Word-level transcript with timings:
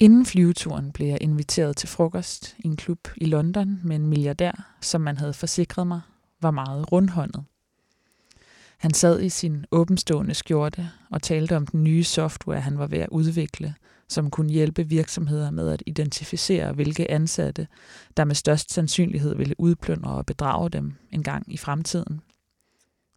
Inden 0.00 0.26
flyveturen 0.26 0.92
blev 0.92 1.06
jeg 1.06 1.18
inviteret 1.20 1.76
til 1.76 1.88
frokost 1.88 2.56
i 2.58 2.66
en 2.66 2.76
klub 2.76 3.08
i 3.16 3.24
London 3.24 3.80
med 3.84 3.96
en 3.96 4.06
milliardær, 4.06 4.76
som 4.80 5.00
man 5.00 5.16
havde 5.16 5.32
forsikret 5.32 5.86
mig, 5.86 6.00
var 6.40 6.50
meget 6.50 6.92
rundhåndet. 6.92 7.44
Han 8.78 8.94
sad 8.94 9.22
i 9.22 9.28
sin 9.28 9.64
åbenstående 9.72 10.34
skjorte 10.34 10.90
og 11.10 11.22
talte 11.22 11.56
om 11.56 11.66
den 11.66 11.84
nye 11.84 12.04
software, 12.04 12.60
han 12.60 12.78
var 12.78 12.86
ved 12.86 12.98
at 12.98 13.08
udvikle, 13.08 13.74
som 14.08 14.30
kunne 14.30 14.50
hjælpe 14.50 14.88
virksomheder 14.88 15.50
med 15.50 15.68
at 15.68 15.82
identificere, 15.86 16.72
hvilke 16.72 17.10
ansatte, 17.10 17.66
der 18.16 18.24
med 18.24 18.34
størst 18.34 18.72
sandsynlighed 18.72 19.34
ville 19.36 19.60
udplyndre 19.60 20.10
og 20.10 20.26
bedrage 20.26 20.70
dem 20.70 20.94
en 21.10 21.22
gang 21.22 21.54
i 21.54 21.56
fremtiden. 21.56 22.20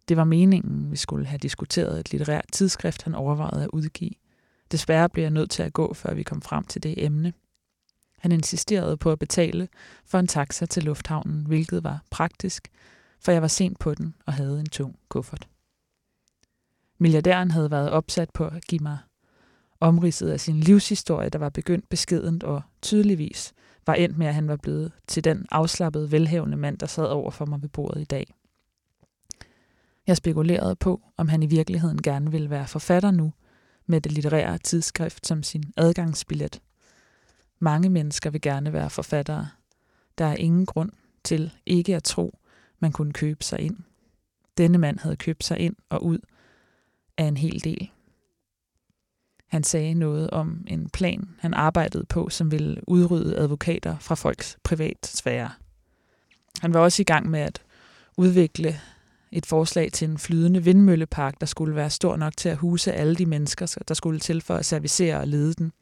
Det 0.08 0.16
var 0.16 0.24
meningen, 0.24 0.90
vi 0.90 0.96
skulle 0.96 1.26
have 1.26 1.38
diskuteret 1.38 2.00
et 2.00 2.10
litterært 2.10 2.44
tidsskrift, 2.52 3.02
han 3.02 3.14
overvejede 3.14 3.62
at 3.62 3.70
udgive. 3.72 4.10
Desværre 4.74 5.08
blev 5.08 5.22
jeg 5.22 5.30
nødt 5.30 5.50
til 5.50 5.62
at 5.62 5.72
gå, 5.72 5.94
før 5.94 6.14
vi 6.14 6.22
kom 6.22 6.42
frem 6.42 6.64
til 6.64 6.82
det 6.82 7.04
emne. 7.04 7.32
Han 8.18 8.32
insisterede 8.32 8.96
på 8.96 9.12
at 9.12 9.18
betale 9.18 9.68
for 10.06 10.18
en 10.18 10.26
taxa 10.26 10.66
til 10.66 10.82
lufthavnen, 10.82 11.46
hvilket 11.46 11.84
var 11.84 12.02
praktisk, 12.10 12.68
for 13.20 13.32
jeg 13.32 13.42
var 13.42 13.48
sent 13.48 13.78
på 13.78 13.94
den 13.94 14.14
og 14.26 14.32
havde 14.32 14.60
en 14.60 14.66
tung 14.66 14.98
kuffert. 15.08 15.48
Milliardæren 16.98 17.50
havde 17.50 17.70
været 17.70 17.90
opsat 17.90 18.30
på 18.30 18.44
at 18.46 18.64
give 18.64 18.82
mig 18.82 18.98
omridset 19.80 20.30
af 20.30 20.40
sin 20.40 20.60
livshistorie, 20.60 21.28
der 21.28 21.38
var 21.38 21.48
begyndt 21.48 21.88
beskedent 21.88 22.44
og 22.44 22.62
tydeligvis 22.82 23.52
var 23.86 23.94
endt 23.94 24.18
med, 24.18 24.26
at 24.26 24.34
han 24.34 24.48
var 24.48 24.56
blevet 24.56 24.92
til 25.06 25.24
den 25.24 25.46
afslappede, 25.50 26.12
velhævende 26.12 26.56
mand, 26.56 26.78
der 26.78 26.86
sad 26.86 27.06
over 27.06 27.30
for 27.30 27.46
mig 27.46 27.62
ved 27.62 27.68
bordet 27.68 28.00
i 28.00 28.04
dag. 28.04 28.34
Jeg 30.06 30.16
spekulerede 30.16 30.76
på, 30.76 31.00
om 31.16 31.28
han 31.28 31.42
i 31.42 31.46
virkeligheden 31.46 32.02
gerne 32.02 32.30
ville 32.30 32.50
være 32.50 32.66
forfatter 32.66 33.10
nu, 33.10 33.32
med 33.86 34.00
det 34.00 34.12
litterære 34.12 34.58
tidsskrift 34.58 35.26
som 35.26 35.42
sin 35.42 35.72
adgangsbillet. 35.76 36.60
Mange 37.58 37.90
mennesker 37.90 38.30
vil 38.30 38.40
gerne 38.40 38.72
være 38.72 38.90
forfattere. 38.90 39.48
Der 40.18 40.24
er 40.24 40.36
ingen 40.36 40.66
grund 40.66 40.92
til 41.24 41.52
ikke 41.66 41.96
at 41.96 42.04
tro, 42.04 42.38
man 42.78 42.92
kunne 42.92 43.12
købe 43.12 43.44
sig 43.44 43.60
ind. 43.60 43.76
Denne 44.58 44.78
mand 44.78 44.98
havde 44.98 45.16
købt 45.16 45.44
sig 45.44 45.58
ind 45.58 45.76
og 45.88 46.04
ud 46.04 46.18
af 47.18 47.24
en 47.24 47.36
hel 47.36 47.64
del. 47.64 47.90
Han 49.46 49.64
sagde 49.64 49.94
noget 49.94 50.30
om 50.30 50.64
en 50.66 50.90
plan, 50.90 51.28
han 51.38 51.54
arbejdede 51.54 52.04
på, 52.04 52.28
som 52.28 52.50
ville 52.50 52.88
udrydde 52.88 53.36
advokater 53.36 53.98
fra 53.98 54.14
folks 54.14 54.58
privatsfære. 54.62 55.50
Han 56.60 56.74
var 56.74 56.80
også 56.80 57.02
i 57.02 57.04
gang 57.04 57.30
med 57.30 57.40
at 57.40 57.62
udvikle 58.16 58.80
et 59.34 59.46
forslag 59.46 59.92
til 59.92 60.08
en 60.08 60.18
flydende 60.18 60.64
vindmøllepark, 60.64 61.40
der 61.40 61.46
skulle 61.46 61.76
være 61.76 61.90
stor 61.90 62.16
nok 62.16 62.36
til 62.36 62.48
at 62.48 62.56
huse 62.56 62.92
alle 62.92 63.14
de 63.14 63.26
mennesker, 63.26 63.76
der 63.88 63.94
skulle 63.94 64.20
til 64.20 64.40
for 64.40 64.54
at 64.54 64.66
servicere 64.66 65.16
og 65.18 65.28
lede 65.28 65.54
den. 65.54 65.72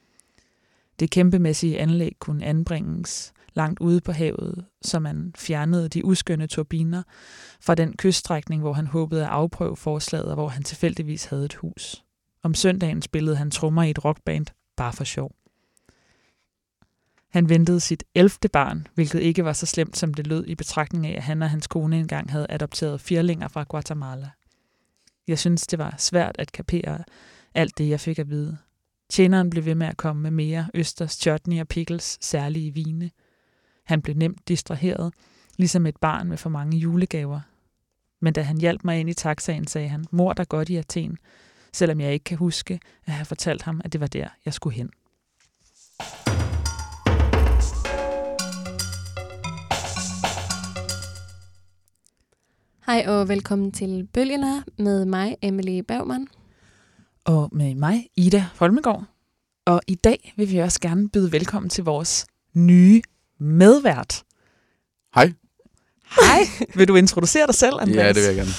Det 1.01 1.11
kæmpemæssige 1.11 1.79
anlæg 1.79 2.17
kunne 2.19 2.45
anbringes 2.45 3.33
langt 3.55 3.81
ude 3.81 4.01
på 4.01 4.13
havet, 4.13 4.65
så 4.83 4.99
man 4.99 5.33
fjernede 5.37 5.89
de 5.89 6.05
uskønne 6.05 6.47
turbiner 6.47 7.03
fra 7.61 7.75
den 7.75 7.97
kyststrækning, 7.97 8.63
hvor 8.63 8.73
han 8.73 8.87
håbede 8.87 9.23
at 9.23 9.31
afprøve 9.31 9.77
forslaget, 9.77 10.27
og 10.27 10.35
hvor 10.35 10.49
han 10.49 10.63
tilfældigvis 10.63 11.25
havde 11.25 11.45
et 11.45 11.55
hus. 11.55 12.05
Om 12.43 12.55
søndagen 12.55 13.03
spillede 13.03 13.37
han 13.37 13.51
trommer 13.51 13.83
i 13.83 13.91
et 13.91 14.05
rockband, 14.05 14.47
bare 14.77 14.93
for 14.93 15.05
sjov. 15.05 15.42
Han 17.33 17.49
ventede 17.49 17.81
sit 17.81 18.05
elfte 18.15 18.49
barn, 18.49 18.87
hvilket 18.95 19.21
ikke 19.21 19.45
var 19.45 19.53
så 19.53 19.67
slemt, 19.67 19.97
som 19.97 20.15
det 20.15 20.27
lød 20.27 20.45
i 20.47 20.55
betragtning 20.55 21.07
af, 21.07 21.17
at 21.17 21.23
han 21.23 21.43
og 21.43 21.51
hans 21.51 21.67
kone 21.67 21.99
engang 21.99 22.31
havde 22.31 22.47
adopteret 22.49 23.01
firlinger 23.01 23.49
fra 23.49 23.65
Guatemala. 23.69 24.31
Jeg 25.29 25.39
synes, 25.39 25.67
det 25.67 25.79
var 25.79 25.95
svært 25.99 26.37
at 26.39 26.53
kapere 26.53 27.05
alt 27.55 27.79
det, 27.79 27.89
jeg 27.89 28.01
fik 28.01 28.19
at 28.19 28.31
vide. 28.31 28.59
Tjeneren 29.11 29.51
blev 29.51 29.65
ved 29.65 29.75
med 29.75 29.87
at 29.87 29.97
komme 29.97 30.23
med 30.23 30.31
mere 30.31 30.69
østers, 30.75 31.13
chutney 31.13 31.61
og 31.61 31.69
pickles, 31.69 32.19
særlige 32.21 32.75
vine. 32.75 33.11
Han 33.85 34.03
blev 34.03 34.17
nemt 34.17 34.49
distraheret, 34.49 35.15
ligesom 35.59 35.87
et 35.87 35.97
barn 35.97 36.29
med 36.29 36.37
for 36.37 36.51
mange 36.51 36.79
julegaver. 36.79 37.41
Men 38.21 38.33
da 38.33 38.43
han 38.43 38.59
hjalp 38.59 38.85
mig 38.85 39.01
ind 39.01 39.11
i 39.11 39.15
taxaen, 39.15 39.67
sagde 39.67 39.89
han, 39.89 40.05
mor 40.11 40.33
der 40.33 40.45
godt 40.45 40.69
i 40.69 40.77
Athen, 40.77 41.19
selvom 41.73 42.01
jeg 42.01 42.13
ikke 42.13 42.25
kan 42.25 42.39
huske 42.39 42.81
at 43.07 43.13
have 43.13 43.25
fortalt 43.25 43.63
ham, 43.63 43.81
at 43.85 43.93
det 43.93 44.01
var 44.01 44.07
der, 44.07 44.29
jeg 44.45 44.55
skulle 44.55 44.77
hen. 44.77 44.91
Hej 52.87 53.05
og 53.09 53.29
velkommen 53.29 53.73
til 53.73 54.09
Bølgerne 54.13 54.65
med 54.79 55.05
mig, 55.05 55.37
Emily 55.43 55.79
Bergman. 55.89 56.27
Og 57.25 57.49
med 57.53 57.75
mig, 57.75 58.09
Ida 58.17 58.45
Holmegård. 58.59 59.05
Og 59.67 59.81
i 59.89 59.95
dag 59.95 60.33
vil 60.37 60.51
vi 60.51 60.59
også 60.59 60.81
gerne 60.81 61.09
byde 61.09 61.33
velkommen 61.33 61.71
til 61.71 61.85
vores 61.85 62.27
nye 62.55 63.03
medvært. 63.39 64.23
Hej. 65.15 65.33
Hej. 66.05 66.67
vil 66.75 66.89
du 66.89 66.97
introducere 66.97 67.47
dig 67.47 67.55
selv, 67.55 67.75
Andreas? 67.81 67.97
Ja, 67.97 68.09
det 68.09 68.17
vil 68.17 68.23
jeg 68.25 68.35
gerne. 68.37 68.51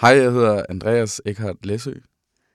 Hej, 0.00 0.10
jeg 0.10 0.32
hedder 0.32 0.62
Andreas 0.68 1.20
Eckhart 1.26 1.66
Læsø, 1.66 1.92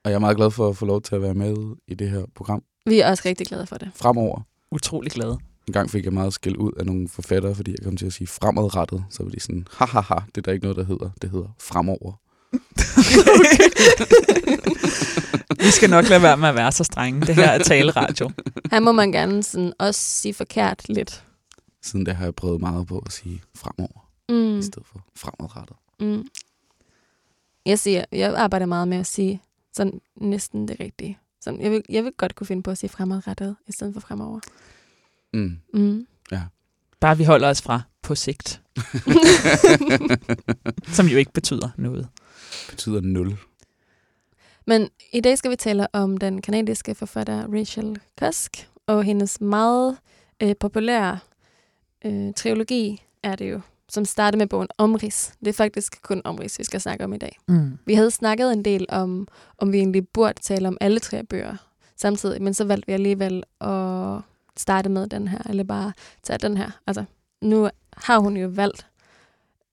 og 0.03 0.11
jeg 0.11 0.15
er 0.15 0.19
meget 0.19 0.37
glad 0.37 0.51
for 0.51 0.69
at 0.69 0.77
få 0.77 0.85
lov 0.85 1.01
til 1.01 1.15
at 1.15 1.21
være 1.21 1.33
med 1.33 1.75
i 1.87 1.93
det 1.93 2.09
her 2.09 2.25
program 2.35 2.63
Vi 2.85 2.99
er 2.99 3.09
også 3.09 3.23
rigtig 3.25 3.47
glade 3.47 3.67
for 3.67 3.75
det. 3.75 3.91
fremover. 3.95 4.41
Utrolig 4.71 5.11
glad. 5.11 5.37
En 5.67 5.73
gang 5.73 5.89
fik 5.89 6.05
jeg 6.05 6.13
meget 6.13 6.33
skæld 6.33 6.57
ud 6.57 6.71
af 6.79 6.85
nogle 6.85 7.09
forfattere, 7.09 7.55
fordi 7.55 7.71
jeg 7.71 7.79
kom 7.83 7.97
til 7.97 8.05
at 8.05 8.13
sige 8.13 8.27
fremadrettet. 8.27 9.05
Så 9.09 9.23
var 9.23 9.29
de 9.29 9.39
sådan, 9.39 9.67
hahaha, 9.71 10.15
det 10.15 10.37
er 10.37 10.41
der 10.41 10.51
ikke 10.51 10.63
noget, 10.63 10.77
der 10.77 10.85
hedder. 10.85 11.09
Det 11.21 11.29
hedder 11.29 11.47
fremover. 11.59 12.13
Vi 15.65 15.71
skal 15.71 15.89
nok 15.89 16.09
lade 16.09 16.21
være 16.21 16.37
med 16.37 16.49
at 16.49 16.55
være 16.55 16.71
så 16.71 16.83
strenge. 16.83 17.21
Det 17.21 17.35
her 17.35 17.49
er 17.49 17.57
taleradio. 17.57 18.31
Her 18.71 18.79
må 18.79 18.91
man 18.91 19.11
gerne 19.11 19.43
sådan 19.43 19.73
også 19.79 20.01
sige 20.01 20.33
forkert 20.33 20.89
lidt. 20.89 21.23
Siden 21.83 22.05
det 22.05 22.15
har 22.15 22.23
jeg 22.23 22.35
prøvet 22.35 22.61
meget 22.61 22.87
på 22.87 22.99
at 22.99 23.11
sige 23.11 23.41
fremover, 23.55 24.09
mm. 24.29 24.59
i 24.59 24.61
stedet 24.61 24.87
for 24.87 25.05
fremadrettet. 25.15 25.77
Mm. 25.99 26.27
Jeg, 27.65 27.79
siger, 27.79 28.05
jeg 28.11 28.35
arbejder 28.35 28.65
meget 28.65 28.87
med 28.87 28.97
at 28.97 29.07
sige 29.07 29.41
sådan 29.73 30.01
næsten 30.15 30.67
det 30.67 30.79
rigtige. 30.79 31.17
Sådan, 31.41 31.61
jeg, 31.61 31.71
vil, 31.71 31.81
jeg 31.89 32.03
vil 32.03 32.11
godt 32.17 32.35
kunne 32.35 32.47
finde 32.47 32.63
på 32.63 32.71
at 32.71 32.77
sige 32.77 32.89
fremadrettet, 32.89 33.55
i 33.67 33.71
stedet 33.71 33.93
for 33.93 34.01
fremover. 34.01 34.39
Mm. 35.35 35.57
Mm. 35.73 36.07
Bare 36.99 37.17
vi 37.17 37.23
holder 37.23 37.49
os 37.49 37.61
fra 37.61 37.81
på 38.01 38.15
sigt. 38.15 38.61
Som 40.95 41.07
jo 41.07 41.17
ikke 41.17 41.31
betyder 41.33 41.69
noget. 41.77 42.07
Betyder 42.69 43.01
nul. 43.01 43.37
Men 44.67 44.89
i 45.13 45.21
dag 45.21 45.37
skal 45.37 45.51
vi 45.51 45.55
tale 45.55 45.87
om 45.93 46.17
den 46.17 46.41
kanadiske 46.41 46.95
forfatter 46.95 47.47
Rachel 47.53 47.99
Cusk 48.19 48.69
og 48.87 49.03
hendes 49.03 49.41
meget 49.41 49.97
øh, 50.43 50.55
populære 50.59 51.19
øh, 52.05 52.33
trilogi 52.33 53.01
er 53.23 53.35
det 53.35 53.51
jo, 53.51 53.61
som 53.89 54.05
starter 54.05 54.37
med 54.37 54.47
bogen 54.47 54.67
Omrids. 54.77 55.33
Det 55.39 55.47
er 55.47 55.53
faktisk 55.53 56.01
kun 56.01 56.21
Omrids, 56.23 56.59
vi 56.59 56.63
skal 56.63 56.81
snakke 56.81 57.03
om 57.03 57.13
i 57.13 57.17
dag. 57.17 57.37
Mm. 57.47 57.77
Vi 57.85 57.93
havde 57.93 58.11
snakket 58.11 58.53
en 58.53 58.65
del 58.65 58.85
om, 58.89 59.27
om 59.57 59.71
vi 59.71 59.77
egentlig 59.77 60.07
burde 60.07 60.41
tale 60.41 60.67
om 60.67 60.77
alle 60.81 60.99
tre 60.99 61.23
bøger 61.23 61.55
samtidig, 61.95 62.41
men 62.41 62.53
så 62.53 62.65
valgte 62.65 62.87
vi 62.87 62.93
alligevel 62.93 63.43
at 63.61 64.21
starte 64.57 64.89
med 64.89 65.07
den 65.07 65.27
her, 65.27 65.39
eller 65.49 65.63
bare 65.63 65.93
tage 66.23 66.37
den 66.37 66.57
her. 66.57 66.71
Altså, 66.87 67.03
nu 67.41 67.69
har 67.97 68.19
hun 68.19 68.37
jo 68.37 68.47
valgt, 68.47 68.87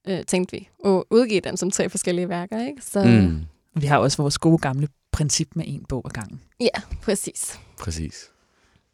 øh, 0.08 0.24
tænkte 0.24 0.56
vi, 0.56 0.68
at 0.84 1.02
udgive 1.10 1.40
den 1.40 1.56
som 1.56 1.70
tre 1.70 1.88
forskellige 1.88 2.28
værker, 2.28 2.66
ikke? 2.66 2.82
Så 2.84 3.04
Mm. 3.04 3.40
Vi 3.74 3.86
har 3.86 3.98
også 3.98 4.22
vores 4.22 4.38
gode 4.38 4.58
gamle 4.58 4.88
princip 5.12 5.56
med 5.56 5.64
en 5.68 5.84
bog 5.88 6.02
ad 6.04 6.10
gangen. 6.10 6.40
ja, 6.60 6.80
præcis. 7.02 7.58
Præcis. 7.78 8.30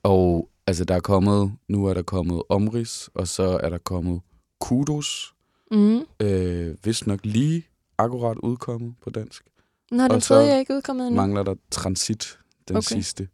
Og 0.02 0.48
altså, 0.66 0.84
der 0.84 0.94
er 0.94 1.00
kommet, 1.00 1.52
nu 1.68 1.86
er 1.86 1.94
der 1.94 2.02
kommet 2.02 2.42
Omris, 2.48 3.10
og 3.14 3.28
så 3.28 3.42
er 3.62 3.68
der 3.68 3.78
kommet 3.78 4.20
Kudos. 4.60 5.34
Mm. 5.70 6.00
Øh, 6.20 6.76
vist 6.84 7.06
nok 7.06 7.20
lige 7.22 7.66
akkurat 7.98 8.36
udkommet 8.38 8.94
på 9.02 9.10
dansk. 9.10 9.42
Nå, 9.90 10.02
den 10.02 10.10
Og 10.12 10.22
tredje 10.22 10.50
er 10.50 10.58
ikke 10.58 10.74
udkommet 10.74 11.06
endnu. 11.06 11.20
mangler 11.20 11.42
der 11.42 11.54
Transit, 11.70 12.38
den 12.68 12.76
okay. 12.76 12.82
sidste 12.94 13.28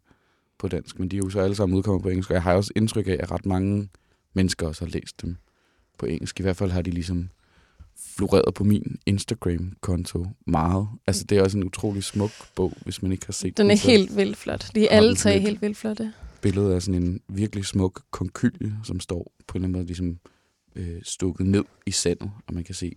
på 0.59 0.67
dansk. 0.67 0.99
Men 0.99 1.09
de 1.09 1.15
er 1.15 1.21
jo 1.23 1.29
så 1.29 1.39
alle 1.39 1.55
sammen 1.55 1.77
udkommet 1.77 2.03
på 2.03 2.09
engelsk. 2.09 2.29
Og 2.29 2.33
jeg 2.33 2.43
har 2.43 2.53
også 2.53 2.71
indtryk 2.75 3.07
af, 3.07 3.17
at 3.19 3.31
ret 3.31 3.45
mange 3.45 3.89
mennesker 4.33 4.67
også 4.67 4.85
har 4.85 4.91
læst 4.91 5.21
dem 5.21 5.37
på 5.99 6.05
engelsk. 6.05 6.39
I 6.39 6.43
hvert 6.43 6.57
fald 6.57 6.71
har 6.71 6.81
de 6.81 6.91
ligesom 6.91 7.29
floreret 8.17 8.53
på 8.53 8.63
min 8.63 8.97
Instagram-konto 9.05 10.27
meget. 10.47 10.87
Altså, 11.07 11.23
det 11.23 11.37
er 11.37 11.41
også 11.41 11.57
en 11.57 11.63
utrolig 11.63 12.03
smuk 12.03 12.31
bog, 12.55 12.73
hvis 12.83 13.01
man 13.01 13.11
ikke 13.11 13.25
har 13.25 13.33
set 13.33 13.57
Den 13.57 13.71
er 13.71 13.75
så 13.75 13.87
helt 13.87 14.17
vildt 14.17 14.37
flot. 14.37 14.71
De 14.75 14.87
er 14.87 14.97
alle 14.97 15.07
den 15.09 15.15
tre 15.15 15.39
helt 15.39 15.61
vildt 15.61 15.77
flotte. 15.77 16.13
billedet 16.41 16.73
af 16.73 16.81
sådan 16.81 17.03
en 17.03 17.21
virkelig 17.27 17.65
smuk 17.65 18.01
konkylie, 18.11 18.75
som 18.83 18.99
står 18.99 19.33
på 19.47 19.57
en 19.57 19.63
eller 19.63 19.67
anden 19.67 19.79
måde 19.79 19.85
ligesom 19.85 20.17
øh, 20.75 21.01
stukket 21.03 21.47
ned 21.47 21.63
i 21.85 21.91
sandet, 21.91 22.31
og 22.47 22.53
man 22.53 22.63
kan 22.63 22.75
se 22.75 22.95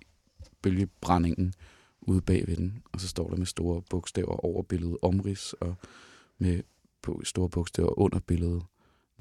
bølgebrændingen 0.63 1.53
ude 2.01 2.21
bagved 2.21 2.57
den. 2.57 2.83
Og 2.93 3.01
så 3.01 3.09
står 3.09 3.29
der 3.31 3.37
med 3.37 3.47
store 3.47 3.83
bogstaver 3.91 4.45
over 4.45 4.63
billedet 4.63 4.97
omrids, 5.03 5.53
og 5.53 5.75
med 6.39 6.61
på 7.03 7.21
store 7.25 7.49
bogstaver 7.49 7.99
under 7.99 8.19
billedet 8.19 8.63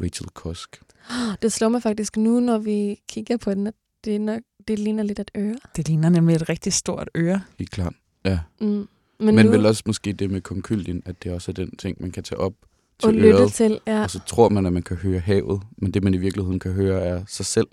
Rachel 0.02 0.28
Cusk. 0.28 0.82
Det 1.42 1.52
slår 1.52 1.70
mig 1.70 1.84
faktisk 1.84 2.18
nu, 2.18 2.40
når 2.40 2.58
vi 2.58 3.02
kigger 3.10 3.38
på 3.38 3.54
den, 3.54 3.68
at 3.68 3.74
det, 4.04 4.22
nok, 4.22 4.42
det 4.68 4.80
ligner 4.80 5.04
lidt 5.04 5.20
et 5.20 5.32
øre. 5.38 5.56
Det 5.76 5.88
ligner 5.88 6.10
nemlig 6.10 6.36
et 6.36 6.50
rigtig 6.50 6.74
stort 6.74 7.10
øre. 7.16 7.42
Helt 7.60 7.72
klart. 7.72 7.94
Ja. 8.26 8.40
Mm. 8.62 8.88
Men, 9.20 9.36
Men 9.36 9.46
nu, 9.46 9.52
vel 9.52 9.66
også 9.66 9.84
måske 9.86 10.14
det 10.14 10.32
med 10.32 10.42
konkylien, 10.42 11.02
at 11.06 11.24
det 11.24 11.32
også 11.32 11.52
er 11.52 11.54
den 11.54 11.76
ting, 11.78 12.02
man 12.02 12.12
kan 12.12 12.24
tage 12.24 12.40
op, 12.40 12.54
til 13.00 13.08
Og 13.08 13.14
lytte 13.14 13.30
øret, 13.30 13.54
til, 13.54 13.80
ja. 13.88 14.04
og 14.04 14.10
så 14.10 14.20
tror 14.28 14.50
man, 14.50 14.66
at 14.66 14.74
man 14.74 14.84
kan 14.84 14.98
høre 14.98 15.20
havet, 15.20 15.62
men 15.78 15.92
det, 15.92 16.04
man 16.04 16.14
i 16.14 16.18
virkeligheden 16.18 16.60
kan 16.60 16.72
høre, 16.72 17.02
er 17.02 17.26
sig 17.28 17.46
selv. 17.46 17.68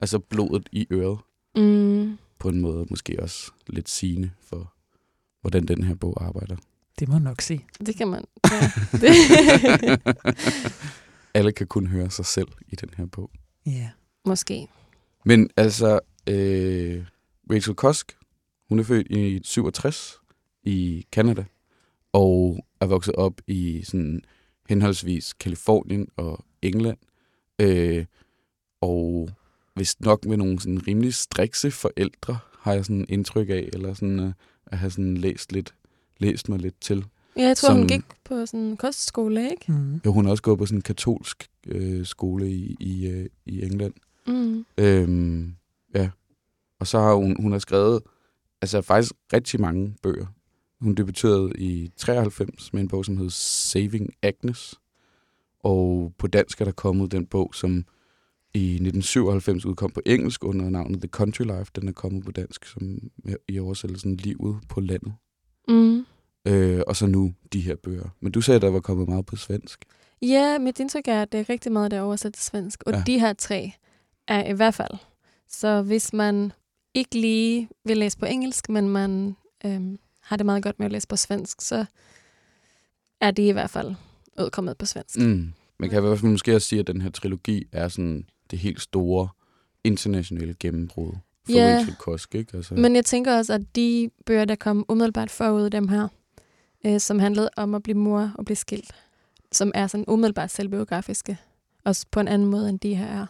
Altså 0.00 0.18
blodet 0.18 0.68
i 0.72 0.86
øret, 0.90 1.18
Mm. 1.56 2.18
på 2.38 2.48
en 2.48 2.60
måde 2.60 2.86
måske 2.90 3.22
også 3.22 3.52
lidt 3.66 3.88
sigende 3.88 4.30
for, 4.42 4.72
hvordan 5.40 5.66
den 5.66 5.82
her 5.82 5.94
bog 5.94 6.24
arbejder. 6.24 6.56
Det 6.98 7.08
må 7.08 7.14
jeg 7.14 7.22
nok 7.22 7.40
sige. 7.40 7.64
Det 7.86 7.96
kan 7.96 8.08
man. 8.08 8.24
Ja. 8.50 8.70
Det. 8.92 9.14
Alle 11.34 11.52
kan 11.52 11.66
kun 11.66 11.86
høre 11.86 12.10
sig 12.10 12.26
selv 12.26 12.48
i 12.68 12.76
den 12.76 12.90
her 12.96 13.06
bog. 13.06 13.30
Ja. 13.66 13.90
Måske. 14.24 14.68
Men 15.24 15.50
altså, 15.56 16.00
øh, 16.26 17.04
Rachel 17.52 17.74
Kosk, 17.74 18.16
hun 18.68 18.78
er 18.78 18.82
født 18.82 19.06
i 19.06 19.40
67 19.44 20.20
i 20.62 21.06
Canada, 21.12 21.44
og 22.12 22.64
er 22.80 22.86
vokset 22.86 23.14
op 23.14 23.40
i 23.46 23.82
sådan 23.84 24.22
henholdsvis 24.68 25.32
Kalifornien 25.32 26.08
og 26.16 26.44
England. 26.62 26.98
Øh, 27.58 28.04
og 28.80 29.30
vist 29.76 30.00
nok 30.00 30.24
med 30.24 30.36
nogle 30.36 30.60
sådan 30.60 30.86
rimelig 30.86 31.14
strikse 31.14 31.70
forældre, 31.70 32.38
har 32.60 32.72
jeg 32.72 32.84
sådan 32.84 33.06
indtryk 33.08 33.50
af, 33.50 33.68
eller 33.72 33.94
sådan 33.94 34.20
øh, 34.20 34.32
at 34.66 34.78
have 34.78 34.90
sådan 34.90 35.16
læst 35.16 35.52
lidt, 35.52 35.74
læst 36.18 36.48
mig 36.48 36.58
lidt 36.58 36.80
til. 36.80 37.04
Ja, 37.36 37.46
jeg 37.46 37.56
tror, 37.56 37.68
Som... 37.68 37.76
hun 37.78 37.88
gik 37.88 38.02
på 38.24 38.46
sådan 38.46 38.60
en 38.60 38.76
kostskole, 38.76 39.50
ikke? 39.50 39.72
Mm. 39.72 40.00
Jo, 40.06 40.12
hun 40.12 40.24
har 40.24 40.30
også 40.30 40.42
gået 40.42 40.58
på 40.58 40.66
sådan 40.66 40.78
en 40.78 40.82
katolsk 40.82 41.48
øh, 41.66 42.06
skole 42.06 42.50
i, 42.50 42.76
i, 42.80 43.06
øh, 43.06 43.26
i 43.46 43.62
England. 43.62 43.94
Mm. 44.26 44.64
Øhm, 44.78 45.54
ja. 45.94 46.10
Og 46.80 46.86
så 46.86 46.98
har 46.98 47.14
hun, 47.14 47.36
hun 47.42 47.52
har 47.52 47.58
skrevet 47.58 48.02
altså 48.62 48.82
faktisk 48.82 49.12
rigtig 49.32 49.60
mange 49.60 49.94
bøger. 50.02 50.26
Hun 50.80 50.94
debuterede 50.94 51.52
i 51.58 51.92
93 51.96 52.72
med 52.72 52.82
en 52.82 52.88
bog, 52.88 53.04
som 53.04 53.16
hed 53.16 53.30
Saving 53.30 54.10
Agnes. 54.22 54.74
Og 55.60 56.12
på 56.18 56.26
dansk 56.26 56.60
er 56.60 56.64
der 56.64 56.72
kommet 56.72 57.12
den 57.12 57.26
bog, 57.26 57.54
som 57.54 57.84
i 58.54 58.74
1997 58.74 59.64
udkom 59.64 59.90
på 59.90 60.00
engelsk 60.06 60.44
under 60.44 60.70
navnet 60.70 61.00
The 61.00 61.08
Country 61.08 61.42
Life. 61.42 61.70
Den 61.76 61.88
er 61.88 61.92
kommet 61.92 62.24
på 62.24 62.30
dansk 62.30 62.64
som 62.64 62.98
i 63.48 63.58
oversættelsen 63.58 64.16
Livet 64.16 64.56
på 64.68 64.80
landet. 64.80 65.12
Mm. 65.68 66.06
Øh, 66.44 66.80
og 66.86 66.96
så 66.96 67.06
nu 67.06 67.34
de 67.52 67.60
her 67.60 67.76
bøger. 67.76 68.08
Men 68.20 68.32
du 68.32 68.40
sagde, 68.40 68.56
at 68.56 68.62
der 68.62 68.70
var 68.70 68.80
kommet 68.80 69.08
meget 69.08 69.26
på 69.26 69.36
svensk. 69.36 69.84
Ja, 70.22 70.58
mit 70.58 70.80
indtryk 70.80 71.08
er, 71.08 71.22
at 71.22 71.32
det 71.32 71.40
er 71.40 71.48
rigtig 71.48 71.72
meget, 71.72 71.90
der 71.90 71.96
er 71.96 72.00
oversat 72.02 72.32
til 72.34 72.44
svensk. 72.44 72.82
Og 72.86 72.92
Ja. 72.92 73.02
de 73.06 73.18
her 73.20 73.32
tre 73.32 73.72
er 74.28 74.44
i 74.44 74.52
hvert 74.52 74.74
fald. 74.74 74.98
Så 75.48 75.82
hvis 75.82 76.12
man 76.12 76.52
ikke 76.94 77.20
lige 77.20 77.68
vil 77.84 77.96
læse 77.98 78.18
på 78.18 78.26
engelsk, 78.26 78.68
men 78.68 78.88
man 78.88 79.36
øhm, 79.64 79.98
har 80.22 80.36
det 80.36 80.46
meget 80.46 80.62
godt 80.62 80.78
med 80.78 80.86
at 80.86 80.92
læse 80.92 81.08
på 81.08 81.16
svensk, 81.16 81.60
så 81.60 81.84
er 83.20 83.30
de 83.30 83.48
i 83.48 83.52
hvert 83.52 83.70
fald 83.70 83.94
udkommet 84.40 84.78
på 84.78 84.86
svensk. 84.86 85.16
Mm. 85.18 85.52
Man 85.78 85.90
kan 85.90 85.98
i 85.98 86.06
hvert 86.06 86.18
fald 86.18 86.30
måske 86.30 86.54
også 86.56 86.68
sige, 86.68 86.80
at 86.80 86.86
den 86.86 87.00
her 87.00 87.10
trilogi 87.10 87.64
er 87.72 87.88
sådan 87.88 88.26
det 88.50 88.58
helt 88.58 88.80
store 88.80 89.28
internationale 89.84 90.54
gennembrud 90.60 91.12
Ja. 91.48 91.86
Kosk, 91.98 92.34
ikke? 92.34 92.56
Altså, 92.56 92.74
Men 92.74 92.96
jeg 92.96 93.04
tænker 93.04 93.36
også, 93.36 93.52
at 93.52 93.76
de 93.76 94.10
bøger, 94.26 94.44
der 94.44 94.54
kom 94.54 94.84
umiddelbart 94.88 95.30
forud 95.30 95.70
dem 95.70 95.88
her, 95.88 96.08
øh, 96.86 97.00
som 97.00 97.18
handlede 97.18 97.50
om 97.56 97.74
at 97.74 97.82
blive 97.82 97.98
mor 97.98 98.32
og 98.34 98.44
blive 98.44 98.56
skilt, 98.56 98.92
som 99.52 99.72
er 99.74 99.86
sådan 99.86 100.04
umiddelbart 100.08 100.50
selvbiografiske, 100.50 101.38
også 101.84 102.06
på 102.10 102.20
en 102.20 102.28
anden 102.28 102.48
måde 102.48 102.68
end 102.68 102.80
de 102.80 102.94
her 102.94 103.06
er, 103.06 103.26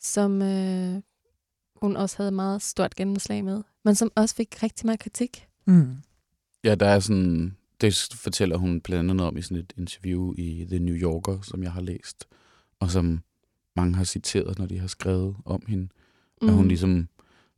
som 0.00 0.42
øh, 0.42 1.00
hun 1.82 1.96
også 1.96 2.16
havde 2.16 2.30
meget 2.30 2.62
stort 2.62 2.94
gennemslag 2.94 3.44
med, 3.44 3.62
men 3.84 3.94
som 3.94 4.12
også 4.14 4.34
fik 4.34 4.62
rigtig 4.62 4.86
meget 4.86 5.00
kritik. 5.00 5.46
Mm. 5.66 5.96
Ja, 6.64 6.74
der 6.74 6.86
er 6.86 7.00
sådan... 7.00 7.56
Det 7.80 8.08
fortæller 8.14 8.56
hun 8.56 8.80
blandt 8.80 9.10
andet 9.10 9.26
om 9.26 9.36
i 9.36 9.42
sådan 9.42 9.56
et 9.56 9.72
interview 9.76 10.34
i 10.38 10.66
The 10.68 10.78
New 10.78 10.94
Yorker, 10.94 11.40
som 11.40 11.62
jeg 11.62 11.72
har 11.72 11.80
læst, 11.80 12.28
og 12.80 12.90
som 12.90 13.22
mange 13.76 13.94
har 13.94 14.04
citeret, 14.04 14.58
når 14.58 14.66
de 14.66 14.78
har 14.78 14.86
skrevet 14.86 15.36
om 15.44 15.62
hende. 15.68 15.88
Mm. 16.42 16.48
At 16.48 16.54
hun 16.54 16.68
ligesom 16.68 17.08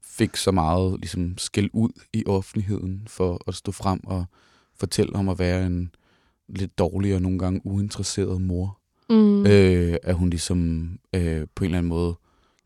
fik 0.06 0.36
så 0.36 0.50
meget 0.50 1.00
ligesom 1.00 1.38
skæld 1.38 1.70
ud 1.72 1.90
i 2.12 2.22
offentligheden 2.26 3.02
for 3.06 3.40
at 3.48 3.54
stå 3.54 3.72
frem 3.72 4.00
og 4.04 4.24
fortælle 4.76 5.12
om 5.16 5.28
at 5.28 5.38
være 5.38 5.66
en 5.66 5.94
lidt 6.48 6.78
dårlig 6.78 7.14
og 7.14 7.22
nogle 7.22 7.38
gange 7.38 7.60
uinteresseret 7.64 8.40
mor. 8.40 8.78
mm. 9.10 9.46
Øh, 9.46 9.96
at 10.02 10.14
hun 10.14 10.30
ligesom 10.30 10.90
øh, 11.14 11.46
på 11.54 11.64
en 11.64 11.66
eller 11.66 11.78
anden 11.78 11.88
måde 11.88 12.14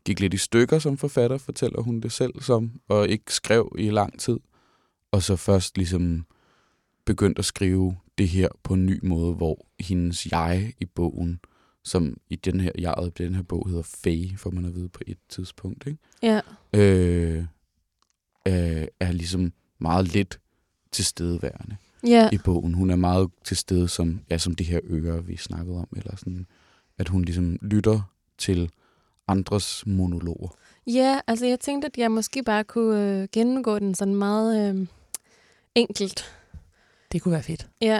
gik 0.05 0.19
lidt 0.19 0.33
i 0.33 0.37
stykker 0.37 0.79
som 0.79 0.97
forfatter, 0.97 1.37
fortæller 1.37 1.81
hun 1.81 2.01
det 2.01 2.11
selv 2.11 2.41
som, 2.41 2.71
og 2.87 3.09
ikke 3.09 3.33
skrev 3.33 3.75
i 3.77 3.89
lang 3.89 4.19
tid. 4.19 4.39
Og 5.11 5.23
så 5.23 5.35
først 5.35 5.77
ligesom 5.77 6.25
begyndte 7.05 7.39
at 7.39 7.45
skrive 7.45 7.95
det 8.17 8.27
her 8.27 8.49
på 8.63 8.73
en 8.73 8.85
ny 8.85 8.99
måde, 9.03 9.33
hvor 9.33 9.65
hendes 9.79 10.25
jeg 10.25 10.73
i 10.79 10.85
bogen, 10.85 11.39
som 11.83 12.17
i 12.29 12.35
den 12.35 12.59
her, 12.59 12.71
jeg 12.77 12.95
i 13.07 13.23
den 13.23 13.35
her 13.35 13.41
bog 13.41 13.69
hedder 13.69 13.83
Faye, 13.83 14.37
får 14.37 14.51
man 14.51 14.65
at 14.65 14.75
vide 14.75 14.89
på 14.89 14.99
et 15.07 15.17
tidspunkt, 15.29 15.87
ikke? 15.87 15.99
Ja, 16.23 16.41
Øh, 16.73 17.45
øh, 18.47 18.87
er 18.99 19.11
ligesom 19.11 19.53
meget 19.79 20.13
lidt 20.13 20.39
tilstedeværende 20.91 21.75
ja. 22.07 22.29
i 22.31 22.37
bogen. 22.37 22.73
Hun 22.73 22.89
er 22.89 22.95
meget 22.95 23.29
til 23.43 23.57
stede 23.57 23.87
som, 23.87 24.21
ja, 24.29 24.37
som 24.37 24.55
de 24.55 24.63
her 24.63 24.79
ører, 24.83 25.21
vi 25.21 25.37
snakkede 25.37 25.77
om, 25.77 25.87
eller 25.95 26.15
sådan, 26.15 26.47
at 26.97 27.07
hun 27.07 27.25
ligesom 27.25 27.57
lytter 27.61 28.01
til 28.37 28.71
andres 29.27 29.83
monologer. 29.85 30.55
Ja, 30.87 31.19
altså 31.27 31.45
jeg 31.45 31.59
tænkte, 31.59 31.85
at 31.85 31.97
jeg 31.97 32.11
måske 32.11 32.43
bare 32.43 32.63
kunne 32.63 33.21
øh, 33.21 33.27
gennemgå 33.31 33.79
den 33.79 33.95
sådan 33.95 34.15
meget 34.15 34.75
øh, 34.75 34.87
enkelt. 35.75 36.35
Det 37.11 37.21
kunne 37.21 37.31
være 37.31 37.43
fedt. 37.43 37.67
Ja, 37.81 37.99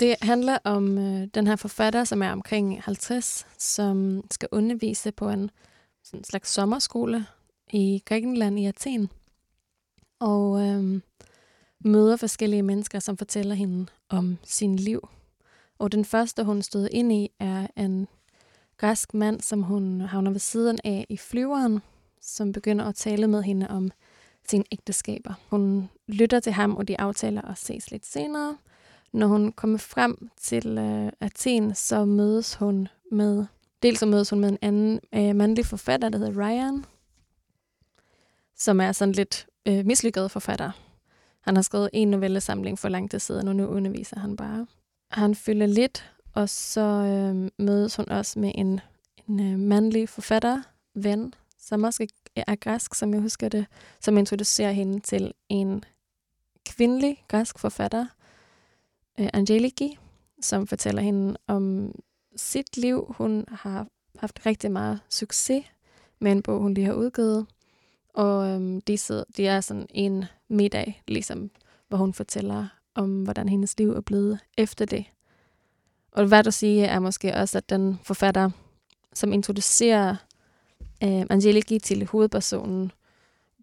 det 0.00 0.16
handler 0.22 0.58
om 0.64 0.98
øh, 0.98 1.28
den 1.34 1.46
her 1.46 1.56
forfatter, 1.56 2.04
som 2.04 2.22
er 2.22 2.32
omkring 2.32 2.82
50, 2.82 3.46
som 3.58 4.24
skal 4.30 4.48
undervise 4.52 5.12
på 5.12 5.28
en 5.28 5.50
sådan 6.04 6.24
slags 6.24 6.50
sommerskole 6.50 7.26
i 7.72 8.02
Grækenland 8.04 8.58
i 8.58 8.66
Athen. 8.66 9.10
Og 10.20 10.60
øh, 10.60 11.00
møder 11.84 12.16
forskellige 12.16 12.62
mennesker, 12.62 12.98
som 12.98 13.16
fortæller 13.16 13.54
hende 13.54 13.86
om 14.08 14.38
sin 14.44 14.76
liv. 14.76 15.08
Og 15.78 15.92
den 15.92 16.04
første, 16.04 16.44
hun 16.44 16.62
stod 16.62 16.88
ind 16.92 17.12
i, 17.12 17.30
er 17.40 17.66
en 17.76 18.08
græsk 18.76 19.14
mand, 19.14 19.40
som 19.40 19.62
hun 19.62 20.00
havner 20.00 20.30
ved 20.30 20.40
siden 20.40 20.78
af 20.84 21.06
i 21.08 21.16
flyveren, 21.16 21.80
som 22.20 22.52
begynder 22.52 22.84
at 22.84 22.94
tale 22.94 23.26
med 23.26 23.42
hende 23.42 23.68
om 23.68 23.90
sine 24.48 24.64
ægteskaber. 24.72 25.34
Hun 25.50 25.88
lytter 26.08 26.40
til 26.40 26.52
ham, 26.52 26.76
og 26.76 26.88
de 26.88 27.00
aftaler 27.00 27.42
at 27.42 27.58
ses 27.58 27.90
lidt 27.90 28.06
senere. 28.06 28.56
Når 29.16 29.26
hun 29.26 29.52
kommer 29.52 29.78
frem 29.78 30.30
til 30.40 30.78
øh, 30.78 31.12
Athen, 31.20 31.74
så 31.74 32.04
mødes 32.04 32.54
hun 32.54 32.88
med, 33.12 33.46
dels 33.82 33.98
så 33.98 34.06
mødes 34.06 34.30
hun 34.30 34.40
med 34.40 34.48
en 34.48 34.58
anden 34.62 35.00
øh, 35.14 35.36
mandlig 35.36 35.66
forfatter, 35.66 36.08
der 36.08 36.18
hedder 36.18 36.46
Ryan, 36.46 36.84
som 38.56 38.80
er 38.80 38.92
sådan 38.92 39.12
lidt 39.12 39.46
øh, 39.66 39.86
mislykket 39.86 40.30
forfatter. 40.30 40.70
Han 41.40 41.56
har 41.56 41.62
skrevet 41.62 41.90
en 41.92 42.08
novellesamling 42.08 42.78
for 42.78 42.88
lang 42.88 43.10
tid 43.10 43.18
siden, 43.18 43.48
og 43.48 43.56
nu 43.56 43.66
underviser 43.66 44.18
han 44.18 44.36
bare. 44.36 44.66
Han 45.10 45.34
fylder 45.34 45.66
lidt, 45.66 46.12
og 46.34 46.48
så 46.48 46.80
øh, 46.80 47.50
mødes 47.66 47.96
hun 47.96 48.08
også 48.08 48.38
med 48.38 48.52
en, 48.54 48.80
en 49.28 49.40
øh, 49.40 49.58
mandlig 49.58 50.08
forfatter, 50.08 50.62
ven, 50.94 51.34
som 51.58 51.84
også 51.84 52.06
er 52.36 52.56
græsk, 52.56 52.94
som 52.94 53.14
jeg 53.14 53.20
husker 53.20 53.48
det, 53.48 53.66
som 54.00 54.18
introducerer 54.18 54.72
hende 54.72 55.00
til 55.00 55.32
en 55.48 55.84
kvindelig 56.66 57.24
græsk 57.28 57.58
forfatter, 57.58 58.06
øh, 59.20 59.28
Angeliki, 59.32 59.98
som 60.40 60.66
fortæller 60.66 61.02
hende 61.02 61.36
om 61.46 61.94
sit 62.36 62.76
liv. 62.76 63.14
Hun 63.18 63.44
har 63.48 63.86
haft 64.18 64.46
rigtig 64.46 64.70
meget 64.70 65.00
succes 65.08 65.64
med 66.18 66.32
en 66.32 66.42
bog, 66.42 66.60
hun 66.60 66.74
lige 66.74 66.86
har 66.86 66.94
udgivet. 66.94 67.46
Og 68.14 68.48
øhm, 68.48 68.80
de, 68.80 68.98
sidder, 68.98 69.24
de 69.36 69.46
er 69.46 69.60
sådan 69.60 69.86
en 69.90 70.24
middag, 70.48 71.02
ligesom, 71.08 71.50
hvor 71.88 71.98
hun 71.98 72.14
fortæller 72.14 72.66
om, 72.94 73.22
hvordan 73.22 73.48
hendes 73.48 73.78
liv 73.78 73.90
er 73.90 74.00
blevet 74.00 74.38
efter 74.58 74.84
det. 74.84 75.04
Og 76.12 76.26
hvad 76.26 76.44
du 76.44 76.50
siger, 76.50 76.84
er 76.84 76.98
måske 76.98 77.34
også, 77.34 77.58
at 77.58 77.70
den 77.70 78.00
forfatter, 78.02 78.50
som 79.14 79.32
introducerer 79.32 80.16
øh, 81.04 81.24
Angeliki 81.30 81.78
til 81.78 82.06
hovedpersonen, 82.06 82.92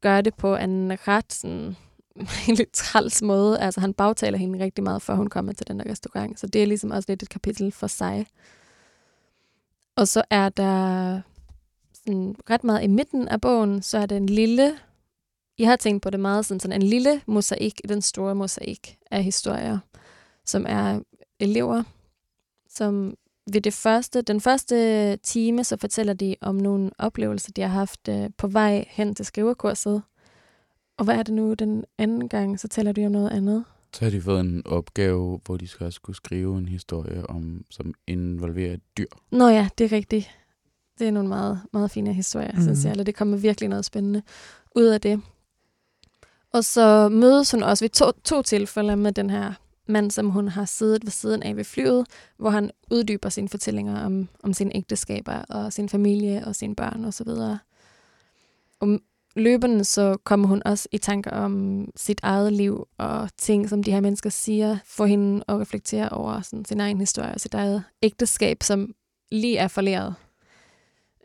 gør 0.02 0.22
det 0.22 0.36
på 0.36 0.56
en 0.56 1.08
ret 1.08 1.34
sådan, 1.34 1.76
en 2.50 2.56
lidt 2.56 2.72
træls 2.72 3.22
måde. 3.22 3.60
Altså 3.60 3.82
han 3.82 3.94
bagtaler 3.94 4.38
hende 4.38 4.64
rigtig 4.64 4.84
meget, 4.84 5.02
før 5.02 5.16
hun 5.16 5.30
kommer 5.30 5.54
til 5.54 5.68
den 5.68 5.80
der 5.80 5.92
restaurant. 5.92 6.40
Så 6.40 6.48
det 6.48 6.64
er 6.64 6.68
ligesom 6.68 6.92
også 6.92 7.06
lidt 7.10 7.24
et 7.24 7.30
kapitel 7.30 7.72
for 7.72 7.88
sig. 7.88 8.28
Og 9.96 10.08
så 10.08 10.24
er 10.30 10.50
der 10.50 11.22
sådan 11.94 12.36
ret 12.50 12.64
meget 12.64 12.84
i 12.84 12.88
midten 12.88 13.28
af 13.28 13.42
bogen, 13.42 13.82
så 13.82 13.98
er 13.98 14.06
det 14.06 14.18
en 14.18 14.26
lille, 14.26 14.78
jeg 15.60 15.70
har 15.70 15.76
tænkt 15.76 16.04
på 16.04 16.10
det 16.10 16.20
meget 16.20 16.46
sådan, 16.46 16.60
sådan 16.60 16.82
en 16.82 16.88
lille 16.88 17.22
mosaik 17.26 17.82
i 17.84 17.88
den 17.88 18.02
store 18.02 18.36
mosaik 18.36 18.98
af 19.12 19.24
historier, 19.24 19.80
som 20.46 20.66
er 20.70 21.00
elever, 21.40 21.84
som 22.70 23.16
ved 23.54 23.62
det 23.62 23.74
første, 23.74 24.22
den 24.22 24.42
første 24.42 25.16
time, 25.16 25.64
så 25.64 25.78
fortæller 25.78 26.14
de 26.14 26.36
om 26.42 26.56
nogle 26.56 26.92
oplevelser, 26.98 27.52
de 27.52 27.62
har 27.62 27.68
haft 27.68 28.08
øh, 28.10 28.30
på 28.38 28.48
vej 28.48 28.86
hen 28.90 29.16
til 29.16 29.26
skrivekurset. 29.26 30.04
Og 30.98 31.06
hvad 31.06 31.16
er 31.16 31.24
det 31.24 31.34
nu 31.34 31.54
den 31.54 31.84
anden 31.98 32.30
gang, 32.30 32.60
så 32.60 32.68
taler 32.68 32.92
de 32.92 33.06
om 33.06 33.12
noget 33.12 33.30
andet. 33.30 33.64
Så 33.94 34.06
har 34.06 34.10
de 34.12 34.22
fået 34.22 34.40
en 34.40 34.62
opgave, 34.68 35.40
hvor 35.46 35.58
de 35.58 35.68
skal 35.68 35.86
også 35.86 35.96
skulle 35.96 36.16
skrive 36.16 36.58
en 36.58 36.68
historie, 36.68 37.30
om, 37.30 37.66
som 37.70 37.94
involverer 38.08 38.74
et 38.74 38.82
dyr. 38.98 39.06
Nå 39.32 39.48
ja, 39.48 39.70
det 39.78 39.86
er 39.86 39.92
rigtigt. 39.96 40.30
Det 41.00 41.08
er 41.08 41.12
nogle 41.12 41.30
meget, 41.30 41.62
meget 41.74 41.92
fine 41.92 42.14
historier, 42.14 42.52
mm. 42.54 42.62
synes 42.62 42.80
Mhm. 42.80 42.86
jeg. 42.86 42.92
Eller 42.92 43.04
det 43.04 43.16
kommer 43.16 43.38
virkelig 43.38 43.70
noget 43.70 43.86
spændende 43.86 44.22
ud 44.76 44.86
af 44.86 45.02
det. 45.02 45.22
Og 46.54 46.64
så 46.64 47.10
mødes 47.10 47.52
hun 47.52 47.64
også 47.64 47.84
ved 47.84 47.90
to, 47.90 48.06
to 48.24 48.42
tilfælde 48.42 48.96
med 48.96 49.12
den 49.12 49.30
her 49.30 49.54
mand, 49.88 50.12
som 50.12 50.30
hun 50.30 50.48
har 50.48 50.66
siddet 50.66 51.04
ved 51.06 51.12
siden 51.12 51.44
af 51.44 51.56
ved 51.58 51.64
flyet, 51.64 52.06
hvor 52.38 52.50
han 52.50 52.72
uddyber 52.92 53.30
sine 53.30 53.50
fortællinger 53.50 54.06
om, 54.06 54.28
om 54.44 54.54
sine 54.54 54.76
ægteskaber 54.78 55.34
og 55.50 55.74
sin 55.74 55.90
familie 55.90 56.46
og 56.46 56.56
sine 56.56 56.76
børn 56.76 57.06
osv. 57.06 57.28
Og 58.80 59.00
løbende 59.36 59.84
så 59.84 60.18
kommer 60.24 60.48
hun 60.48 60.62
også 60.66 60.88
i 60.92 60.98
tanker 60.98 61.32
om 61.32 61.86
sit 61.96 62.20
eget 62.24 62.54
liv 62.54 62.88
og 62.98 63.30
ting, 63.38 63.70
som 63.70 63.84
de 63.84 63.92
her 63.92 64.02
mennesker 64.02 64.30
siger, 64.30 64.78
får 64.86 65.06
hende 65.06 65.44
at 65.48 65.60
reflektere 65.60 66.10
over 66.10 66.42
sådan, 66.42 66.66
sin 66.66 66.80
egen 66.80 67.00
historie 67.00 67.34
og 67.34 67.40
sit 67.40 67.54
eget 67.54 67.84
ægteskab, 68.02 68.64
som 68.64 68.94
lige 69.32 69.58
er 69.58 69.68
forlæret. 69.68 70.16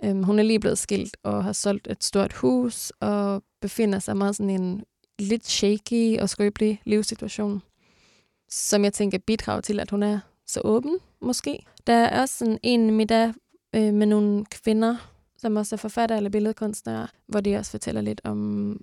Øhm, 0.04 0.22
hun 0.22 0.38
er 0.38 0.42
lige 0.42 0.60
blevet 0.60 0.78
skilt 0.78 1.16
og 1.22 1.44
har 1.44 1.52
solgt 1.52 1.86
et 1.90 2.04
stort 2.04 2.32
hus 2.32 2.92
og 3.00 3.42
befinder 3.60 3.98
sig 3.98 4.16
meget 4.16 4.36
sådan 4.36 4.50
i 4.50 4.54
en 4.54 4.84
lidt 5.18 5.46
shaky 5.46 6.18
og 6.20 6.28
skrøbelig 6.28 6.80
livssituation, 6.84 7.62
som 8.48 8.84
jeg 8.84 8.92
tænker 8.92 9.18
bidrager 9.18 9.60
til, 9.60 9.80
at 9.80 9.90
hun 9.90 10.02
er 10.02 10.20
så 10.46 10.60
åben, 10.64 10.98
måske. 11.20 11.66
Der 11.86 11.92
er 11.92 12.20
også 12.20 12.38
sådan 12.38 12.58
en 12.62 12.90
middag 12.90 13.32
øh, 13.74 13.94
med 13.94 14.06
nogle 14.06 14.44
kvinder, 14.44 14.96
som 15.38 15.56
også 15.56 15.74
er 15.74 15.78
forfatter 15.78 16.16
eller 16.16 16.30
billedkunstnere, 16.30 17.08
hvor 17.26 17.40
de 17.40 17.56
også 17.56 17.70
fortæller 17.70 18.00
lidt 18.00 18.20
om... 18.24 18.80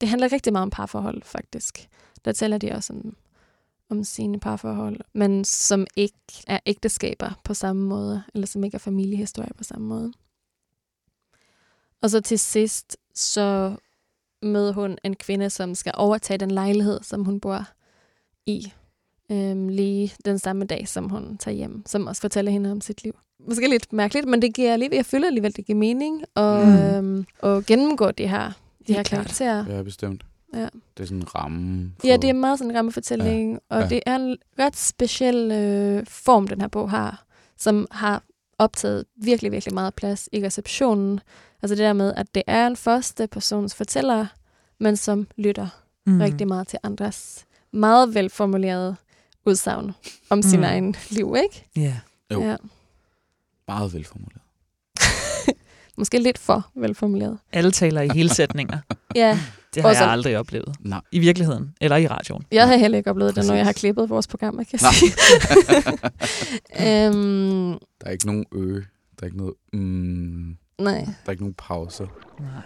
Det 0.00 0.08
handler 0.08 0.32
rigtig 0.32 0.52
meget 0.52 0.62
om 0.62 0.70
parforhold, 0.70 1.22
faktisk. 1.22 1.88
Der 2.24 2.32
taler 2.32 2.58
de 2.58 2.72
også 2.72 2.92
om, 2.92 3.16
om 3.90 4.04
sine 4.04 4.40
parforhold, 4.40 5.00
men 5.12 5.44
som 5.44 5.86
ikke 5.96 6.18
er 6.46 6.58
ægteskaber 6.66 7.40
på 7.44 7.54
samme 7.54 7.82
måde, 7.82 8.22
eller 8.34 8.46
som 8.46 8.64
ikke 8.64 8.74
er 8.74 8.78
familiehistorie 8.78 9.54
på 9.58 9.64
samme 9.64 9.86
måde. 9.86 10.12
Og 12.02 12.10
så 12.10 12.20
til 12.20 12.38
sidst, 12.38 12.96
så 13.14 13.76
møder 14.42 14.72
hun 14.72 14.98
en 15.04 15.16
kvinde, 15.16 15.50
som 15.50 15.74
skal 15.74 15.92
overtage 15.96 16.38
den 16.38 16.50
lejlighed, 16.50 17.02
som 17.02 17.24
hun 17.24 17.40
bor 17.40 17.68
i, 18.46 18.72
øhm, 19.30 19.68
lige 19.68 20.12
den 20.24 20.38
samme 20.38 20.64
dag, 20.64 20.88
som 20.88 21.08
hun 21.08 21.36
tager 21.36 21.54
hjem, 21.54 21.82
som 21.86 22.06
også 22.06 22.20
fortæller 22.20 22.52
hende 22.52 22.72
om 22.72 22.80
sit 22.80 23.02
liv. 23.02 23.14
Måske 23.48 23.68
lidt 23.68 23.92
mærkeligt, 23.92 24.28
men 24.28 24.42
det 24.42 24.54
giver 24.54 24.72
alligevel, 24.72 24.96
jeg 24.96 25.06
føler 25.06 25.26
alligevel, 25.26 25.56
det 25.56 25.66
giver 25.66 25.78
mening 25.78 26.22
at, 26.36 26.66
Mm. 26.68 26.74
øhm, 26.74 27.26
at 27.42 27.66
gennemgå 27.66 28.10
de 28.10 28.26
her, 28.28 28.52
de 28.88 28.92
her 28.94 29.02
karakterer. 29.02 29.64
Ja, 29.76 29.82
bestemt. 29.82 30.22
Ja. 30.54 30.68
Det 30.96 31.02
er 31.02 31.04
sådan 31.04 31.16
en 31.18 31.34
ramme. 31.34 31.92
For, 32.00 32.06
Ja, 32.06 32.16
det 32.16 32.30
er 32.30 32.34
meget 32.34 32.58
sådan 32.58 32.70
en 32.70 32.76
rammefortælling, 32.76 33.52
ja. 33.52 33.76
og 33.76 33.82
Ja. 33.82 33.88
det 33.88 34.00
er 34.06 34.16
en 34.16 34.36
ret 34.58 34.76
speciel 34.76 35.50
øh, 35.52 36.06
form, 36.08 36.48
den 36.48 36.60
her 36.60 36.68
bog 36.68 36.90
har, 36.90 37.24
som 37.58 37.86
har 37.90 38.22
optaget 38.58 39.04
virkelig, 39.16 39.52
virkelig 39.52 39.74
meget 39.74 39.94
plads 39.94 40.28
i 40.32 40.44
receptionen. 40.46 41.20
Altså 41.62 41.74
det 41.74 41.82
der 41.82 41.92
med, 41.92 42.12
at 42.16 42.26
det 42.34 42.42
er 42.46 42.66
en 42.66 42.76
første 42.76 43.26
persons 43.26 43.74
fortæller, 43.74 44.26
men 44.80 44.96
som 44.96 45.26
lytter 45.36 45.68
mm. 46.06 46.20
rigtig 46.20 46.48
meget 46.48 46.68
til 46.68 46.78
andres 46.82 47.44
meget 47.72 48.14
velformulerede 48.14 48.96
udsagn 49.46 49.92
om 50.30 50.42
sin 50.42 50.58
Mm. 50.60 50.64
egen 50.64 50.96
liv, 51.10 51.36
ikke? 51.44 51.68
Ja. 51.76 51.96
Jo. 52.32 52.42
Ja. 52.42 52.56
Meget 53.68 53.94
velformuleret. 53.94 54.42
Måske 55.98 56.18
lidt 56.18 56.38
for 56.38 56.70
velformuleret. 56.74 57.38
Alle 57.52 57.70
taler 57.70 58.00
i 58.00 58.08
hele 58.08 58.34
sætninger. 58.34 58.78
Ja, 59.14 59.38
Det 59.74 59.82
har 59.82 59.88
Også- 59.90 60.02
jeg 60.02 60.12
aldrig 60.12 60.38
oplevet. 60.38 60.76
Nej. 60.80 61.00
I 61.12 61.18
virkeligheden. 61.18 61.74
Eller 61.80 61.96
i 61.96 62.06
radioen. 62.06 62.44
jeg 62.52 62.68
har 62.68 62.76
heller 62.76 62.98
ikke 62.98 63.10
oplevet 63.10 63.36
det, 63.36 63.44
når 63.44 63.48
Præcis. 63.50 63.56
jeg 63.58 63.64
har 63.66 63.72
klippet 63.72 64.08
vores 64.10 64.26
program, 64.26 64.56
kan 64.56 64.66
jeg 64.72 64.80
sige. 64.94 65.12
øhm, 67.06 67.70
Der 68.00 68.06
er 68.06 68.10
ikke 68.10 68.26
nogen 68.26 68.44
ø. 68.52 68.74
Der 68.74 69.22
er 69.22 69.24
ikke 69.26 69.36
noget... 69.36 69.54
Mm, 69.72 70.56
nej. 70.78 70.94
der 71.04 71.12
er 71.26 71.30
ikke 71.30 71.42
nogen 71.42 71.54
pauser. 71.58 72.06
Nej. 72.40 72.62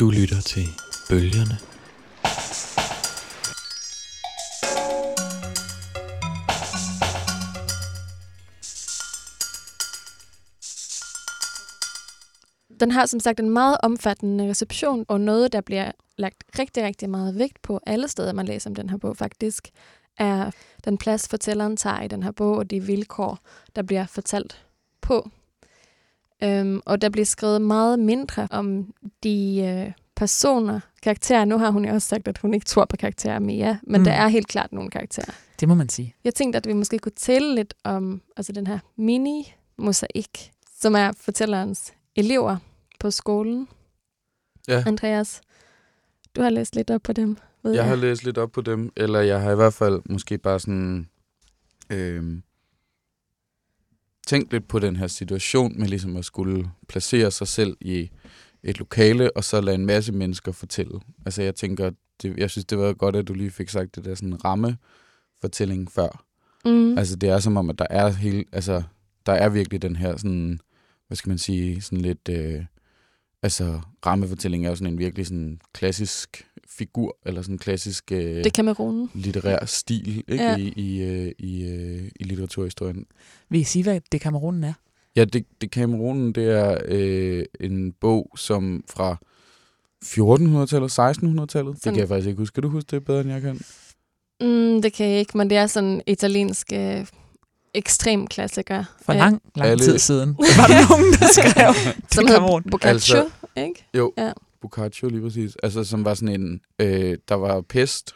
Du 0.00 0.10
lytter 0.10 0.40
til 0.40 0.66
Bølgerne. 1.08 1.58
Den 12.80 12.90
har 12.90 13.06
som 13.06 13.20
sagt 13.20 13.40
en 13.40 13.50
meget 13.50 13.76
omfattende 13.82 14.50
reception, 14.50 15.04
og 15.08 15.20
noget, 15.20 15.52
der 15.52 15.60
bliver 15.60 15.92
lagt 16.18 16.44
rigtig, 16.58 16.84
rigtig 16.84 17.10
meget 17.10 17.38
vægt 17.38 17.62
på 17.62 17.80
alle 17.86 18.08
steder, 18.08 18.32
man 18.32 18.46
læser 18.46 18.70
om 18.70 18.74
den 18.74 18.90
her 18.90 18.96
bog 18.96 19.16
faktisk, 19.16 19.68
er 20.18 20.50
den 20.84 20.98
plads, 20.98 21.28
fortælleren 21.28 21.76
tager 21.76 22.02
i 22.02 22.08
den 22.08 22.22
her 22.22 22.32
bog, 22.32 22.56
og 22.56 22.70
de 22.70 22.80
vilkår, 22.80 23.38
der 23.76 23.82
bliver 23.82 24.06
fortalt 24.06 24.64
på. 25.00 25.30
Øhm, 26.42 26.80
og 26.86 27.02
der 27.02 27.08
bliver 27.08 27.24
skrevet 27.24 27.62
meget 27.62 27.98
mindre 27.98 28.48
om 28.50 28.94
de 29.22 29.56
øh, 29.86 29.92
personer, 30.16 30.80
karakterer. 31.02 31.44
Nu 31.44 31.58
har 31.58 31.70
hun 31.70 31.84
jo 31.84 31.92
også 31.94 32.08
sagt, 32.08 32.28
at 32.28 32.38
hun 32.38 32.54
ikke 32.54 32.66
tror 32.66 32.84
på 32.84 32.96
karakterer 32.96 33.38
mere, 33.38 33.78
men 33.82 34.00
Mm. 34.00 34.04
der 34.04 34.12
er 34.12 34.28
helt 34.28 34.48
klart 34.48 34.72
nogle 34.72 34.90
karakterer. 34.90 35.34
Det 35.60 35.68
må 35.68 35.74
man 35.74 35.88
sige. 35.88 36.14
Jeg 36.24 36.34
tænkte, 36.34 36.56
at 36.56 36.66
vi 36.66 36.72
måske 36.72 36.98
kunne 36.98 37.12
tale 37.16 37.54
lidt 37.54 37.74
om 37.84 38.22
altså 38.36 38.52
den 38.52 38.66
her 38.66 38.78
mini-mosaik, 38.96 40.50
som 40.80 40.94
er 40.94 41.12
fortællerens 41.20 41.92
elever 42.16 42.56
på 43.00 43.10
skolen. 43.10 43.68
Ja. 44.68 44.84
Andreas, 44.86 45.40
du 46.36 46.42
har 46.42 46.50
læst 46.50 46.74
lidt 46.76 46.90
op 46.90 47.02
på 47.02 47.12
dem, 47.12 47.36
ved 47.62 47.72
Jeg 47.72 47.78
jeg. 47.78 47.88
har 47.88 47.96
læst 47.96 48.24
lidt 48.24 48.38
op 48.38 48.52
på 48.52 48.60
dem, 48.60 48.92
eller 48.96 49.20
jeg 49.20 49.40
har 49.40 49.52
i 49.52 49.54
hvert 49.54 49.74
fald 49.74 50.00
måske 50.10 50.38
bare 50.38 50.60
sådan 50.60 51.08
øhm, 51.90 52.42
tænkt 54.30 54.52
lidt 54.52 54.68
på 54.68 54.78
den 54.78 54.96
her 54.96 55.06
situation 55.06 55.78
med 55.78 55.88
ligesom 55.88 56.16
at 56.16 56.24
skulle 56.24 56.70
placere 56.88 57.30
sig 57.30 57.48
selv 57.48 57.76
i 57.80 58.10
et 58.62 58.78
lokale, 58.78 59.36
og 59.36 59.44
så 59.44 59.60
lade 59.60 59.74
en 59.74 59.86
masse 59.86 60.12
mennesker 60.12 60.52
fortælle. 60.52 61.00
Altså 61.26 61.42
jeg 61.42 61.54
tænker, 61.54 61.90
det, 62.22 62.36
jeg 62.36 62.50
synes 62.50 62.64
det 62.64 62.78
var 62.78 62.92
godt, 62.92 63.16
at 63.16 63.28
du 63.28 63.34
lige 63.34 63.50
fik 63.50 63.68
sagt 63.68 63.96
det 63.96 64.04
der 64.04 64.14
sådan 64.14 64.44
ramme 64.44 64.76
fortælling 65.40 65.92
før. 65.92 66.24
Mm. 66.64 66.98
Altså 66.98 67.16
det 67.16 67.28
er 67.28 67.38
som 67.38 67.56
om, 67.56 67.70
at 67.70 67.78
der 67.78 67.86
er 67.90 68.08
hele, 68.08 68.44
altså 68.52 68.82
der 69.26 69.32
er 69.32 69.48
virkelig 69.48 69.82
den 69.82 69.96
her 69.96 70.16
sådan, 70.16 70.60
hvad 71.06 71.16
skal 71.16 71.30
man 71.30 71.38
sige, 71.38 71.80
sådan 71.80 72.00
lidt, 72.00 72.28
øh, 72.28 72.64
altså 73.42 73.80
rammefortælling 74.06 74.66
er 74.66 74.70
jo 74.70 74.76
sådan 74.76 74.92
en 74.92 74.98
virkelig 74.98 75.26
sådan 75.26 75.60
klassisk 75.72 76.46
figur, 76.78 77.16
eller 77.26 77.42
sådan 77.42 77.54
en 77.54 77.58
klassisk 77.58 78.12
øh, 78.12 78.18
det 78.44 78.58
er 78.58 79.08
litterær 79.14 79.64
stil 79.64 80.24
ikke? 80.28 80.44
Ja. 80.44 80.56
I, 80.56 80.72
i, 80.76 81.02
øh, 81.02 81.32
i, 81.38 81.64
øh, 81.64 82.10
i 82.20 82.24
litteraturhistorien. 82.24 83.04
Vil 83.48 83.60
I 83.60 83.64
sige, 83.64 83.82
hvad 83.82 84.00
det 84.12 84.20
Kamerunen 84.20 84.64
er? 84.64 84.72
Ja, 85.16 85.24
det, 85.24 85.46
det 85.60 85.70
Kamerunen, 85.70 86.32
det 86.32 86.44
er 86.50 86.78
øh, 86.84 87.44
en 87.60 87.92
bog, 88.00 88.30
som 88.36 88.84
fra 88.90 89.16
1400-tallet, 90.04 90.98
1600-tallet. 90.98 91.74
Det 91.74 91.82
kan 91.82 91.96
jeg 91.96 92.08
faktisk 92.08 92.28
ikke 92.28 92.38
huske. 92.38 92.54
Kan 92.54 92.62
du 92.62 92.68
huske 92.68 92.88
det 92.90 93.04
bedre, 93.04 93.20
end 93.20 93.30
jeg 93.30 93.40
kan? 93.42 93.60
Mm, 94.40 94.82
det 94.82 94.92
kan 94.92 95.08
jeg 95.10 95.18
ikke, 95.18 95.36
men 95.38 95.50
det 95.50 95.58
er 95.58 95.66
sådan 95.66 95.88
en 95.90 96.02
italiensk 96.06 96.66
øh, 96.72 97.06
ekstrem 97.74 98.26
klassiker. 98.26 98.84
For 99.02 99.12
lang, 99.12 99.42
lang 99.56 99.70
Alle- 99.70 99.84
tid 99.84 99.98
siden. 99.98 100.36
Var 100.58 100.66
der 100.66 100.88
nogen, 100.90 101.12
der 101.12 101.26
skrev 101.32 101.74
Som 102.10 102.26
til 102.26 102.28
hedder? 102.28 102.60
Boccaccio, 102.70 103.16
Altså- 103.16 103.30
ikke? 103.56 103.86
Jo, 103.94 104.12
Ja. 104.18 104.32
Boccaccio 104.60 105.08
lige 105.08 105.22
præcis. 105.22 105.56
Altså, 105.62 105.84
som 105.84 106.04
var 106.04 106.14
sådan 106.14 106.40
en... 106.40 106.60
Øh, 106.78 107.16
der 107.28 107.34
var 107.34 107.60
pest. 107.60 108.14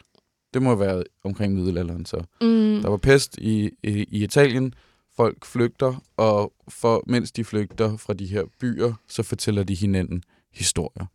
Det 0.53 0.61
må 0.61 0.69
have 0.69 0.79
været 0.79 1.03
omkring 1.23 1.53
middelalderen, 1.53 2.05
så. 2.05 2.17
Mm. 2.41 2.81
Der 2.81 2.89
var 2.89 2.97
pest 2.97 3.37
i, 3.37 3.69
i, 3.83 3.89
i 4.11 4.23
Italien. 4.23 4.73
Folk 5.15 5.45
flygter, 5.45 6.03
og 6.17 6.53
for, 6.67 7.03
mens 7.07 7.31
de 7.31 7.43
flygter 7.43 7.97
fra 7.97 8.13
de 8.13 8.25
her 8.25 8.43
byer, 8.59 8.93
så 9.07 9.23
fortæller 9.23 9.63
de 9.63 9.75
hinanden 9.75 10.23
historier. 10.53 11.05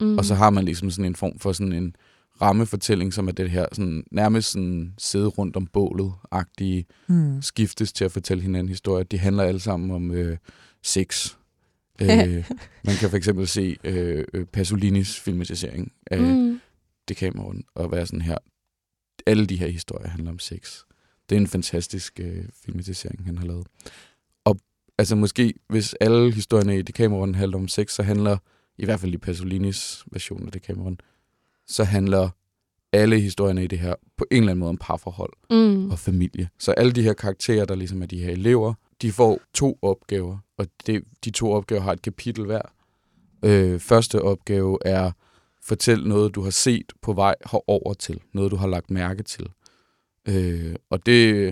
mm. 0.00 0.18
Og 0.18 0.24
så 0.24 0.34
har 0.34 0.50
man 0.50 0.64
ligesom 0.64 0.90
sådan 0.90 1.04
en 1.04 1.16
form 1.16 1.38
for 1.38 1.52
sådan 1.52 1.72
en 1.72 1.94
rammefortælling, 2.42 3.12
som 3.14 3.28
er 3.28 3.32
det 3.32 3.50
her 3.50 3.66
sådan, 3.72 4.04
nærmest 4.10 4.50
sådan 4.52 4.94
sidde 4.98 5.26
rundt 5.26 5.56
om 5.56 5.66
bålet-agtige, 5.66 6.84
Hmm. 7.06 7.42
skiftes 7.42 7.92
til 7.92 8.04
at 8.04 8.12
fortælle 8.12 8.42
hinanden 8.42 8.68
historier. 8.68 9.04
De 9.04 9.18
handler 9.18 9.42
alle 9.42 9.60
sammen 9.60 9.90
om 9.90 10.10
øh, 10.10 10.36
sex. 10.82 11.36
Øh, 12.02 12.08
man 12.86 12.96
kan 13.00 13.10
for 13.10 13.16
eksempel 13.16 13.48
se 13.48 13.76
øh, 13.84 14.24
øh, 14.34 14.44
Pasolinis 14.44 15.20
filmatisering 15.20 15.92
af 16.06 16.20
mm. 16.20 16.26
Mm. 16.26 16.60
Decameron 17.08 17.64
og 17.74 17.92
være 17.92 18.06
sådan 18.06 18.20
her. 18.22 18.38
Alle 19.26 19.46
de 19.46 19.56
her 19.56 19.68
historier 19.68 20.08
handler 20.08 20.30
om 20.30 20.38
sex. 20.38 20.78
Det 21.28 21.36
er 21.36 21.40
en 21.40 21.46
fantastisk 21.46 22.20
øh, 22.20 22.44
filmatisering, 22.64 23.24
han 23.26 23.38
har 23.38 23.46
lavet. 23.46 23.66
Og 24.44 24.58
altså 24.98 25.16
måske, 25.16 25.54
hvis 25.68 25.94
alle 26.00 26.32
historierne 26.32 26.78
i 26.78 26.82
Decameron 26.82 27.34
handler 27.34 27.58
om 27.58 27.68
sex, 27.68 27.90
så 27.92 28.02
handler, 28.02 28.36
i 28.78 28.84
hvert 28.84 29.00
fald 29.00 29.14
i 29.14 29.18
Pasolinis 29.18 30.04
version 30.12 30.46
af 30.46 30.52
Decameron, 30.52 30.98
så 31.66 31.84
handler 31.84 32.30
alle 32.92 33.20
historierne 33.20 33.64
i 33.64 33.66
det 33.66 33.78
her 33.78 33.94
på 34.16 34.26
en 34.30 34.36
eller 34.36 34.50
anden 34.50 34.60
måde 34.60 34.68
om 34.68 34.76
parforhold 34.80 35.32
Mm. 35.50 35.90
og 35.90 35.98
familie. 35.98 36.48
Så 36.58 36.72
alle 36.72 36.92
de 36.92 37.02
her 37.02 37.12
karakterer, 37.12 37.64
der 37.64 37.74
ligesom 37.74 38.02
er 38.02 38.06
de 38.06 38.18
her 38.22 38.30
elever, 38.30 38.74
de 39.02 39.12
får 39.12 39.40
to 39.54 39.78
opgaver, 39.82 40.38
og 40.56 40.66
det, 40.86 41.04
de 41.24 41.30
to 41.30 41.52
opgaver 41.52 41.82
har 41.82 41.92
et 41.92 42.02
kapitel 42.02 42.44
hver. 42.44 42.62
Øh, 43.44 43.80
første 43.80 44.22
opgave 44.22 44.78
er 44.84 45.10
fortæl 45.62 46.08
noget, 46.08 46.34
du 46.34 46.42
har 46.42 46.50
set 46.50 46.92
på 47.02 47.12
vej 47.12 47.34
herover 47.50 47.94
til. 47.94 48.20
Noget, 48.32 48.50
du 48.50 48.56
har 48.56 48.66
lagt 48.66 48.90
mærke 48.90 49.22
til. 49.22 49.46
Øh, 50.28 50.76
og 50.90 51.06
det 51.06 51.48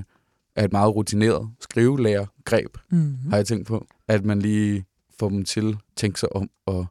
er 0.56 0.64
et 0.64 0.72
meget 0.72 0.94
rutineret 0.94 1.50
skrivelærer-greb, 1.60 2.76
Mm. 2.90 3.16
har 3.30 3.36
jeg 3.36 3.46
tænkt 3.46 3.66
på. 3.66 3.86
At 4.08 4.24
man 4.24 4.38
lige 4.42 4.84
får 5.18 5.28
dem 5.28 5.44
til 5.44 5.68
at 5.68 5.76
tænke 5.96 6.20
sig 6.20 6.36
om 6.36 6.50
og 6.66 6.86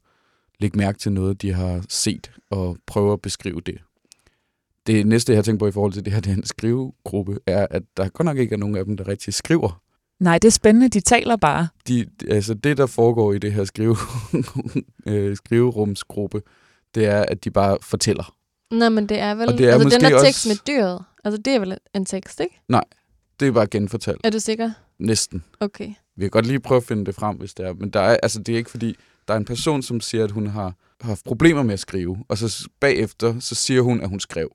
lægge 0.59 0.77
mærke 0.77 0.97
til 0.97 1.12
noget, 1.12 1.41
de 1.41 1.53
har 1.53 1.85
set, 1.89 2.31
og 2.50 2.77
prøve 2.88 3.13
at 3.13 3.21
beskrive 3.21 3.62
det. 3.62 3.77
Det 4.88 5.07
næste, 5.07 5.31
jeg 5.31 5.38
har 5.38 5.43
tænkt 5.43 5.59
på 5.59 5.67
i 5.67 5.71
forhold 5.71 5.93
til 5.93 6.05
det 6.05 6.13
her, 6.13 6.19
det 6.19 6.31
er 6.31 6.35
en 6.35 6.45
skrivegruppe, 6.45 7.39
er, 7.47 7.67
at 7.69 7.83
der 7.97 8.09
godt 8.09 8.25
nok 8.25 8.38
ikke 8.38 8.53
er 8.53 8.57
nogen 8.57 8.75
af 8.75 8.85
dem, 8.85 8.97
der 8.97 9.07
rigtig 9.07 9.33
skriver. 9.33 9.81
Nej, 10.19 10.38
det 10.38 10.48
er 10.48 10.51
spændende. 10.51 10.89
De 10.89 11.00
taler 11.00 11.36
bare. 11.36 11.67
De, 11.88 12.05
altså 12.29 12.53
det, 12.53 12.77
der 12.77 12.86
foregår 12.86 13.34
i 13.34 13.38
det 13.38 13.53
her 13.53 13.63
skrive, 13.63 13.98
øh, 15.07 15.38
skriverumsgruppe, 15.38 16.41
det 16.95 17.05
er, 17.05 17.22
at 17.27 17.43
de 17.43 17.51
bare 17.51 17.77
fortæller. 17.81 18.34
Nå, 18.72 18.89
men 18.89 19.10
det 19.10 19.19
er 19.19 19.36
vel... 19.36 19.48
Og 19.50 19.57
det 19.57 19.69
er 19.69 19.74
altså, 19.74 19.89
den 19.89 20.01
der 20.01 20.13
også- 20.13 20.25
tekst 20.25 20.48
med 20.48 20.55
dyret, 20.67 21.03
altså 21.24 21.41
det 21.41 21.55
er 21.55 21.60
vel 21.60 21.77
en 21.95 22.05
tekst, 22.05 22.39
ikke? 22.39 22.62
Det 23.39 23.48
er 23.48 23.51
bare 23.51 23.67
genfortalt. 23.67 24.22
Er 24.24 24.29
du 24.29 24.39
sikker? 24.39 24.72
Næsten. 25.00 25.43
Okay. 25.60 25.93
Vi 26.15 26.22
kan 26.24 26.29
godt 26.29 26.45
lige 26.45 26.60
prøve 26.60 26.77
at 26.77 26.84
finde 26.84 27.05
det 27.05 27.15
frem, 27.15 27.38
hvis 27.38 27.53
det 27.53 27.65
er. 27.65 27.74
Men 27.74 27.89
der 27.89 28.00
er, 28.00 28.17
altså, 28.24 28.39
det 28.39 28.53
er 28.53 28.57
ikke 28.57 28.72
fordi, 28.72 28.95
der 29.27 29.34
er 29.34 29.38
en 29.38 29.45
person, 29.45 29.81
som 29.81 30.01
siger, 30.01 30.24
at 30.24 30.31
hun 30.31 30.48
har 30.48 30.74
haft 31.01 31.24
problemer 31.25 31.63
med 31.63 31.74
at 31.74 31.79
skrive. 31.79 32.17
Og 32.27 32.38
så 32.38 32.67
bagefter, 32.79 33.39
så 33.39 33.55
siger 33.55 33.81
hun, 33.81 34.01
at 34.01 34.10
hun 34.10 34.19
skrev. 34.19 34.51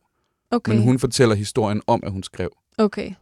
Okay. 0.51 0.73
Men 0.73 0.83
hun 0.83 0.99
fortæller 0.99 1.35
historien 1.35 1.83
om, 1.87 2.01
at 2.03 2.13
hun 2.13 2.23
skrev. 2.23 2.51
Okay. 2.79 3.13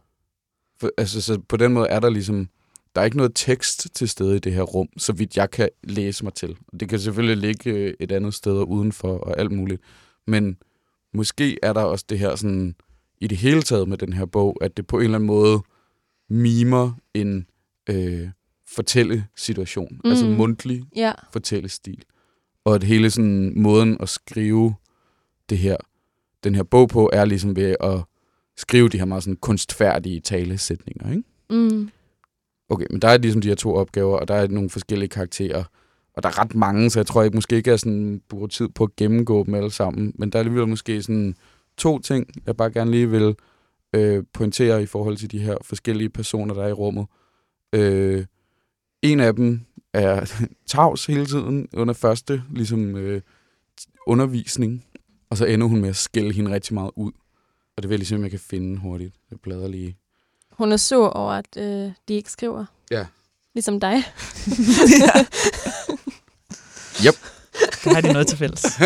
For, 0.79 0.89
altså, 0.97 1.21
så 1.21 1.39
på 1.49 1.57
den 1.57 1.73
måde 1.73 1.87
er 1.87 1.99
der 1.99 2.09
ligesom... 2.09 2.49
Der 2.95 3.01
er 3.01 3.05
ikke 3.05 3.17
noget 3.17 3.31
tekst 3.35 3.87
til 3.95 4.09
stede 4.09 4.35
i 4.35 4.39
det 4.39 4.53
her 4.53 4.61
rum, 4.61 4.87
så 4.97 5.13
vidt 5.13 5.37
jeg 5.37 5.51
kan 5.51 5.69
læse 5.83 6.23
mig 6.23 6.33
til. 6.33 6.57
Det 6.79 6.89
kan 6.89 6.99
selvfølgelig 6.99 7.37
ligge 7.37 7.69
øh, 7.71 7.93
et 7.99 8.11
andet 8.11 8.33
sted 8.33 8.57
og 8.57 8.69
udenfor 8.69 9.17
og 9.17 9.39
alt 9.39 9.51
muligt. 9.51 9.81
Men 10.27 10.57
måske 11.13 11.57
er 11.63 11.73
der 11.73 11.81
også 11.81 12.05
det 12.09 12.19
her 12.19 12.35
sådan... 12.35 12.75
I 13.21 13.27
det 13.27 13.37
hele 13.37 13.61
taget 13.61 13.87
med 13.87 13.97
den 13.97 14.13
her 14.13 14.25
bog, 14.25 14.57
at 14.61 14.77
det 14.77 14.87
på 14.87 14.97
en 14.97 15.03
eller 15.03 15.15
anden 15.17 15.27
måde 15.27 15.61
mimer 16.29 16.91
en 17.13 17.47
øh, 17.89 18.29
fortællesituation. 18.67 19.99
Mm. 20.03 20.09
Altså 20.09 20.25
mundtlig 20.25 20.83
Ja. 20.95 21.11
fortællestil. 21.33 22.03
Og 22.65 22.75
at 22.75 22.83
hele 22.83 23.11
sådan 23.11 23.53
måden 23.55 23.97
at 23.99 24.09
skrive 24.09 24.75
det 25.49 25.57
her, 25.57 25.77
den 26.43 26.55
her 26.55 26.63
bog 26.63 26.89
på, 26.89 27.09
er 27.13 27.25
ligesom 27.25 27.55
ved 27.55 27.75
at 27.79 28.01
skrive 28.59 28.89
de 28.89 28.97
her 28.97 29.05
meget 29.05 29.23
sådan 29.23 29.37
kunstfærdige 29.37 30.19
talesætninger, 30.19 31.11
ikke? 31.11 31.23
Mm. 31.49 31.89
Okay, 32.69 32.85
men 32.89 33.01
der 33.01 33.07
er 33.07 33.17
ligesom 33.17 33.41
de 33.41 33.47
her 33.47 33.55
to 33.55 33.75
opgaver, 33.75 34.17
og 34.17 34.27
der 34.27 34.33
er 34.33 34.47
nogle 34.47 34.69
forskellige 34.69 35.09
karakterer. 35.09 35.63
Og 36.13 36.23
der 36.23 36.29
er 36.29 36.39
ret 36.39 36.55
mange, 36.55 36.89
så 36.89 36.99
jeg 36.99 37.07
tror 37.07 37.23
ikke 37.23 37.37
måske 37.37 37.55
ikke, 37.55 37.69
jeg 37.69 37.79
sådan 37.79 38.21
bruger 38.29 38.47
tid 38.47 38.69
på 38.69 38.83
at 38.83 38.95
gennemgå 38.95 39.43
dem 39.43 39.55
alle 39.55 39.71
sammen. 39.71 40.13
Men 40.15 40.29
der 40.29 40.39
er 40.39 40.43
alligevel 40.43 40.67
måske 40.67 41.01
sådan 41.01 41.35
to 41.77 41.99
ting, 41.99 42.27
jeg 42.45 42.57
bare 42.57 42.71
gerne 42.71 42.91
lige 42.91 43.09
vil 43.09 43.35
øh, 43.95 44.23
pointere 44.33 44.83
i 44.83 44.85
forhold 44.85 45.17
til 45.17 45.31
de 45.31 45.39
her 45.39 45.57
forskellige 45.61 46.09
personer, 46.09 46.53
der 46.53 46.63
er 46.63 46.67
i 46.67 46.73
rummet. 46.73 47.05
Øh, 47.73 48.25
en 49.01 49.19
af 49.19 49.35
dem 49.35 49.61
er 49.93 50.31
tavs 50.67 51.05
hele 51.05 51.25
tiden 51.25 51.67
under 51.73 51.93
første 51.93 52.43
ligesom, 52.51 52.95
øh, 52.95 53.21
undervisning, 54.07 54.85
og 55.29 55.37
så 55.37 55.45
ender 55.45 55.67
hun 55.67 55.81
med 55.81 55.89
at 55.89 55.95
skælde 55.95 56.33
hende 56.33 56.51
rigtig 56.51 56.73
meget 56.73 56.91
ud. 56.95 57.11
Og 57.79 57.83
det 57.83 57.89
vil 57.89 57.95
jeg 57.95 57.99
ligesom, 57.99 58.23
jeg 58.23 58.31
kan 58.31 58.39
finde 58.39 58.77
hurtigt. 58.77 59.15
Jeg 59.31 59.39
bladrer 59.39 59.67
lige. 59.67 59.97
Hun 60.51 60.71
er 60.71 60.77
sur 60.77 61.07
over, 61.07 61.31
at 61.31 61.57
øh, 61.57 61.91
de 62.07 62.13
ikke 62.13 62.31
skriver. 62.31 62.65
Ja. 62.91 63.05
Ligesom 63.53 63.79
dig. 63.79 63.93
ja. 65.05 65.25
Yep. 67.05 67.15
Der 67.83 67.93
har 67.93 68.01
de 68.01 68.13
noget 68.13 68.27
til 68.27 68.37
fælles. 68.37 68.63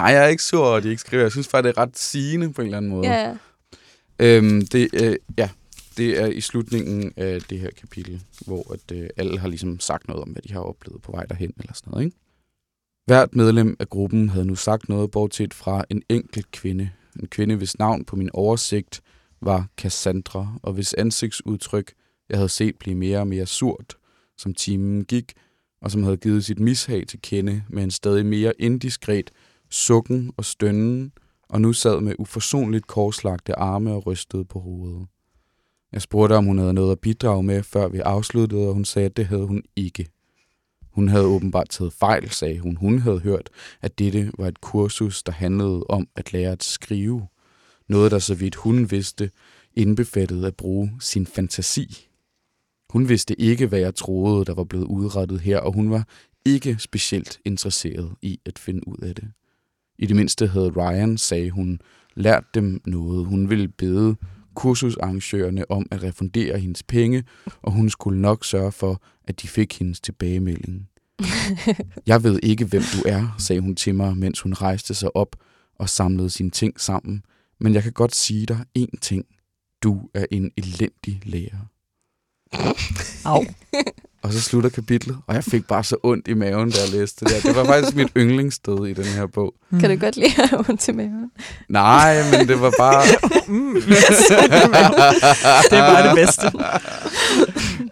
Nej, 0.00 0.06
jeg 0.06 0.24
er 0.24 0.26
ikke 0.26 0.42
sur 0.42 0.66
over, 0.66 0.76
at 0.76 0.82
de 0.82 0.88
ikke 0.88 1.00
skriver. 1.00 1.22
Jeg 1.22 1.32
synes 1.32 1.48
faktisk, 1.48 1.74
det 1.74 1.78
er 1.78 1.82
ret 1.82 1.98
sigende 1.98 2.52
på 2.52 2.60
en 2.60 2.66
eller 2.66 2.78
anden 2.78 2.90
måde. 2.90 3.08
Ja. 3.08 3.36
Øhm, 4.18 4.66
det, 4.66 4.88
øh, 4.92 5.16
ja, 5.38 5.48
det 5.96 6.20
er 6.20 6.26
i 6.26 6.40
slutningen 6.40 7.12
af 7.16 7.42
det 7.42 7.60
her 7.60 7.70
kapitel, 7.80 8.22
hvor 8.46 8.72
at, 8.72 8.96
øh, 8.96 9.08
alle 9.16 9.38
har 9.38 9.48
ligesom 9.48 9.80
sagt 9.80 10.08
noget 10.08 10.22
om, 10.22 10.28
hvad 10.28 10.42
de 10.42 10.52
har 10.52 10.60
oplevet 10.60 11.02
på 11.02 11.12
vej 11.12 11.24
derhen, 11.24 11.52
eller 11.60 11.74
sådan 11.74 11.90
noget, 11.90 12.04
ikke? 12.04 12.16
Hvert 13.04 13.34
medlem 13.34 13.76
af 13.78 13.88
gruppen 13.88 14.28
havde 14.28 14.46
nu 14.46 14.54
sagt 14.54 14.88
noget, 14.88 15.10
bortset 15.10 15.54
fra 15.54 15.84
en 15.90 16.02
enkelt 16.08 16.50
kvinde. 16.50 16.90
En 17.20 17.28
kvinde, 17.28 17.56
hvis 17.56 17.78
navn 17.78 18.04
på 18.04 18.16
min 18.16 18.30
oversigt 18.32 19.00
var 19.40 19.68
Cassandra, 19.76 20.58
og 20.62 20.72
hvis 20.72 20.94
ansigtsudtryk 20.94 21.92
jeg 22.28 22.38
havde 22.38 22.48
set 22.48 22.76
blive 22.76 22.96
mere 22.96 23.18
og 23.18 23.26
mere 23.26 23.46
surt, 23.46 23.94
som 24.38 24.54
timen 24.54 25.04
gik, 25.04 25.32
og 25.82 25.90
som 25.90 26.02
havde 26.02 26.16
givet 26.16 26.44
sit 26.44 26.60
mishag 26.60 27.06
til 27.06 27.22
kende 27.22 27.62
med 27.68 27.82
en 27.82 27.90
stadig 27.90 28.26
mere 28.26 28.52
indiskret 28.58 29.30
sukken 29.70 30.32
og 30.36 30.44
stønnen, 30.44 31.12
og 31.48 31.60
nu 31.60 31.72
sad 31.72 32.00
med 32.00 32.14
uforsonligt 32.18 32.86
korslagte 32.86 33.58
arme 33.58 33.92
og 33.92 34.06
rystede 34.06 34.44
på 34.44 34.58
hovedet. 34.58 35.06
Jeg 35.92 36.02
spurgte, 36.02 36.32
om 36.36 36.44
hun 36.44 36.58
havde 36.58 36.74
noget 36.74 36.92
at 36.92 37.00
bidrage 37.00 37.42
med, 37.42 37.62
før 37.62 37.88
vi 37.88 37.98
afsluttede, 37.98 38.68
og 38.68 38.74
hun 38.74 38.84
sagde, 38.84 39.06
at 39.06 39.16
det 39.16 39.26
havde 39.26 39.46
hun 39.46 39.62
ikke. 39.76 40.06
Hun 40.92 41.08
havde 41.08 41.24
åbenbart 41.26 41.68
taget 41.68 41.92
fejl, 41.92 42.30
sagde 42.30 42.58
hun. 42.58 42.76
Hun 42.76 42.98
havde 42.98 43.18
hørt, 43.18 43.50
at 43.82 43.98
dette 43.98 44.32
var 44.38 44.48
et 44.48 44.60
kursus, 44.60 45.22
der 45.22 45.32
handlede 45.32 45.84
om 45.88 46.08
at 46.16 46.32
lære 46.32 46.52
at 46.52 46.64
skrive. 46.64 47.26
Noget, 47.88 48.10
der 48.10 48.18
så 48.18 48.34
vidt 48.34 48.54
hun 48.54 48.90
vidste, 48.90 49.30
indbefattede 49.74 50.46
at 50.46 50.56
bruge 50.56 50.92
sin 51.00 51.26
fantasi. 51.26 52.08
Hun 52.90 53.08
vidste 53.08 53.40
ikke, 53.40 53.66
hvad 53.66 53.78
jeg 53.78 53.94
troede, 53.94 54.44
der 54.44 54.54
var 54.54 54.64
blevet 54.64 54.84
udrettet 54.84 55.40
her, 55.40 55.58
og 55.58 55.72
hun 55.72 55.90
var 55.90 56.08
ikke 56.44 56.76
specielt 56.78 57.40
interesseret 57.44 58.14
i 58.22 58.40
at 58.46 58.58
finde 58.58 58.88
ud 58.88 58.96
af 59.02 59.14
det. 59.14 59.30
I 59.98 60.06
det 60.06 60.16
mindste 60.16 60.46
havde 60.46 60.70
Ryan, 60.70 61.18
sagde 61.18 61.50
hun, 61.50 61.80
lært 62.14 62.44
dem 62.54 62.80
noget. 62.86 63.26
Hun 63.26 63.50
ville 63.50 63.68
bede 63.68 64.16
kursusarrangørerne 64.60 65.70
om 65.70 65.86
at 65.90 66.02
refundere 66.02 66.58
hendes 66.58 66.82
penge, 66.82 67.24
og 67.62 67.72
hun 67.72 67.90
skulle 67.90 68.20
nok 68.20 68.44
sørge 68.44 68.72
for, 68.72 69.02
at 69.24 69.42
de 69.42 69.48
fik 69.48 69.78
hendes 69.78 70.00
tilbagemelding. 70.00 70.88
Jeg 72.06 72.24
ved 72.24 72.40
ikke, 72.42 72.64
hvem 72.64 72.82
du 72.82 73.08
er, 73.08 73.34
sagde 73.38 73.60
hun 73.60 73.74
til 73.74 73.94
mig, 73.94 74.16
mens 74.16 74.40
hun 74.40 74.52
rejste 74.52 74.94
sig 74.94 75.16
op 75.16 75.36
og 75.78 75.88
samlede 75.88 76.30
sine 76.30 76.50
ting 76.50 76.80
sammen. 76.80 77.22
Men 77.60 77.74
jeg 77.74 77.82
kan 77.82 77.92
godt 77.92 78.14
sige 78.14 78.46
dig 78.46 78.64
én 78.78 78.98
ting. 79.00 79.24
Du 79.82 80.08
er 80.14 80.26
en 80.30 80.50
elendig 80.56 81.20
lærer. 81.24 81.66
Au. 83.24 83.44
Og 84.22 84.32
så 84.32 84.40
slutter 84.40 84.70
kapitlet, 84.70 85.16
og 85.26 85.34
jeg 85.34 85.44
fik 85.44 85.66
bare 85.66 85.84
så 85.84 85.96
ondt 86.02 86.28
i 86.28 86.34
maven, 86.34 86.70
da 86.70 86.76
jeg 86.80 87.00
læste 87.00 87.24
det 87.24 87.34
der. 87.34 87.40
Det 87.40 87.56
var 87.56 87.64
faktisk 87.64 87.96
mit 87.96 88.08
yndlingssted 88.16 88.86
i 88.86 88.92
den 88.92 89.04
her 89.04 89.26
bog. 89.26 89.54
Kan 89.80 89.90
du 89.90 89.96
godt 89.96 90.16
lide 90.16 90.42
at 90.42 90.48
have 90.48 90.64
ondt 90.68 90.80
til 90.80 90.94
maven? 90.94 91.30
Nej, 91.68 92.16
men 92.32 92.48
det 92.48 92.60
var 92.60 92.72
bare... 92.78 93.02
mm, 93.48 93.74
det 95.70 95.78
var 95.78 96.02
det 96.06 96.14
bedste. 96.14 96.46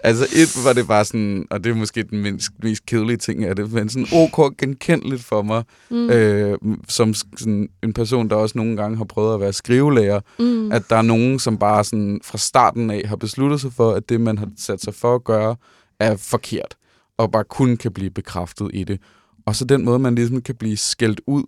altså 0.02 0.26
et 0.32 0.64
var 0.64 0.72
det 0.72 0.86
bare 0.86 1.04
sådan, 1.04 1.46
og 1.50 1.64
det 1.64 1.70
er 1.70 1.74
måske 1.74 2.02
den 2.02 2.22
mindst, 2.22 2.50
mest 2.62 2.86
kedelige 2.86 3.16
ting 3.16 3.44
af 3.44 3.56
det, 3.56 3.72
men 3.72 3.88
sådan 3.88 4.06
ok 4.12 4.56
genkendeligt 4.58 5.24
for 5.24 5.42
mig, 5.42 5.62
Mm. 5.90 6.10
øh, 6.10 6.58
som 6.88 7.14
sådan 7.14 7.68
en 7.82 7.92
person, 7.92 8.30
der 8.30 8.36
også 8.36 8.58
nogle 8.58 8.76
gange 8.76 8.96
har 8.96 9.04
prøvet 9.04 9.34
at 9.34 9.40
være 9.40 9.52
skrivelærer, 9.52 10.20
mm. 10.38 10.72
at 10.72 10.82
der 10.90 10.96
er 10.96 11.02
nogen, 11.02 11.38
som 11.38 11.58
bare 11.58 11.84
sådan 11.84 12.20
fra 12.24 12.38
starten 12.38 12.90
af 12.90 13.02
har 13.06 13.16
besluttet 13.16 13.60
sig 13.60 13.72
for, 13.72 13.92
at 13.92 14.08
det, 14.08 14.20
man 14.20 14.38
har 14.38 14.48
sat 14.58 14.82
sig 14.82 14.94
for 14.94 15.14
at 15.14 15.24
gøre, 15.24 15.56
er 16.00 16.16
forkert, 16.16 16.76
og 17.16 17.32
bare 17.32 17.44
kun 17.44 17.76
kan 17.76 17.92
blive 17.92 18.11
bekræftet 18.11 18.70
i 18.74 18.84
det. 18.84 19.00
Og 19.46 19.56
så 19.56 19.64
den 19.64 19.84
måde, 19.84 19.98
man 19.98 20.14
ligesom 20.14 20.42
kan 20.42 20.54
blive 20.54 20.76
skældt 20.76 21.20
ud 21.26 21.44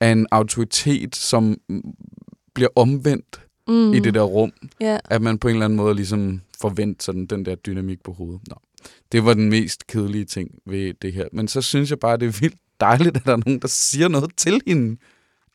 af 0.00 0.12
en 0.12 0.26
autoritet, 0.30 1.16
som 1.16 1.56
bliver 2.54 2.68
omvendt 2.76 3.40
mm. 3.68 3.92
i 3.92 3.98
det 4.00 4.14
der 4.14 4.22
rum, 4.22 4.52
Ja. 4.80 4.98
at 5.04 5.22
man 5.22 5.38
på 5.38 5.48
en 5.48 5.54
eller 5.54 5.64
anden 5.64 5.76
måde 5.76 5.94
ligesom 5.94 6.40
forventer 6.60 7.02
sådan 7.02 7.26
den 7.26 7.44
der 7.44 7.54
dynamik 7.54 8.02
på 8.04 8.12
hovedet. 8.12 8.40
Nå. 8.48 8.54
Det 9.12 9.24
var 9.24 9.34
den 9.34 9.50
mest 9.50 9.86
kedelige 9.86 10.24
ting 10.24 10.50
ved 10.66 10.94
det 11.02 11.12
her. 11.12 11.24
Men 11.32 11.48
så 11.48 11.62
synes 11.62 11.90
jeg 11.90 11.98
bare, 11.98 12.16
det 12.16 12.28
er 12.28 12.38
vildt 12.40 12.56
dejligt, 12.80 13.16
at 13.16 13.24
der 13.24 13.32
er 13.32 13.40
nogen, 13.46 13.58
der 13.60 13.68
siger 13.68 14.08
noget 14.08 14.30
til 14.36 14.60
hende. 14.66 14.96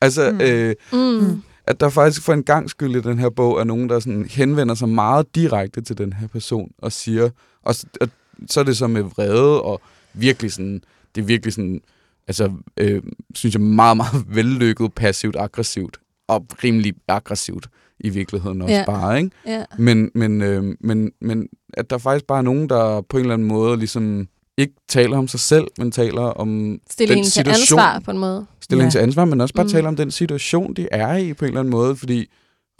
Altså, 0.00 0.30
Mm. 0.32 0.40
øh, 0.40 0.74
Mm. 0.92 1.42
at 1.66 1.80
der 1.80 1.88
faktisk 1.88 2.22
for 2.22 2.32
en 2.32 2.42
gang 2.44 2.70
skyld 2.70 2.96
i 2.96 3.00
den 3.00 3.18
her 3.18 3.30
bog 3.30 3.60
er 3.60 3.64
nogen, 3.64 3.88
der 3.88 4.00
sådan 4.00 4.24
henvender 4.30 4.74
sig 4.74 4.88
meget 4.88 5.34
direkte 5.34 5.80
til 5.80 5.98
den 5.98 6.12
her 6.12 6.26
person 6.26 6.70
og 6.78 6.92
siger, 6.92 7.30
og, 7.62 7.74
og 8.00 8.08
så 8.50 8.60
er 8.60 8.64
det 8.64 8.76
så 8.76 8.86
med 8.86 9.02
vrede 9.02 9.62
og 9.62 9.80
virkelig 10.14 10.52
sådan, 10.52 10.82
det 11.14 11.20
er 11.20 11.24
virkelig 11.26 11.52
sådan, 11.54 11.80
altså, 12.28 12.52
øh, 12.76 13.02
synes 13.34 13.54
jeg, 13.54 13.62
meget, 13.62 13.96
meget 13.96 14.24
vellykket, 14.36 14.92
passivt, 14.94 15.36
aggressivt 15.36 15.96
og 16.28 16.46
rimelig 16.64 16.94
aggressivt 17.08 17.66
i 18.00 18.08
virkeligheden 18.08 18.62
også 18.62 18.74
Ja. 18.74 18.84
bare, 18.86 19.18
ikke? 19.18 19.30
Ja. 19.46 19.64
Men, 19.78 20.10
men, 20.14 20.42
øh, 20.42 20.76
men, 20.80 21.12
men 21.20 21.48
at 21.74 21.90
der 21.90 21.98
faktisk 21.98 22.24
bare 22.26 22.38
er 22.38 22.42
nogen, 22.42 22.68
der 22.68 23.00
på 23.00 23.16
en 23.16 23.20
eller 23.20 23.34
anden 23.34 23.48
måde 23.48 23.76
ligesom 23.76 24.28
ikke 24.56 24.74
taler 24.88 25.18
om 25.18 25.28
sig 25.28 25.40
selv, 25.40 25.66
men 25.78 25.92
taler 25.92 26.22
om 26.22 26.78
Stille 26.90 27.08
Den 27.08 27.16
hende 27.16 27.26
til 27.30 27.32
situation- 27.32 27.78
ansvar 27.78 28.00
på 28.04 28.10
en 28.10 28.18
måde. 28.18 28.46
stille 28.60 28.84
Ja. 28.84 28.90
til 28.90 28.98
ansvar, 28.98 29.24
men 29.24 29.40
også 29.40 29.54
bare 29.54 29.64
mm. 29.64 29.70
taler 29.70 29.88
om 29.88 29.96
den 29.96 30.10
situation, 30.10 30.74
de 30.74 30.88
er 30.92 31.16
i 31.16 31.32
på 31.34 31.44
en 31.44 31.48
eller 31.48 31.60
anden 31.60 31.70
måde, 31.70 31.96
fordi 31.96 32.30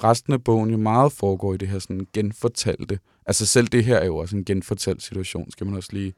resten 0.04 0.32
af 0.32 0.44
bogen 0.44 0.70
jo 0.70 0.76
meget 0.76 1.12
foregår 1.12 1.54
i 1.54 1.56
det 1.56 1.68
her 1.68 1.78
sådan 1.78 2.06
genfortalte, 2.12 2.98
Altså 3.28 3.46
selv 3.46 3.66
det 3.68 3.84
her 3.84 3.96
er 3.96 4.06
jo 4.06 4.16
også 4.16 4.36
en 4.36 4.44
genfortalt 4.44 5.02
situation, 5.02 5.50
skal 5.50 5.66
man 5.66 5.76
også 5.76 5.88
lige 5.92 6.14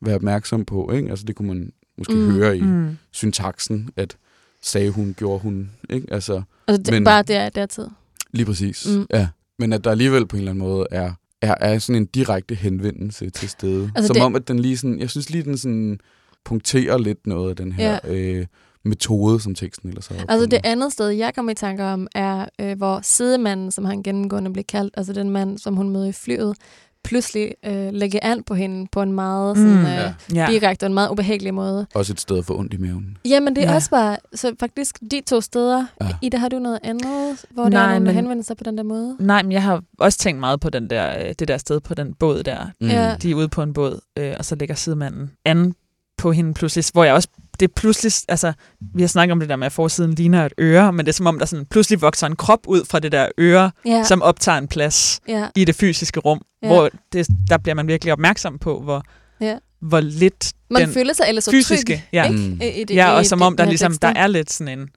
være 0.00 0.14
opmærksom 0.14 0.64
på. 0.64 0.92
Ikke? 0.92 1.10
Altså 1.10 1.24
det 1.24 1.36
kunne 1.36 1.48
man 1.48 1.72
måske 1.98 2.14
Mm. 2.14 2.30
høre 2.30 2.56
i 2.58 2.60
mm. 2.60 2.96
Syntaksen, 3.10 3.90
at 3.96 4.16
sagde 4.62 4.90
hun, 4.90 5.14
gjorde 5.18 5.40
hun. 5.40 5.70
Ikke? 5.90 6.06
Altså 6.12 6.42
Altså, 6.68 6.82
det, 6.82 6.94
Men- 6.94 7.04
bare 7.04 7.22
det 7.22 7.36
er 7.36 7.48
dertid. 7.48 7.86
lige 8.32 8.46
præcis. 8.46 8.86
Mm. 8.86 9.06
Ja. 9.12 9.28
Men 9.58 9.72
at 9.72 9.84
der 9.84 9.90
alligevel 9.90 10.26
på 10.26 10.36
en 10.36 10.40
eller 10.40 10.50
anden 10.52 10.64
måde 10.68 10.86
er, 10.90 11.12
er, 11.40 11.54
er 11.60 11.78
sådan 11.78 12.02
en 12.02 12.06
direkte 12.06 12.54
henvendelse 12.54 13.30
til 13.30 13.48
stede. 13.48 13.92
Altså 13.94 14.06
Som 14.06 14.14
det- 14.14 14.22
om, 14.22 14.34
at 14.36 14.48
den 14.48 14.58
lige 14.58 14.76
sådan, 14.76 14.98
jeg 15.00 15.10
synes 15.10 15.30
lige, 15.30 15.44
den 15.44 15.58
sådan 15.58 16.00
punkterer 16.44 16.98
lidt 16.98 17.26
noget 17.26 17.50
af 17.50 17.56
den 17.56 17.72
her 17.72 17.98
ja. 18.04 18.14
øh, 18.14 18.46
metode, 18.84 19.40
som 19.40 19.54
teksten 19.54 19.88
ellers 19.88 20.06
har 20.06 20.16
Altså 20.28 20.46
det 20.46 20.60
andet 20.64 20.92
sted, 20.92 21.08
jeg 21.08 21.34
kommer 21.34 21.52
i 21.52 21.54
tanker 21.54 21.84
om, 21.84 22.06
er, 22.14 22.46
øh, 22.60 22.76
hvor 22.76 23.00
sidemanden, 23.02 23.70
som 23.70 23.84
han 23.84 24.02
gennemgående 24.02 24.52
bliver 24.52 24.64
kaldt, 24.68 24.94
altså 24.96 25.12
den 25.12 25.30
mand, 25.30 25.58
som 25.58 25.76
hun 25.76 25.88
møder 25.90 26.06
i 26.06 26.12
flyet, 26.12 26.56
pludselig 27.04 27.54
øh, 27.66 27.92
lægger 27.92 28.18
an 28.22 28.42
på 28.42 28.54
hende 28.54 28.86
på 28.92 29.02
en 29.02 29.12
meget 29.12 29.56
sådan, 29.56 29.72
Mm. 29.72 29.84
øh, 29.86 30.36
Ja. 30.36 30.46
Direkte 30.50 30.84
og 30.84 30.86
en 30.86 30.94
meget 30.94 31.10
ubehagelig 31.10 31.54
måde. 31.54 31.86
Også 31.94 32.12
et 32.12 32.20
sted 32.20 32.42
for 32.42 32.54
ondt 32.54 32.74
i 32.74 32.76
maven. 32.76 33.16
Jamen, 33.28 33.56
det 33.56 33.64
er 33.64 33.68
Ja. 33.68 33.74
også 33.74 33.90
bare, 33.90 34.16
så 34.34 34.54
faktisk 34.60 34.98
de 35.10 35.20
to 35.26 35.40
steder. 35.40 35.86
Ja. 36.00 36.06
Ja. 36.06 36.12
Ida, 36.22 36.36
har 36.36 36.48
du 36.48 36.58
noget 36.58 36.78
andet, 36.82 37.44
hvor 37.50 37.62
der 37.62 37.70
Nej, 37.70 37.82
er 37.84 37.88
nogen, 37.88 38.06
der 38.06 38.12
henvender 38.12 38.44
sig 38.44 38.56
på 38.56 38.64
den 38.64 38.76
der 38.76 38.82
måde? 38.84 39.16
Nej, 39.20 39.42
men 39.42 39.52
jeg 39.52 39.62
har 39.62 39.82
også 39.98 40.18
tænkt 40.18 40.40
meget 40.40 40.60
på 40.60 40.70
den 40.70 40.90
der, 40.90 41.24
øh, 41.28 41.34
det 41.38 41.48
der 41.48 41.56
sted 41.58 41.80
på 41.80 41.94
den 41.94 42.14
båd 42.14 42.42
der. 42.42 42.66
Mm. 42.80 42.86
Ja. 42.88 43.16
De 43.22 43.30
er 43.30 43.34
ude 43.34 43.48
på 43.48 43.62
en 43.62 43.72
båd, 43.72 44.00
øh, 44.18 44.34
og 44.38 44.44
så 44.44 44.54
lægger 44.54 44.74
sidemanden 44.74 45.30
an 45.44 45.74
på 46.18 46.32
hende 46.32 46.54
pludselig, 46.54 46.84
hvor 46.92 47.04
jeg 47.04 47.14
også, 47.14 47.28
det 47.60 47.68
er 47.68 47.72
pludselig, 47.76 48.12
altså, 48.28 48.52
vi 48.94 49.02
har 49.02 49.08
snakket 49.08 49.32
om 49.32 49.40
det 49.40 49.48
der 49.48 49.56
med, 49.56 49.66
at 49.66 49.72
forsiden 49.72 50.14
ligner 50.14 50.46
et 50.46 50.52
øre, 50.60 50.92
men 50.92 51.06
det 51.06 51.12
er 51.12 51.14
som 51.14 51.26
om, 51.26 51.38
der 51.38 51.46
sådan 51.46 51.66
pludselig 51.66 52.00
vokser 52.00 52.26
en 52.26 52.36
krop 52.36 52.60
ud 52.66 52.84
fra 52.84 52.98
det 53.00 53.12
der 53.12 53.28
øre, 53.38 53.70
Ja, 53.86 54.04
som 54.04 54.22
optager 54.22 54.58
en 54.58 54.68
plads 54.68 55.20
ja, 55.28 55.48
i 55.56 55.64
det 55.64 55.74
fysiske 55.74 56.20
rum, 56.20 56.40
Ja. 56.62 56.68
hvor 56.68 56.90
det, 57.12 57.26
der 57.50 57.58
bliver 57.58 57.74
man 57.74 57.86
virkelig 57.88 58.12
opmærksom 58.12 58.58
på, 58.58 58.80
hvor, 58.80 59.02
ja. 59.40 59.58
hvor 59.80 60.00
lidt 60.00 60.52
Man 60.70 60.82
den 60.82 60.90
føler 60.94 61.12
sig 61.12 61.24
ellers 61.28 61.44
så 61.44 61.50
fysiske, 61.50 61.92
tryg, 61.92 62.02
ja. 62.12 62.24
ikke? 62.24 62.36
Mm. 62.48 62.60
I, 62.62 62.66
i 62.80 62.84
det, 62.84 62.94
ja, 62.94 63.10
og 63.10 63.26
som 63.26 63.42
om 63.42 63.56
der 63.56 63.64
ligesom, 63.64 63.96
der 63.96 64.08
er 64.08 64.26
lidt 64.26 64.52
sådan 64.52 64.78
en, 64.78 64.88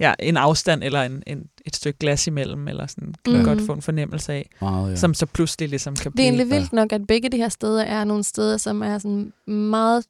ja, 0.00 0.14
en 0.18 0.36
afstand 0.36 0.84
eller 0.84 1.02
en, 1.02 1.22
en, 1.26 1.38
et 1.66 1.76
stykke 1.76 1.98
glas 1.98 2.26
imellem, 2.26 2.68
eller 2.68 2.86
sådan, 2.86 3.14
kan 3.24 3.32
man 3.32 3.42
Mhm. 3.42 3.48
godt 3.56 3.66
få 3.66 3.72
en 3.72 3.82
fornemmelse 3.82 4.32
af, 4.32 4.48
Meget, 4.60 4.90
ja. 4.90 4.96
som 4.96 5.14
så 5.14 5.26
pludselig 5.26 5.68
ligesom 5.68 5.94
kan 5.96 6.02
Det 6.02 6.06
er 6.06 6.10
blive... 6.10 6.24
egentlig 6.26 6.50
vildt 6.50 6.72
nok, 6.72 6.92
at 6.92 7.06
begge 7.08 7.28
de 7.28 7.36
her 7.36 7.48
steder 7.48 7.82
er 7.84 8.04
nogle 8.04 8.24
steder, 8.24 8.56
som 8.56 8.82
er 8.82 8.98
sådan 8.98 9.32
meget, 9.46 10.04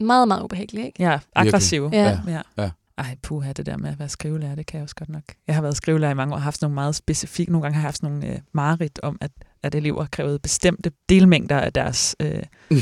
meget, 0.00 0.28
meget 0.28 0.42
ubehagelige, 0.42 0.86
ikke? 0.86 1.02
Ja, 1.02 1.18
aggressiv. 1.36 1.90
Ja. 1.92 2.18
ja. 2.28 2.40
Ja. 2.58 2.70
Ej, 2.98 3.16
puha, 3.22 3.52
det 3.52 3.66
der 3.66 3.76
med 3.76 3.90
at 3.90 3.98
være 3.98 4.08
skrivelærer, 4.08 4.54
det 4.54 4.66
kan 4.66 4.76
jeg 4.78 4.82
også 4.82 4.94
godt 4.94 5.08
nok. 5.08 5.22
Jeg 5.46 5.54
har 5.54 5.62
været 5.62 5.76
skrivelærer 5.76 6.10
i 6.10 6.14
mange 6.14 6.32
år 6.34 6.36
og 6.36 6.42
haft 6.42 6.62
nogle 6.62 6.74
meget 6.74 6.94
specifikke, 6.94 7.52
nogle 7.52 7.62
gange 7.62 7.74
har 7.74 7.80
jeg 7.80 7.86
haft 7.86 7.96
sådan 7.96 8.10
nogle 8.16 8.34
øh, 8.34 8.38
mareridt 8.54 8.98
om, 9.02 9.18
at, 9.20 9.30
at 9.62 9.74
elever 9.74 10.06
krævede 10.12 10.38
bestemte 10.38 10.90
delmængder 11.08 11.58
af 11.60 11.72
deres 11.72 12.16
øh, 12.20 12.42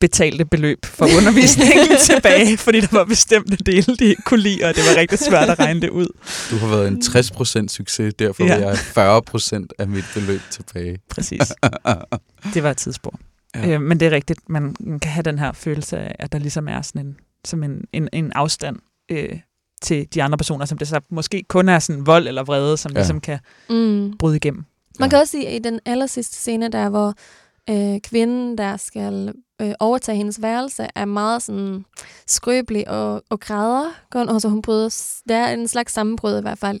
betalte 0.00 0.44
beløb 0.44 0.84
for 0.86 1.04
undervisningen 1.18 1.96
tilbage, 2.10 2.58
fordi 2.58 2.80
der 2.80 2.88
var 2.92 3.04
bestemte 3.04 3.56
dele, 3.56 3.96
de 3.96 4.04
ikke 4.04 4.22
kunne 4.22 4.40
lide, 4.40 4.64
og 4.64 4.74
det 4.74 4.82
var 4.94 5.00
rigtig 5.00 5.18
svært 5.18 5.50
at 5.50 5.58
regne 5.58 5.80
det 5.80 5.90
ud. 5.90 6.06
Du 6.50 6.56
har 6.56 6.66
været 6.66 6.88
en 6.88 6.96
60% 7.64 7.68
succes, 7.68 8.14
derfor 8.14 8.44
Ja. 8.44 8.54
vil 8.56 8.62
jeg 8.64 8.78
have 8.94 9.20
40% 9.62 9.66
af 9.78 9.88
mit 9.88 10.04
beløb 10.14 10.40
tilbage. 10.50 10.98
Præcis. 11.10 11.52
Det 12.54 12.62
var 12.62 12.70
et 12.70 12.76
tidsspor. 12.76 13.14
Ja. 13.54 13.60
Ja. 13.66 13.74
Øh, 13.74 13.80
men 13.80 14.00
det 14.00 14.06
er 14.06 14.10
rigtigt, 14.10 14.48
man 14.48 14.74
kan 15.02 15.10
have 15.10 15.22
den 15.22 15.38
her 15.38 15.52
følelse 15.52 15.98
af, 15.98 16.16
at 16.18 16.32
der 16.32 16.38
ligesom 16.38 16.68
er 16.68 16.82
sådan 16.82 17.06
en, 17.06 17.16
som 17.44 17.62
en, 17.62 17.84
en, 17.92 18.08
en 18.12 18.32
afstand 18.32 18.76
øh, 19.10 19.38
til 19.82 20.06
de 20.14 20.22
andre 20.22 20.38
personer, 20.38 20.64
som 20.64 20.78
det 20.78 20.88
så 20.88 21.00
måske 21.10 21.44
kun 21.48 21.68
er 21.68 21.78
sådan 21.78 22.06
vold 22.06 22.28
eller 22.28 22.42
vrede, 22.44 22.76
som 22.76 22.92
Ja. 22.92 22.98
ja. 22.98 23.00
ligesom 23.00 23.20
kan 23.20 23.38
Mm. 23.70 24.16
bryde 24.18 24.36
igennem. 24.36 24.64
Man 24.98 25.06
Ja. 25.06 25.10
kan 25.10 25.18
også 25.18 25.30
sige, 25.30 25.48
at 25.48 25.54
i 25.54 25.58
den 25.58 25.80
aller 25.86 26.06
sidste 26.06 26.36
scene, 26.36 26.68
der 26.68 26.88
hvor 26.88 27.14
øh, 27.70 28.00
kvinden, 28.00 28.58
der 28.58 28.76
skal 28.76 29.32
øh, 29.62 29.72
overtage 29.80 30.16
hendes 30.16 30.42
værelse, 30.42 30.86
er 30.94 31.04
meget 31.04 31.42
sådan 31.42 31.84
skrøbelig 32.26 32.88
og, 32.88 33.22
og 33.30 33.40
græder. 33.40 33.84
Går- 34.10 34.24
Og 34.24 34.40
så 34.40 34.48
hun 34.48 34.62
bryder, 34.62 35.20
der 35.28 35.36
er 35.36 35.52
en 35.54 35.68
slags 35.68 35.92
sammenbrud 35.92 36.38
i 36.38 36.42
hvert 36.42 36.58
fald 36.58 36.80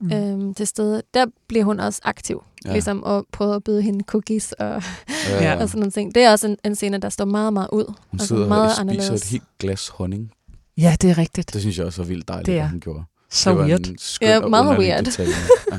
Mm. 0.00 0.12
øhm, 0.12 0.54
til 0.54 0.66
stede. 0.66 1.02
Der 1.14 1.26
bliver 1.48 1.64
hun 1.64 1.80
også 1.80 2.00
aktiv, 2.04 2.42
Ja. 2.64 2.72
ligesom 2.72 3.02
og 3.02 3.26
prøver 3.32 3.54
at 3.56 3.64
byde 3.64 3.82
hende 3.82 4.04
cookies 4.04 4.52
og, 4.52 4.82
Ja. 5.28 5.54
Og 5.62 5.68
sådan 5.68 5.78
nogle 5.80 5.90
ting. 5.90 6.14
Det 6.14 6.22
er 6.22 6.30
også 6.30 6.46
en, 6.48 6.56
en 6.64 6.74
scene, 6.74 6.98
der 6.98 7.08
står 7.08 7.24
meget, 7.24 7.52
meget 7.52 7.68
ud. 7.72 7.84
Hun 7.86 7.94
Altså 8.12 8.26
sidder 8.26 8.48
meget 8.48 8.64
og 8.64 8.70
spiser 8.70 8.80
anderledes. 8.80 9.22
et 9.22 9.30
helt 9.30 9.44
glas 9.58 9.88
honning. 9.88 10.32
Ja, 10.76 10.96
det 11.02 11.10
er 11.10 11.18
rigtigt. 11.18 11.52
Det 11.52 11.60
synes 11.60 11.78
jeg 11.78 11.86
også 11.86 12.02
var 12.02 12.08
vildt 12.08 12.28
dejligt, 12.28 12.46
Det 12.46 12.58
er 12.58 12.62
at 12.64 12.70
hun 12.70 12.80
gjorde. 12.80 13.04
Så 13.30 13.50
det 13.50 13.58
weird. 13.58 14.18
Ja, 14.22 14.40
og 14.40 14.50
meget 14.50 14.78
weird. 14.78 15.04
detalje. 15.04 15.32
Ja. 15.72 15.78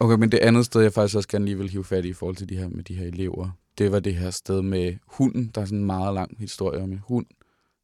Okay, 0.00 0.14
men 0.16 0.32
det 0.32 0.38
andet 0.38 0.64
sted, 0.64 0.80
jeg 0.82 0.92
faktisk 0.92 1.16
også 1.16 1.28
gerne 1.28 1.44
lige 1.44 1.58
vil 1.58 1.70
hive 1.70 1.84
fat 1.84 2.04
i 2.04 2.08
i 2.08 2.12
forhold 2.12 2.36
til 2.36 2.48
de 2.48 2.56
her, 2.56 2.68
med 2.68 2.84
de 2.84 2.94
her 2.94 3.06
elever, 3.06 3.50
det 3.78 3.92
var 3.92 4.00
det 4.00 4.14
her 4.14 4.30
sted 4.30 4.62
med 4.62 4.94
hunden. 5.06 5.50
Der 5.54 5.60
er 5.60 5.64
sådan 5.64 5.78
en 5.78 5.84
meget 5.84 6.14
lang 6.14 6.30
historie 6.38 6.82
om 6.82 6.92
en 6.92 7.00
hund. 7.08 7.26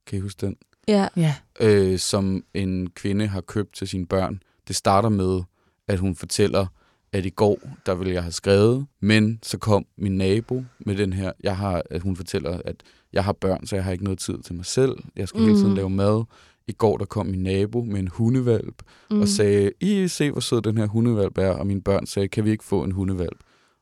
Kan 0.06 0.18
I 0.18 0.20
huske 0.20 0.46
den? 0.46 0.56
Ja. 0.88 1.08
Ja. 1.16 1.34
øh, 1.60 1.98
som 1.98 2.44
en 2.54 2.90
kvinde 2.90 3.26
har 3.26 3.40
købt 3.40 3.74
til 3.74 3.88
sine 3.88 4.06
børn. 4.06 4.42
Det 4.68 4.76
starter 4.76 5.08
med, 5.08 5.42
at 5.88 5.98
hun 5.98 6.14
fortæller, 6.14 6.66
at 7.12 7.26
i 7.26 7.30
går, 7.30 7.58
der 7.86 7.94
ville 7.94 8.12
jeg 8.12 8.22
have 8.22 8.32
skrevet, 8.32 8.86
men 9.00 9.38
så 9.42 9.58
kom 9.58 9.86
min 9.98 10.18
nabo 10.18 10.64
med 10.78 10.96
den 10.96 11.12
her, 11.12 11.32
jeg 11.42 11.56
har, 11.56 11.82
at 11.90 12.02
hun 12.02 12.16
fortæller, 12.16 12.60
at 12.64 12.76
jeg 13.12 13.24
har 13.24 13.32
børn, 13.32 13.66
så 13.66 13.76
jeg 13.76 13.84
har 13.84 13.92
ikke 13.92 14.04
noget 14.04 14.18
tid 14.18 14.38
til 14.38 14.54
mig 14.54 14.66
selv. 14.66 14.96
Jeg 15.16 15.28
skal 15.28 15.40
mm. 15.40 15.46
hele 15.46 15.58
tiden 15.58 15.70
Mm. 15.70 15.76
lave 15.76 15.90
mad. 15.90 16.24
I 16.68 16.72
går, 16.72 16.96
der 16.96 17.04
kom 17.04 17.26
min 17.26 17.42
nabo 17.42 17.84
med 17.84 18.00
en 18.00 18.08
hundevalp 18.08 18.82
mm. 19.10 19.20
og 19.20 19.28
sagde, 19.28 19.72
I 19.80 20.08
se, 20.08 20.30
hvor 20.30 20.40
sød 20.40 20.62
den 20.62 20.78
her 20.78 20.86
hundevalp 20.86 21.38
er, 21.38 21.48
og 21.50 21.66
mine 21.66 21.82
børn 21.82 22.06
sagde, 22.06 22.28
kan 22.28 22.44
vi 22.44 22.50
ikke 22.50 22.64
få 22.64 22.84
en 22.84 22.92
hundevalp? 22.92 23.38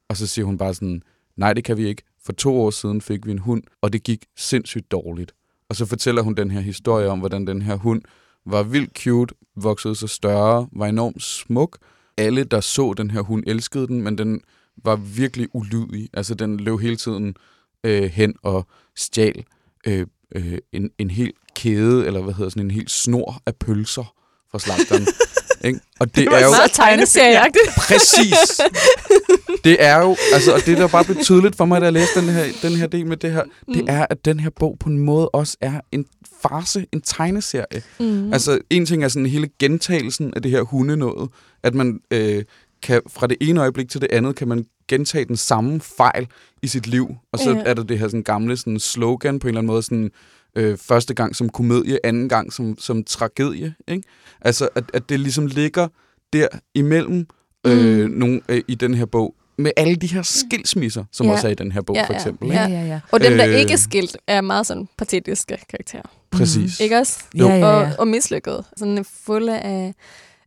Og 0.08 0.16
så 0.16 0.26
siger 0.26 0.44
hun 0.46 0.58
bare 0.58 0.74
sådan, 0.74 1.02
nej, 1.36 1.52
det 1.52 1.64
kan 1.64 1.76
vi 1.76 1.86
ikke. 1.86 2.02
For 2.24 2.32
to 2.32 2.60
år 2.60 2.70
siden 2.70 3.00
fik 3.00 3.26
vi 3.26 3.30
en 3.30 3.38
hund, 3.38 3.62
og 3.80 3.92
det 3.92 4.02
gik 4.02 4.24
sindssygt 4.36 4.90
dårligt. 4.90 5.34
Og 5.68 5.76
så 5.76 5.86
fortæller 5.86 6.22
hun 6.22 6.34
den 6.34 6.50
her 6.50 6.60
historie 6.60 7.08
om, 7.08 7.18
hvordan 7.18 7.46
den 7.46 7.62
her 7.62 7.76
hund 7.76 8.02
var 8.46 8.62
vildt 8.62 8.98
cute, 8.98 9.34
voksede 9.56 9.94
sig 9.94 10.10
større, 10.10 10.68
var 10.72 10.86
enormt 10.86 11.22
smuk. 11.22 11.78
Alle, 12.16 12.44
der 12.44 12.60
så 12.60 12.94
den 12.96 13.10
her 13.10 13.20
hund, 13.20 13.44
elskede 13.46 13.86
den, 13.86 14.02
men 14.02 14.18
den 14.18 14.40
var 14.84 14.96
virkelig 14.96 15.48
ulydig. 15.52 16.08
Altså, 16.12 16.34
den 16.34 16.60
løb 16.60 16.78
hele 16.78 16.96
tiden 16.96 17.36
øh, 17.84 18.02
hen 18.02 18.34
og 18.42 18.66
stjal 18.96 19.44
øh, 19.86 20.06
øh, 20.34 20.58
en, 20.72 20.90
en 20.98 21.10
hel 21.10 21.32
kæde, 21.54 22.06
eller 22.06 22.22
hvad 22.22 22.34
hedder 22.34 22.50
sådan 22.50 22.62
en 22.62 22.70
hel 22.70 22.88
snor 22.88 23.42
af 23.46 23.56
pølser 23.56 24.14
fra 24.50 24.58
slagteren. 24.58 25.06
ikke? 25.64 25.80
Og 26.00 26.16
det, 26.16 26.26
var 26.26 26.32
er 26.36 26.44
jo 26.44 26.50
Meget 26.50 26.70
tegneserieagtigt. 26.72 27.64
præcis. 27.76 28.60
Det 29.64 29.76
er 29.84 29.98
jo, 29.98 30.16
altså, 30.34 30.54
og 30.54 30.60
det 30.66 30.78
der 30.78 30.88
bare 30.88 31.04
blev 31.04 31.16
tydeligt 31.22 31.56
for 31.56 31.64
mig, 31.64 31.80
da 31.80 31.84
jeg 31.84 31.92
læste 31.92 32.20
den 32.20 32.28
her, 32.28 32.44
den 32.62 32.72
her 32.72 32.86
del 32.86 33.06
med 33.06 33.16
det 33.16 33.32
her, 33.32 33.42
det 33.42 33.76
Mm. 33.82 33.86
er, 33.88 34.06
at 34.10 34.24
den 34.24 34.40
her 34.40 34.50
bog 34.60 34.76
på 34.80 34.88
en 34.88 34.98
måde 34.98 35.28
også 35.28 35.56
er 35.60 35.80
en 35.92 36.04
farse, 36.42 36.86
en 36.92 37.00
tegneserie. 37.00 37.82
Mm. 38.00 38.32
Altså, 38.32 38.58
en 38.70 38.86
ting 38.86 39.04
er 39.04 39.08
sådan 39.08 39.26
hele 39.26 39.48
gentagelsen 39.58 40.32
af 40.36 40.42
det 40.42 40.50
her 40.50 40.62
hundenået, 40.62 41.28
at 41.62 41.74
man 41.74 42.00
øh, 42.10 42.44
kan 42.82 43.00
fra 43.08 43.26
det 43.26 43.36
ene 43.40 43.60
øjeblik 43.60 43.88
til 43.90 44.00
det 44.00 44.08
andet, 44.12 44.36
kan 44.36 44.48
man 44.48 44.64
gentage 44.88 45.24
den 45.24 45.36
samme 45.36 45.80
fejl 45.80 46.26
i 46.62 46.66
sit 46.66 46.86
liv. 46.86 47.08
Og 47.32 47.38
så 47.38 47.50
Ja. 47.50 47.62
er 47.66 47.74
der 47.74 47.82
det 47.82 47.98
her 47.98 48.08
sådan 48.08 48.22
gamle 48.22 48.56
sådan 48.56 48.78
slogan 48.80 49.38
på 49.38 49.46
en 49.46 49.48
eller 49.48 49.58
anden 49.60 49.66
måde, 49.72 49.82
sådan 49.82 50.04
øh, 50.04 50.10
første 50.76 51.14
gang 51.14 51.36
som 51.36 51.48
komedie, 51.48 51.98
anden 52.06 52.28
gang 52.28 52.52
som, 52.52 52.78
som 52.78 53.04
tragedie. 53.04 53.74
Ikke? 53.88 54.02
Altså, 54.40 54.68
at, 54.74 54.84
at 54.94 55.08
det 55.08 55.20
ligesom 55.20 55.46
ligger 55.46 55.88
der 56.32 56.48
imellem 56.74 57.26
øh, 57.66 58.04
Mm. 58.04 58.10
nogle, 58.10 58.40
øh, 58.48 58.62
i 58.68 58.74
den 58.74 58.94
her 58.94 59.04
bog, 59.06 59.34
med 59.58 59.70
alle 59.76 59.96
de 59.96 60.06
her 60.06 60.22
skilsmisser, 60.22 61.04
som 61.12 61.26
Ja. 61.26 61.32
også 61.32 61.46
er 61.46 61.50
i 61.50 61.54
den 61.54 61.72
her 61.72 61.80
bog, 61.82 61.96
Ja, 61.96 62.04
for 62.06 62.12
ja. 62.12 62.18
eksempel. 62.18 62.48
Ja. 62.48 62.66
Ikke? 62.66 62.78
ja, 62.78 62.84
ja. 62.86 63.00
Og 63.12 63.20
dem, 63.20 63.36
der 63.36 63.48
Øh. 63.48 63.54
ikke 63.54 63.72
er 63.72 63.76
skilt, 63.76 64.16
er 64.26 64.40
meget 64.40 64.66
sådan 64.66 64.88
patetiske 64.98 65.58
karakterer. 65.70 66.02
Præcis. 66.30 66.80
Ikke 66.80 66.96
også? 66.98 67.18
Ja, 67.34 67.46
ja, 67.46 67.54
ja. 67.56 67.66
Og, 67.66 67.90
og 67.98 68.08
mislykket. 68.08 68.64
Sådan 68.76 69.04
fulde 69.04 69.58
af, 69.60 69.94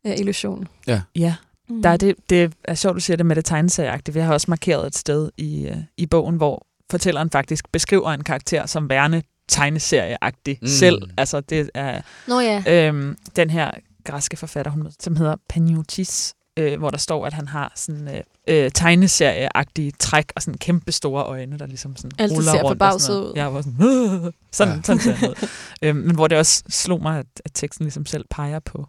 af 0.04 0.16
illusion. 0.20 0.68
ja. 0.88 1.36
Mm. 1.70 1.82
Der 1.82 1.90
er 1.90 1.98
det, 1.98 2.16
det 2.30 2.54
er 2.64 2.74
sjovt, 2.76 2.96
du 2.96 3.00
siger 3.00 3.18
det 3.18 3.26
med 3.26 3.36
det 3.36 3.46
tegneserieagtige. 3.46 4.14
Vi 4.14 4.20
har 4.20 4.34
også 4.34 4.46
markeret 4.50 4.88
et 4.88 4.96
sted 4.98 5.30
i, 5.38 5.68
øh, 5.68 5.78
i 5.98 6.06
bogen, 6.06 6.36
hvor 6.36 6.66
fortælleren 6.92 7.30
faktisk 7.30 7.72
beskriver 7.72 8.10
en 8.12 8.24
karakter 8.24 8.66
som 8.66 8.90
værende 8.90 9.22
tegneserieagtig 9.48 10.60
Mm. 10.62 10.68
selv. 10.68 11.02
Altså 11.18 11.40
det 11.42 11.70
er 11.74 12.02
Nå 12.28 12.40
ja. 12.40 12.88
øhm, 12.88 13.18
den 13.36 13.50
her 13.50 13.72
græske 14.04 14.38
forfatter, 14.38 14.72
hun, 14.72 14.88
som 15.00 15.16
hedder 15.16 15.36
Paniotis, 15.50 16.34
øh, 16.58 16.80
hvor 16.80 16.90
der 16.90 16.98
står, 16.98 17.26
at 17.26 17.34
han 17.34 17.48
har 17.48 17.72
sådan 17.76 18.08
øh, 18.08 18.22
øh, 18.48 18.72
tegneserieagtige 18.72 19.92
træk 20.00 20.32
og 20.36 20.42
sådan 20.42 20.58
kæmpe 20.58 20.92
store 20.92 21.24
øjne, 21.24 21.60
der 21.60 21.66
ligesom 21.66 21.96
sådan 21.96 22.12
Altid 22.20 22.38
ruller 22.38 22.52
ser 22.52 22.62
rundt. 22.64 23.02
sådan 23.02 23.18
noget. 23.18 23.30
ud. 23.32 23.34
Jeg 23.36 23.54
var 23.54 23.62
sådan, 23.72 24.32
sådan, 24.52 24.76
Ja. 24.76 24.82
sådan 24.84 25.00
ser 25.02 25.12
han 25.14 25.30
ud. 25.30 25.48
øhm, 25.84 25.98
men 25.98 26.16
hvor 26.16 26.28
det 26.28 26.38
også 26.38 26.64
slog 26.70 27.02
mig, 27.02 27.20
at, 27.20 27.26
at 27.46 27.52
teksten 27.54 27.86
ligesom 27.86 28.06
selv 28.06 28.26
peger 28.30 28.60
på 28.60 28.88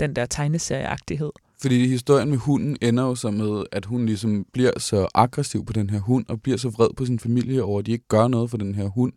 den 0.00 0.16
der 0.16 0.26
tegneserieagtighed. 0.26 1.30
Fordi 1.60 1.88
historien 1.88 2.30
med 2.30 2.38
hunden 2.38 2.76
ender 2.82 3.04
jo 3.04 3.14
så 3.14 3.30
med, 3.30 3.64
at 3.72 3.84
hun 3.84 4.06
ligesom 4.06 4.46
bliver 4.52 4.70
så 4.78 5.08
aggressiv 5.14 5.64
på 5.66 5.72
den 5.72 5.90
her 5.90 5.98
hund, 6.00 6.24
og 6.28 6.42
bliver 6.42 6.58
så 6.58 6.68
vred 6.68 6.88
på 6.96 7.06
sin 7.06 7.18
familie 7.18 7.62
over, 7.62 7.78
at 7.78 7.86
de 7.86 7.92
ikke 7.92 8.08
gør 8.08 8.28
noget 8.28 8.50
for 8.50 8.56
den 8.56 8.74
her 8.74 8.86
hund. 8.86 9.12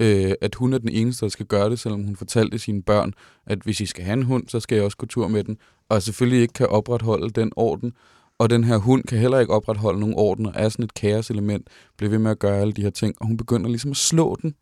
Øh, 0.00 0.32
at 0.40 0.54
hun 0.54 0.72
er 0.72 0.78
den 0.78 0.88
eneste, 0.88 1.24
der 1.26 1.30
skal 1.30 1.46
gøre 1.46 1.70
det, 1.70 1.78
selvom 1.78 2.02
hun 2.02 2.16
fortalte 2.16 2.58
sine 2.58 2.82
børn, 2.82 3.12
at 3.46 3.58
hvis 3.58 3.80
I 3.80 3.86
skal 3.86 4.04
have 4.04 4.12
en 4.12 4.22
hund, 4.22 4.48
så 4.48 4.60
skal 4.60 4.76
jeg 4.76 4.84
også 4.84 4.96
gå 4.96 5.06
tur 5.06 5.28
med 5.28 5.44
den. 5.44 5.58
Og 5.88 6.02
selvfølgelig 6.02 6.42
ikke 6.42 6.54
kan 6.54 6.66
opretholde 6.66 7.30
den 7.30 7.52
orden. 7.56 7.92
Og 8.38 8.50
den 8.50 8.64
her 8.64 8.76
hund 8.76 9.04
kan 9.04 9.18
heller 9.18 9.38
ikke 9.38 9.52
opretholde 9.52 10.00
nogen 10.00 10.14
orden, 10.18 10.46
og 10.46 10.52
er 10.56 10.68
sådan 10.68 10.84
et 10.84 10.94
kaoselement, 10.94 11.68
bliver 11.98 12.10
ved 12.10 12.18
med 12.18 12.30
at 12.30 12.38
gøre 12.38 12.60
alle 12.60 12.72
de 12.72 12.82
her 12.82 12.90
ting, 12.90 13.14
og 13.20 13.26
hun 13.26 13.36
begynder 13.36 13.68
ligesom 13.68 13.90
at 13.90 13.96
slå 13.96 14.36
den. 14.42 14.54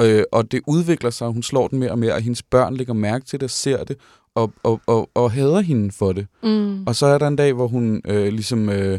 Øh, 0.00 0.22
og 0.32 0.52
det 0.52 0.60
udvikler 0.66 1.10
sig, 1.10 1.26
og 1.26 1.32
hun 1.32 1.42
slår 1.42 1.68
den 1.68 1.78
mere 1.78 1.90
og 1.90 1.98
mere, 1.98 2.14
og 2.14 2.20
hendes 2.20 2.42
børn 2.42 2.76
lægger 2.76 2.94
mærke 2.94 3.24
til 3.24 3.40
det, 3.40 3.50
ser 3.50 3.84
det, 3.84 3.96
og, 4.34 4.52
og, 4.62 4.80
og, 4.86 5.10
og 5.14 5.30
hader 5.30 5.60
hende 5.60 5.92
for 5.92 6.12
det. 6.12 6.26
Mm. 6.42 6.86
Og 6.86 6.96
så 6.96 7.06
er 7.06 7.18
der 7.18 7.26
en 7.26 7.36
dag, 7.36 7.52
hvor 7.52 7.66
hun 7.66 8.02
øh, 8.06 8.28
ligesom... 8.32 8.68
Øh, 8.68 8.98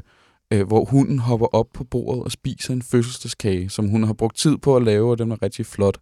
øh, 0.52 0.68
hvor 0.68 0.86
hunden 0.86 1.20
hopper 1.20 1.48
op 1.48 1.68
på 1.74 1.84
bordet 1.84 2.24
og 2.24 2.32
spiser 2.32 2.74
en 2.74 2.82
fødselsdagskage, 2.82 3.70
som 3.70 3.88
hun 3.88 4.04
har 4.04 4.14
brugt 4.14 4.38
tid 4.38 4.58
på 4.58 4.76
at 4.76 4.84
lave, 4.84 5.12
og 5.12 5.18
den 5.18 5.32
er 5.32 5.42
rigtig 5.42 5.66
flot. 5.66 5.98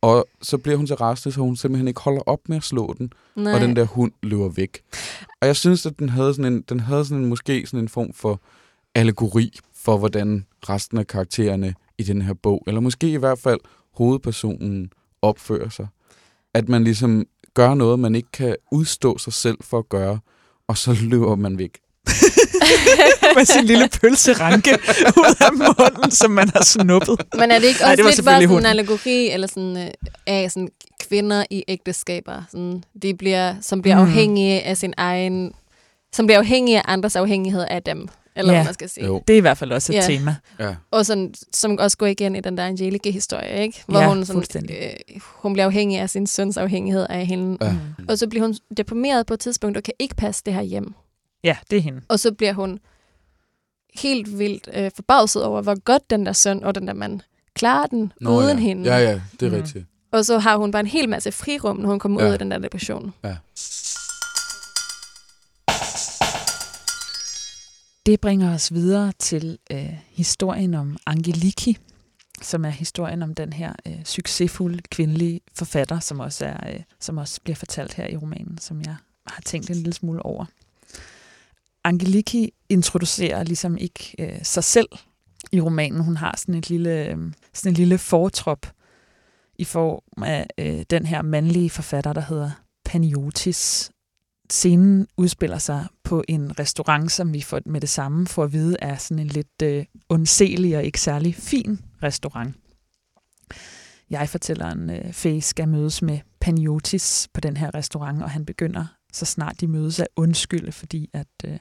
Og 0.00 0.26
så 0.42 0.58
bliver 0.58 0.76
hun 0.76 0.86
så 0.86 0.94
rastet, 0.94 1.34
så 1.34 1.40
hun 1.40 1.56
simpelthen 1.56 1.88
ikke 1.88 2.00
holder 2.00 2.20
op 2.26 2.40
med 2.48 2.56
at 2.56 2.62
slå 2.62 2.94
den, 2.98 3.12
Nej. 3.36 3.54
og 3.54 3.60
den 3.60 3.76
der 3.76 3.84
hund 3.84 4.12
løber 4.22 4.48
væk. 4.48 4.82
Og 5.40 5.46
jeg 5.46 5.56
synes, 5.56 5.86
at 5.86 5.98
den 5.98 6.08
havde 6.08 6.34
sådan 6.34 6.52
en, 6.52 6.62
den 6.68 6.80
havde 6.80 7.04
sådan 7.04 7.22
en, 7.22 7.28
måske 7.28 7.66
sådan 7.66 7.80
en 7.80 7.88
form 7.88 8.12
for 8.12 8.40
allegori 8.94 9.58
for, 9.74 9.98
hvordan 9.98 10.46
resten 10.68 10.98
af 10.98 11.06
karaktererne 11.06 11.74
i 11.98 12.02
den 12.02 12.22
her 12.22 12.34
bog, 12.34 12.64
eller 12.66 12.80
måske 12.80 13.10
i 13.10 13.16
hvert 13.16 13.38
fald 13.38 13.60
hovedpersonen, 13.94 14.90
opfører 15.22 15.68
sig. 15.68 15.86
At 16.54 16.68
man 16.68 16.84
ligesom 16.84 17.26
gør 17.54 17.74
noget, 17.74 17.98
man 17.98 18.14
ikke 18.14 18.30
kan 18.32 18.56
udstå 18.72 19.18
sig 19.18 19.32
selv 19.32 19.58
for 19.60 19.78
at 19.78 19.88
gøre, 19.88 20.18
og 20.68 20.78
så 20.78 20.96
løber 21.02 21.36
man 21.36 21.58
væk. 21.58 21.78
med 23.36 23.44
sin 23.44 23.64
lille 23.64 23.88
pølseranke 24.00 24.70
ud 25.16 25.34
af 25.40 25.52
munden, 25.52 26.10
som 26.10 26.30
man 26.30 26.48
har 26.54 26.64
snuppet. 26.64 27.20
Men 27.38 27.50
er 27.50 27.58
det 27.58 27.66
ikke 27.66 27.80
Nej, 27.80 27.90
også 27.90 27.96
det 27.96 28.04
var 28.04 28.10
lidt 28.10 28.24
bare 28.24 28.42
sådan 28.42 28.58
en 28.58 28.66
allegori, 28.66 29.30
eller 29.30 29.46
sådan, 29.46 29.76
øh, 29.76 29.86
af 30.26 30.50
sådan 30.50 30.68
kvinder 31.08 31.44
i 31.50 31.64
ægteskaber, 31.68 32.42
sådan, 32.50 32.82
de 33.02 33.14
bliver, 33.14 33.54
som 33.60 33.82
bliver 33.82 33.94
Mm. 33.96 34.02
afhængige 34.02 34.62
af 34.62 34.76
sin 34.76 34.94
egen, 34.96 35.52
som 36.14 36.26
bliver 36.26 36.38
afhængige 36.38 36.78
af 36.78 36.82
andres 36.86 37.16
afhængighed 37.16 37.64
af 37.70 37.82
dem, 37.82 38.08
eller 38.36 38.52
Ja. 38.52 38.58
hvad 38.58 38.64
man 38.64 38.74
skal 38.74 38.88
sige. 38.88 39.06
Jo. 39.06 39.22
Det 39.28 39.34
er 39.34 39.38
i 39.38 39.40
hvert 39.40 39.58
fald 39.58 39.72
også 39.72 39.92
et 39.92 39.96
Ja. 39.96 40.02
tema. 40.02 40.36
Ja. 40.60 40.74
Og 40.90 41.06
sådan, 41.06 41.34
som 41.52 41.78
også 41.78 41.96
går 41.96 42.06
igen 42.06 42.36
i 42.36 42.40
den 42.40 42.56
der 42.58 42.64
Angelique-historie, 42.66 43.62
ikke? 43.62 43.82
Hvor 43.86 44.00
Ja, 44.00 44.06
hun, 44.08 44.24
sådan, 44.26 44.66
øh, 44.70 45.20
hun 45.20 45.52
bliver 45.52 45.66
afhængig 45.66 45.98
af 45.98 46.10
sin 46.10 46.26
søns 46.26 46.56
afhængighed 46.56 47.06
af 47.10 47.26
hende. 47.26 47.58
Ja. 47.66 47.72
Og 48.08 48.18
så 48.18 48.26
bliver 48.28 48.46
hun 48.46 48.54
deprimeret 48.76 49.26
på 49.26 49.34
et 49.34 49.40
tidspunkt 49.40 49.76
og 49.76 49.82
kan 49.82 49.94
ikke 49.98 50.14
passe 50.14 50.42
det 50.46 50.54
her 50.54 50.62
hjem. 50.62 50.94
Ja, 51.44 51.56
det 51.70 51.76
er 51.78 51.82
hende. 51.82 52.00
Og 52.08 52.20
så 52.20 52.32
bliver 52.34 52.52
hun 52.52 52.78
helt 53.94 54.38
vildt 54.38 54.68
øh, 54.74 54.90
forbavset 54.96 55.44
over, 55.44 55.62
hvor 55.62 55.80
godt 55.80 56.10
den 56.10 56.26
der 56.26 56.32
søn 56.32 56.64
og 56.64 56.74
den 56.74 56.86
der 56.88 56.94
mand 56.94 57.20
klarer 57.54 57.86
den 57.86 58.12
Nå, 58.20 58.30
uden 58.38 58.58
ja. 58.58 58.62
hende. 58.64 58.82
Ja, 58.94 58.98
ja, 58.98 59.20
det 59.40 59.46
er 59.46 59.50
Mm. 59.50 59.56
rigtigt. 59.56 59.86
Og 60.12 60.24
så 60.24 60.38
har 60.38 60.56
hun 60.56 60.70
bare 60.70 60.80
en 60.80 60.86
hel 60.86 61.08
masse 61.08 61.32
frirum, 61.32 61.76
når 61.76 61.88
hun 61.88 61.98
kommer 61.98 62.22
Ja. 62.22 62.28
ud 62.28 62.32
af 62.32 62.38
den 62.38 62.50
der 62.50 62.58
depression. 62.58 63.12
Det 68.06 68.20
bringer 68.20 68.54
os 68.54 68.72
videre 68.74 69.12
til 69.18 69.58
øh, 69.70 69.94
historien 70.10 70.74
om 70.74 70.96
Angeliki, 71.06 71.78
som 72.42 72.64
er 72.64 72.68
historien 72.70 73.22
om 73.22 73.34
den 73.34 73.52
her 73.52 73.72
øh, 73.86 74.04
succesfulde 74.04 74.82
kvindelige 74.90 75.40
forfatter, 75.54 76.00
som 76.00 76.20
også, 76.20 76.44
er, 76.46 76.70
øh, 76.74 76.80
som 77.00 77.18
også 77.18 77.40
bliver 77.44 77.56
fortalt 77.56 77.94
her 77.94 78.06
i 78.08 78.16
romanen, 78.16 78.58
som 78.58 78.80
jeg 78.82 78.96
har 79.26 79.42
tænkt 79.44 79.70
en 79.70 79.76
lille 79.76 79.92
smule 79.92 80.22
over. 80.22 80.44
Angeliki 81.86 82.52
introducerer 82.68 83.44
ligesom 83.44 83.76
ikke 83.76 84.14
øh, 84.18 84.38
sig 84.42 84.64
selv 84.64 84.88
i 85.52 85.60
romanen. 85.60 86.00
Hun 86.00 86.16
har 86.16 86.34
sådan 86.38 86.54
et 86.54 86.70
lille, 86.70 87.06
øh, 87.08 87.32
sådan 87.54 87.72
en 87.72 87.74
lille 87.74 87.98
fortrop 87.98 88.72
i 89.58 89.64
form 89.64 90.22
af 90.22 90.46
øh, 90.58 90.84
den 90.90 91.06
her 91.06 91.22
mandlige 91.22 91.70
forfatter, 91.70 92.12
der 92.12 92.20
hedder 92.20 92.50
Paniotis. 92.84 93.90
Scenen 94.50 95.06
udspiller 95.16 95.58
sig 95.58 95.86
på 96.04 96.24
en 96.28 96.58
restaurant, 96.58 97.12
som 97.12 97.32
vi 97.32 97.40
får 97.40 97.60
med 97.66 97.80
det 97.80 97.88
samme 97.88 98.26
får 98.26 98.44
at 98.44 98.52
vide 98.52 98.76
er 98.82 98.96
sådan 98.96 99.18
en 99.18 99.26
lidt 99.26 99.62
øh, 99.62 99.84
undselig 100.08 100.76
og 100.76 100.84
ikke 100.84 101.00
særlig 101.00 101.34
fin 101.34 101.80
restaurant. 102.02 102.54
Jeg 104.10 104.28
fortæller 104.28 104.70
en 104.70 104.90
øh, 104.90 105.12
Faye 105.12 105.40
skal 105.40 105.68
mødes 105.68 106.02
med 106.02 106.18
Paniotis 106.40 107.28
på 107.34 107.40
den 107.40 107.56
her 107.56 107.74
restaurant, 107.74 108.22
og 108.22 108.30
han 108.30 108.44
begynder, 108.44 108.86
så 109.12 109.24
snart 109.24 109.60
de 109.60 109.66
mødes, 109.66 110.00
at 110.00 110.08
undskylde, 110.16 110.72
fordi 110.72 111.10
at, 111.12 111.26
øh, 111.44 111.58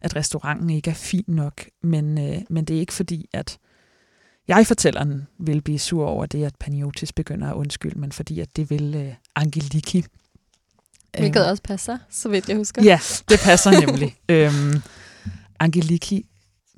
at 0.00 0.16
restauranten 0.16 0.70
ikke 0.70 0.90
er 0.90 0.94
fin 0.94 1.24
nok. 1.26 1.64
Men, 1.82 2.18
øh, 2.18 2.40
men 2.50 2.64
det 2.64 2.76
er 2.76 2.80
ikke 2.80 2.92
fordi, 2.92 3.28
at 3.32 3.58
jeg 4.48 4.66
fortælleren 4.66 5.26
vil 5.38 5.62
blive 5.62 5.78
sur 5.78 6.06
over 6.06 6.26
det, 6.26 6.44
at 6.44 6.56
Paniotis 6.60 7.12
begynder 7.12 7.48
at 7.48 7.54
undskylde, 7.54 7.98
men 7.98 8.12
fordi 8.12 8.40
at 8.40 8.56
det 8.56 8.70
vil 8.70 8.94
øh, 8.94 9.14
Angeliki. 9.36 10.04
Hvilket 11.18 11.40
Øhm, 11.40 11.50
også 11.50 11.62
passer, 11.62 11.98
så 12.10 12.28
vidt 12.28 12.48
jeg 12.48 12.56
husker. 12.56 12.82
Ja, 12.82 13.00
det 13.28 13.40
passer 13.44 13.86
nemlig. 13.86 14.16
øhm, 14.28 14.82
Angeliki, 15.60 16.26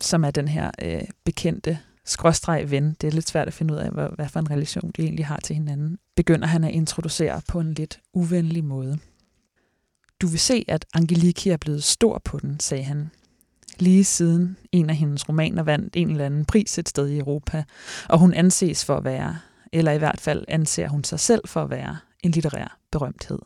som 0.00 0.24
er 0.24 0.30
den 0.30 0.48
her 0.48 0.70
øh, 0.82 1.02
bekendte 1.24 1.78
skråstreg 2.04 2.70
ven, 2.70 2.96
det 3.00 3.06
er 3.06 3.12
lidt 3.12 3.28
svært 3.28 3.48
at 3.48 3.54
finde 3.54 3.74
ud 3.74 3.78
af, 3.78 3.90
hvad, 3.90 4.08
hvad 4.14 4.28
for 4.28 4.40
en 4.40 4.50
relation 4.50 4.90
de 4.96 5.02
egentlig 5.02 5.26
har 5.26 5.40
til 5.44 5.56
hinanden, 5.56 5.98
begynder 6.16 6.46
han 6.46 6.64
at 6.64 6.70
introducere 6.70 7.40
på 7.48 7.60
en 7.60 7.74
lidt 7.74 8.00
uvenlig 8.14 8.64
måde. 8.64 8.98
Du 10.20 10.26
vil 10.26 10.40
se, 10.40 10.64
at 10.68 10.86
Angeliki 10.94 11.50
er 11.50 11.56
blevet 11.56 11.84
stor 11.84 12.22
på 12.24 12.38
den, 12.38 12.60
sagde 12.60 12.84
han. 12.84 13.10
Lige 13.78 14.04
siden 14.04 14.56
en 14.72 14.90
af 14.90 14.96
hendes 14.96 15.28
romaner 15.28 15.62
vandt 15.62 15.96
en 15.96 16.10
eller 16.10 16.26
anden 16.26 16.44
pris 16.44 16.78
et 16.78 16.88
sted 16.88 17.08
i 17.08 17.18
Europa, 17.18 17.64
og 18.08 18.18
hun 18.18 18.34
anses 18.34 18.84
for 18.84 18.96
at 18.96 19.04
være, 19.04 19.38
eller 19.72 19.92
i 19.92 19.98
hvert 19.98 20.20
fald 20.20 20.44
anser 20.48 20.88
hun 20.88 21.04
sig 21.04 21.20
selv 21.20 21.48
for 21.48 21.62
at 21.62 21.70
være, 21.70 21.96
en 22.22 22.30
litterær 22.30 22.78
berømthed. 22.92 23.38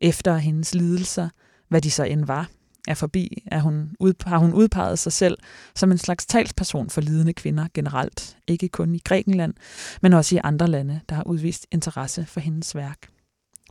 Efter 0.00 0.36
hendes 0.36 0.74
lidelser, 0.74 1.28
hvad 1.68 1.80
de 1.80 1.90
så 1.90 2.04
end 2.04 2.24
var, 2.24 2.50
er 2.88 2.94
forbi, 2.94 3.42
er 3.46 3.60
hun 3.60 3.96
har 4.22 4.38
hun 4.38 4.52
udpeget 4.52 4.98
sig 4.98 5.12
selv 5.12 5.38
som 5.74 5.92
en 5.92 5.98
slags 5.98 6.26
talsperson 6.26 6.90
for 6.90 7.00
lidende 7.00 7.32
kvinder 7.32 7.66
generelt, 7.74 8.36
ikke 8.46 8.68
kun 8.68 8.94
i 8.94 8.98
Grækenland, 9.04 9.54
men 10.02 10.12
også 10.12 10.36
i 10.36 10.40
andre 10.44 10.66
lande, 10.66 11.00
der 11.08 11.14
har 11.14 11.22
udvist 11.26 11.66
interesse 11.70 12.26
for 12.26 12.40
hendes 12.40 12.74
værk. 12.74 13.08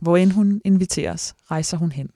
Hvor 0.00 0.16
end 0.16 0.32
hun 0.32 0.60
inviteres, 0.64 1.34
rejser 1.50 1.76
hun 1.76 1.92
hen. 1.92 2.10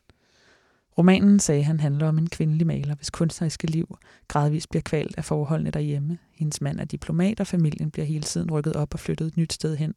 Romanen, 0.99 1.41
sagde 1.41 1.63
han, 1.63 1.81
handler 1.81 2.09
om 2.09 2.19
en 2.19 2.29
kvindelig 2.29 2.67
maler, 2.67 2.95
hvis 2.95 3.11
kunstneriske 3.11 3.67
liv 3.67 3.99
gradvist 4.29 4.71
bliver 4.71 4.83
kvalt 4.83 5.19
af 5.19 5.25
forholdene 5.25 5.71
derhjemme. 5.71 6.19
Hendes 6.33 6.61
mand 6.61 6.81
er 6.81 6.85
diplomat, 6.85 7.41
og 7.41 7.47
familien 7.47 7.91
bliver 7.91 8.07
hele 8.07 8.23
tiden 8.23 8.51
rykket 8.51 8.77
op 8.77 8.95
og 8.95 9.01
flyttet 9.01 9.27
et 9.27 9.37
nyt 9.37 9.53
sted 9.53 9.77
hen, 9.77 9.95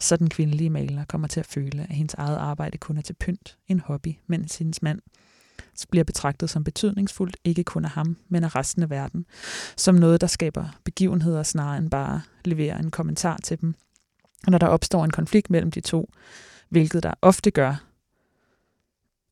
så 0.00 0.16
den 0.16 0.28
kvindelige 0.28 0.70
maler 0.70 1.04
kommer 1.04 1.28
til 1.28 1.40
at 1.40 1.46
føle, 1.46 1.82
at 1.82 1.94
hendes 1.96 2.14
eget 2.14 2.36
arbejde 2.36 2.78
kun 2.78 2.96
er 2.96 3.02
til 3.02 3.14
pynt, 3.14 3.58
en 3.68 3.80
hobby, 3.80 4.14
mens 4.26 4.56
hendes 4.56 4.82
mand 4.82 5.00
bliver 5.90 6.04
betragtet 6.04 6.50
som 6.50 6.64
betydningsfuldt, 6.64 7.36
ikke 7.44 7.64
kun 7.64 7.84
af 7.84 7.90
ham, 7.90 8.16
men 8.28 8.44
af 8.44 8.56
resten 8.56 8.82
af 8.82 8.90
verden, 8.90 9.26
som 9.76 9.94
noget, 9.94 10.20
der 10.20 10.26
skaber 10.26 10.78
begivenheder 10.84 11.42
snarere 11.42 11.78
end 11.78 11.90
bare 11.90 12.22
leverer 12.44 12.78
en 12.78 12.90
kommentar 12.90 13.36
til 13.44 13.60
dem. 13.60 13.74
Og 14.46 14.50
når 14.50 14.58
der 14.58 14.66
opstår 14.66 15.04
en 15.04 15.10
konflikt 15.10 15.50
mellem 15.50 15.70
de 15.70 15.80
to, 15.80 16.10
hvilket 16.68 17.02
der 17.02 17.14
ofte 17.22 17.50
gør, 17.50 17.84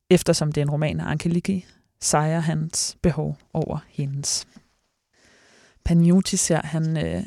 eftersom 0.09 0.51
det 0.51 0.61
er 0.61 0.65
en 0.65 0.71
roman 0.71 0.99
af 0.99 1.11
Angeliki, 1.11 1.65
sejrer 2.01 2.39
hans 2.39 2.97
behov 3.01 3.37
over 3.53 3.79
hendes. 3.87 4.47
Paniotis 5.85 6.47
her, 6.47 6.61
han, 6.63 7.05
øh, 7.05 7.23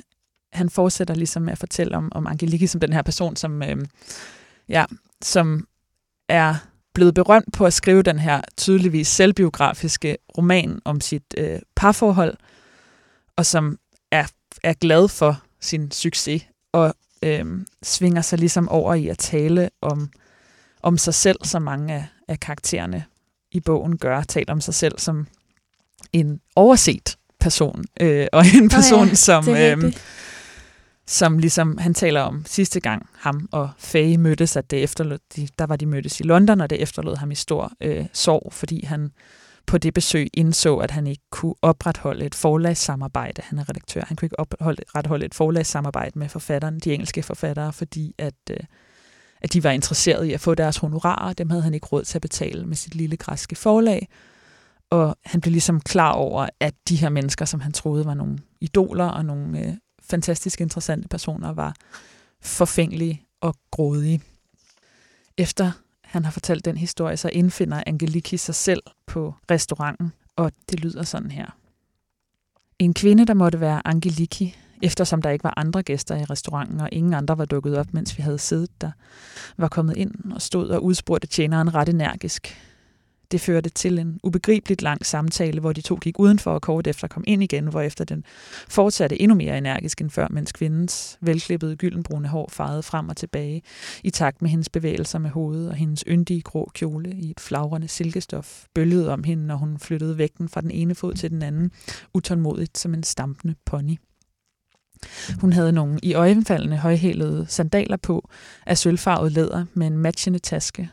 han 0.52 0.70
fortsætter 0.70 1.14
ligesom 1.14 1.42
med 1.42 1.52
at 1.52 1.58
fortælle 1.58 1.96
om, 1.96 2.12
om 2.14 2.26
Angeliki 2.26 2.66
som 2.66 2.80
den 2.80 2.92
her 2.92 3.02
person, 3.02 3.36
som, 3.36 3.62
øh, 3.62 3.86
ja, 4.68 4.84
som 5.22 5.66
er 6.28 6.54
blevet 6.94 7.14
berømt 7.14 7.52
på 7.52 7.66
at 7.66 7.72
skrive 7.72 8.02
den 8.02 8.18
her 8.18 8.40
tydeligvis 8.56 9.08
selvbiografiske 9.08 10.16
roman 10.38 10.80
om 10.84 11.00
sit 11.00 11.34
øh, 11.38 11.60
parforhold, 11.76 12.36
og 13.36 13.46
som 13.46 13.78
er, 14.10 14.26
er 14.62 14.72
glad 14.72 15.08
for 15.08 15.42
sin 15.60 15.90
succes, 15.90 16.46
og 16.72 16.94
øh, 17.22 17.44
svinger 17.82 18.22
sig 18.22 18.38
ligesom 18.38 18.68
over 18.68 18.94
i 18.94 19.08
at 19.08 19.18
tale 19.18 19.70
om, 19.82 20.10
om 20.82 20.98
sig 20.98 21.14
selv, 21.14 21.38
som 21.44 21.62
mange 21.62 21.94
af, 21.94 22.06
af 22.28 22.40
karaktererne 22.40 23.04
i 23.52 23.60
bogen 23.60 23.98
gør, 23.98 24.22
taler 24.22 24.52
om 24.52 24.60
sig 24.60 24.74
selv 24.74 24.98
som 24.98 25.26
en 26.12 26.40
overset 26.56 27.16
person, 27.40 27.84
øh, 28.00 28.26
og 28.32 28.44
en 28.54 28.68
person, 28.68 29.08
ja, 29.08 29.14
som... 29.14 29.44
Rigtigt. 29.48 30.02
som 31.06 31.38
ligesom 31.38 31.78
han 31.78 31.94
taler 31.94 32.20
om 32.20 32.44
sidste 32.46 32.80
gang 32.80 33.06
ham 33.18 33.48
og 33.52 33.70
Faye 33.78 34.18
mødtes, 34.18 34.56
at 34.56 34.70
det 34.70 34.82
efterlod, 34.82 35.18
de, 35.36 35.48
der 35.58 35.66
var 35.66 35.76
de 35.76 35.86
mødtes 35.86 36.20
i 36.20 36.22
London, 36.22 36.60
og 36.60 36.70
det 36.70 36.82
efterlod 36.82 37.16
ham 37.16 37.30
i 37.30 37.34
stor 37.34 37.72
øh, 37.80 38.06
sorg, 38.12 38.52
fordi 38.52 38.84
han 38.84 39.10
på 39.66 39.78
det 39.78 39.94
besøg 39.94 40.28
indså, 40.34 40.76
at 40.76 40.90
han 40.90 41.06
ikke 41.06 41.22
kunne 41.30 41.54
opretholde 41.62 42.24
et 42.24 42.34
forlagssamarbejde. 42.34 43.42
Han 43.42 43.58
er 43.58 43.68
redaktør. 43.68 44.02
Han 44.06 44.16
kunne 44.16 44.26
ikke 44.26 44.40
opretholde 44.40 45.26
et 45.26 45.34
forlagssamarbejde 45.34 46.18
med 46.18 46.28
forfatteren, 46.28 46.78
de 46.78 46.94
engelske 46.94 47.22
forfattere, 47.22 47.72
fordi 47.72 48.14
at, 48.18 48.34
øh, 48.50 48.56
at 49.40 49.52
de 49.52 49.64
var 49.64 49.70
interesserede 49.70 50.28
i 50.28 50.32
at 50.32 50.40
få 50.40 50.54
deres 50.54 50.76
honorarer. 50.76 51.32
Dem 51.32 51.50
havde 51.50 51.62
han 51.62 51.74
ikke 51.74 51.86
råd 51.86 52.04
til 52.04 52.18
at 52.18 52.22
betale 52.22 52.66
med 52.66 52.76
sit 52.76 52.94
lille 52.94 53.16
græske 53.16 53.56
forlag. 53.56 54.08
Og 54.90 55.16
han 55.24 55.40
blev 55.40 55.50
ligesom 55.50 55.80
klar 55.80 56.12
over, 56.12 56.46
at 56.60 56.74
de 56.88 56.96
her 56.96 57.08
mennesker, 57.08 57.44
som 57.44 57.60
han 57.60 57.72
troede 57.72 58.04
var 58.04 58.14
nogle 58.14 58.38
idoler 58.60 59.06
og 59.06 59.24
nogle 59.24 59.66
øh, 59.66 59.74
fantastisk 60.02 60.60
interessante 60.60 61.08
personer, 61.08 61.52
var 61.52 61.74
forfængelige 62.42 63.26
og 63.40 63.54
grådige. 63.70 64.22
Efter 65.38 65.72
han 66.10 66.24
har 66.24 66.32
fortalt 66.32 66.64
den 66.64 66.76
historie, 66.76 67.16
så 67.16 67.28
indfinder 67.28 67.82
Angeliki 67.86 68.36
sig 68.36 68.54
selv 68.54 68.82
på 69.06 69.34
restauranten, 69.50 70.12
og 70.36 70.52
det 70.70 70.80
lyder 70.80 71.02
sådan 71.02 71.30
her. 71.30 71.46
En 72.78 72.94
kvinde, 72.94 73.26
der 73.26 73.34
måtte 73.34 73.60
være 73.60 73.86
Angeliki, 73.86 74.56
eftersom 74.82 75.22
der 75.22 75.30
ikke 75.30 75.44
var 75.44 75.54
andre 75.56 75.82
gæster 75.82 76.16
i 76.16 76.24
restauranten, 76.24 76.80
og 76.80 76.88
ingen 76.92 77.14
andre 77.14 77.38
var 77.38 77.44
dukket 77.44 77.78
op, 77.78 77.94
mens 77.94 78.18
vi 78.18 78.22
havde 78.22 78.38
siddet 78.38 78.80
der, 78.80 78.90
var 79.56 79.68
kommet 79.68 79.96
ind 79.96 80.32
og 80.32 80.42
stod 80.42 80.68
og 80.68 80.84
udspurgte 80.84 81.26
tjeneren 81.26 81.74
ret 81.74 81.88
energisk. 81.88 82.58
Det 83.30 83.40
førte 83.40 83.70
til 83.70 83.98
en 83.98 84.20
ubegribeligt 84.22 84.82
lang 84.82 85.06
samtale, 85.06 85.60
hvor 85.60 85.72
de 85.72 85.80
to 85.80 85.94
gik 85.94 86.18
udenfor 86.18 86.50
og 86.50 86.62
kort 86.62 86.86
efter 86.86 87.08
kom 87.08 87.24
ind 87.26 87.42
igen, 87.42 87.66
hvor 87.66 87.80
efter 87.80 88.04
den 88.04 88.24
fortsatte 88.68 89.22
endnu 89.22 89.34
mere 89.34 89.58
energisk 89.58 90.00
end 90.00 90.10
før, 90.10 90.26
mens 90.30 90.52
kvindens 90.52 91.18
velklippede 91.20 91.76
gyldenbrune 91.76 92.28
hår 92.28 92.48
farede 92.52 92.82
frem 92.82 93.08
og 93.08 93.16
tilbage 93.16 93.62
i 94.04 94.10
takt 94.10 94.42
med 94.42 94.50
hendes 94.50 94.68
bevægelser 94.68 95.18
med 95.18 95.30
hovedet 95.30 95.68
og 95.68 95.74
hendes 95.74 96.04
yndige 96.08 96.40
grå 96.42 96.70
kjole 96.74 97.10
i 97.10 97.30
et 97.30 97.40
flagrende 97.40 97.88
silkestof 97.88 98.64
bølgede 98.74 99.12
om 99.12 99.24
hende, 99.24 99.46
når 99.46 99.56
hun 99.56 99.78
flyttede 99.78 100.18
vægten 100.18 100.48
fra 100.48 100.60
den 100.60 100.70
ene 100.70 100.94
fod 100.94 101.14
til 101.14 101.30
den 101.30 101.42
anden, 101.42 101.70
utålmodigt 102.14 102.78
som 102.78 102.94
en 102.94 103.02
stampende 103.02 103.54
pony. 103.66 103.96
Hun 105.40 105.52
havde 105.52 105.72
nogle 105.72 105.98
i 106.02 106.14
øjenfaldende 106.14 106.76
højhælede 106.76 107.46
sandaler 107.48 107.96
på 107.96 108.28
af 108.66 108.78
sølvfarvet 108.78 109.32
læder 109.32 109.64
med 109.74 109.86
en 109.86 109.98
matchende 109.98 110.38
taske, 110.38 110.90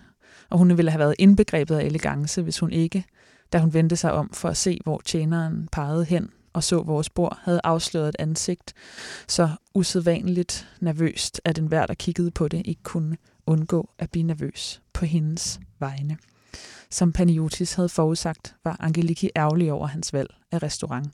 og 0.49 0.57
hun 0.57 0.77
ville 0.77 0.91
have 0.91 0.99
været 0.99 1.15
indbegrebet 1.19 1.75
af 1.75 1.83
elegance, 1.83 2.41
hvis 2.41 2.59
hun 2.59 2.71
ikke, 2.71 3.05
da 3.53 3.59
hun 3.59 3.73
vendte 3.73 3.95
sig 3.95 4.11
om 4.11 4.29
for 4.33 4.49
at 4.49 4.57
se, 4.57 4.79
hvor 4.83 5.01
tjeneren 5.05 5.69
pegede 5.71 6.05
hen 6.05 6.29
og 6.53 6.63
så 6.63 6.81
vores 6.81 7.09
bord, 7.09 7.39
havde 7.43 7.61
afsløret 7.63 8.09
et 8.09 8.15
ansigt 8.19 8.73
så 9.27 9.49
usædvanligt 9.73 10.67
nervøst, 10.79 11.41
at 11.45 11.57
enhver, 11.57 11.85
der 11.85 11.93
kiggede 11.93 12.31
på 12.31 12.47
det, 12.47 12.61
ikke 12.65 12.83
kunne 12.83 13.17
undgå 13.45 13.89
at 13.99 14.11
blive 14.11 14.23
nervøs 14.23 14.81
på 14.93 15.05
hendes 15.05 15.59
vegne. 15.79 16.17
Som 16.89 17.11
Paniotis 17.13 17.73
havde 17.73 17.89
forudsagt, 17.89 18.55
var 18.63 18.77
Angeliki 18.79 19.29
ærgerlig 19.35 19.71
over 19.71 19.87
hans 19.87 20.13
valg 20.13 20.29
af 20.51 20.63
restaurant. 20.63 21.09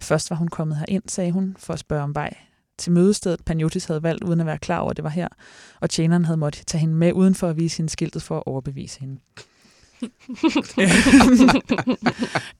Først 0.00 0.30
var 0.30 0.36
hun 0.36 0.48
kommet 0.48 0.76
herind, 0.76 1.02
sagde 1.06 1.32
hun, 1.32 1.56
for 1.58 1.72
at 1.72 1.78
spørge 1.78 2.02
om 2.02 2.14
vej 2.14 2.36
til 2.78 2.92
mødestedet, 2.92 3.44
Paniotis 3.44 3.84
havde 3.84 4.02
valgt, 4.02 4.24
uden 4.24 4.40
at 4.40 4.46
være 4.46 4.58
klar 4.58 4.78
over, 4.78 4.90
at 4.90 4.96
det 4.96 5.04
var 5.04 5.10
her, 5.10 5.28
og 5.80 5.90
tjeneren 5.90 6.24
havde 6.24 6.38
måttet 6.38 6.66
tage 6.66 6.80
hende 6.80 6.94
med 6.94 7.12
uden 7.12 7.34
for 7.34 7.48
at 7.48 7.56
vise 7.56 7.76
hende 7.76 7.90
skiltet 7.90 8.22
for 8.22 8.36
at 8.36 8.42
overbevise 8.46 9.00
hende. 9.00 9.18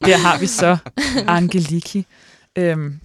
Der 0.07 0.16
har 0.16 0.38
vi 0.38 0.46
så 0.46 0.76
Angeliki, 1.26 2.07
øhm, 2.57 3.00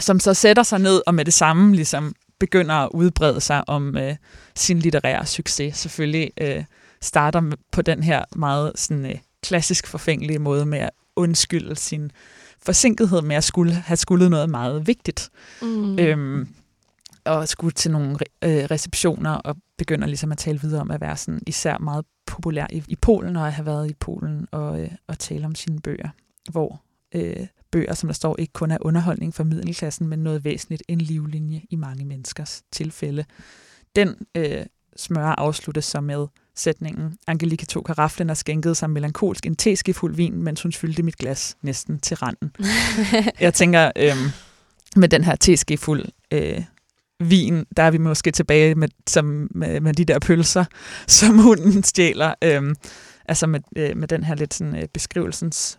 som 0.00 0.20
så 0.20 0.34
sætter 0.34 0.62
sig 0.62 0.78
ned 0.78 1.02
og 1.06 1.14
med 1.14 1.24
det 1.24 1.34
samme 1.34 1.74
ligesom 1.74 2.14
begynder 2.40 2.74
at 2.74 2.88
udbrede 2.94 3.40
sig 3.40 3.68
om 3.68 3.96
øh, 3.96 4.16
sin 4.54 4.78
litterære 4.78 5.26
succes. 5.26 5.76
Selvfølgelig 5.76 6.30
øh, 6.40 6.64
starter 7.00 7.52
på 7.72 7.82
den 7.82 8.02
her 8.02 8.24
meget 8.36 8.72
sådan, 8.74 9.06
øh, 9.06 9.16
klassisk 9.42 9.86
forfængelige 9.86 10.38
måde 10.38 10.66
med 10.66 10.78
at 10.78 10.90
undskylde 11.16 11.76
sin 11.76 12.10
forsinkethed 12.62 13.22
med 13.22 13.36
at 13.36 13.44
skulle 13.44 13.72
have 13.72 13.96
skuldet 13.96 14.30
noget 14.30 14.50
meget 14.50 14.86
vigtigt. 14.86 15.30
Mm. 15.62 15.98
Øhm, 15.98 16.48
og 17.24 17.48
skulle 17.48 17.72
til 17.72 17.90
nogle 17.90 18.18
øh, 18.44 18.64
receptioner 18.70 19.30
og 19.30 19.56
begynder 19.78 20.06
ligesom 20.06 20.32
at 20.32 20.38
tale 20.38 20.60
videre 20.60 20.80
om 20.80 20.90
at 20.90 21.00
være 21.00 21.16
sådan 21.16 21.40
især 21.46 21.78
meget 21.78 22.04
populær 22.26 22.66
i, 22.70 22.82
i 22.88 22.96
Polen, 22.96 23.36
og 23.36 23.46
at 23.46 23.52
have 23.52 23.66
været 23.66 23.90
i 23.90 23.94
Polen 23.94 24.48
og, 24.50 24.80
øh, 24.80 24.90
og 25.06 25.18
tale 25.18 25.46
om 25.46 25.54
sine 25.54 25.80
bøger, 25.80 26.08
hvor 26.50 26.82
øh, 27.14 27.46
bøger, 27.72 27.94
som 27.94 28.08
der 28.08 28.14
står, 28.14 28.36
ikke 28.38 28.52
kun 28.52 28.70
er 28.70 28.78
underholdning 28.80 29.34
for 29.34 29.44
middelklassen, 29.44 30.08
men 30.08 30.18
noget 30.18 30.44
væsentligt, 30.44 30.82
en 30.88 31.00
livlinje 31.00 31.62
i 31.70 31.76
mange 31.76 32.04
menneskers 32.04 32.62
tilfælde. 32.72 33.24
Den 33.96 34.16
øh, 34.34 34.66
smør 34.96 35.26
afsluttes 35.26 35.84
så 35.84 36.00
med 36.00 36.26
sætningen. 36.56 37.18
Angelika 37.26 37.64
tog 37.66 37.84
karaflen 37.84 38.30
og 38.30 38.36
skænkede 38.36 38.74
sig 38.74 38.90
melankolsk 38.90 39.46
en 39.46 39.56
teskefuld 39.56 40.14
vin, 40.16 40.42
mens 40.42 40.62
hun 40.62 40.72
fyldte 40.72 41.02
mit 41.02 41.16
glas 41.16 41.56
næsten 41.62 42.00
til 42.00 42.16
randen. 42.16 42.52
Jeg 43.40 43.54
tænker, 43.54 43.90
øh, 43.96 44.16
med 44.96 45.08
den 45.08 45.24
her 45.24 45.36
teskefuld 45.36 46.04
øh, 46.30 46.62
vin, 47.20 47.64
der 47.76 47.82
er 47.82 47.90
vi 47.90 47.98
måske 47.98 48.30
tilbage 48.30 48.74
med, 48.74 48.88
som, 49.06 49.48
med, 49.54 49.80
med 49.80 49.94
de 49.94 50.04
der 50.04 50.18
pølser, 50.18 50.64
som 51.06 51.38
hunden 51.38 51.82
stjæler. 51.82 52.34
Øh, 52.44 52.74
altså 53.28 53.46
med, 53.46 53.60
øh, 53.76 53.96
med 53.96 54.08
den 54.08 54.24
her 54.24 54.34
lidt 54.34 54.54
sådan, 54.54 54.76
øh, 54.76 54.88
beskrivelsens 54.94 55.78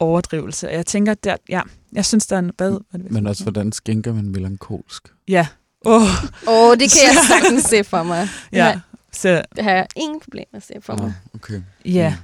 overdrivelse. 0.00 0.68
Og 0.68 0.74
jeg 0.74 0.86
tænker, 0.86 1.14
der, 1.14 1.36
ja, 1.48 1.60
jeg 1.92 2.04
synes, 2.04 2.26
der 2.26 2.36
er 2.36 2.40
en... 2.40 2.50
Hvad, 2.56 2.70
hvad 2.90 3.00
det, 3.00 3.12
Men 3.12 3.26
også, 3.26 3.42
hvordan 3.42 3.72
skænker 3.72 4.14
man 4.14 4.28
melankolsk? 4.28 5.08
Ja. 5.28 5.46
Åh, 5.84 6.02
oh. 6.02 6.08
oh, 6.46 6.76
det 6.76 6.92
kan 6.92 7.00
jeg 7.06 7.16
sagtens 7.30 7.64
se 7.64 7.84
for 7.84 8.02
mig. 8.02 8.28
ja. 8.52 8.80
Så, 9.16 9.42
det 9.56 9.64
har 9.64 9.70
jeg 9.70 9.86
ingen 9.96 10.20
problemer 10.20 10.46
at 10.56 10.62
se 10.62 10.74
for 10.80 10.96
mig. 10.96 11.04
Oh, 11.04 11.12
okay. 11.34 11.62
Ja. 11.84 12.16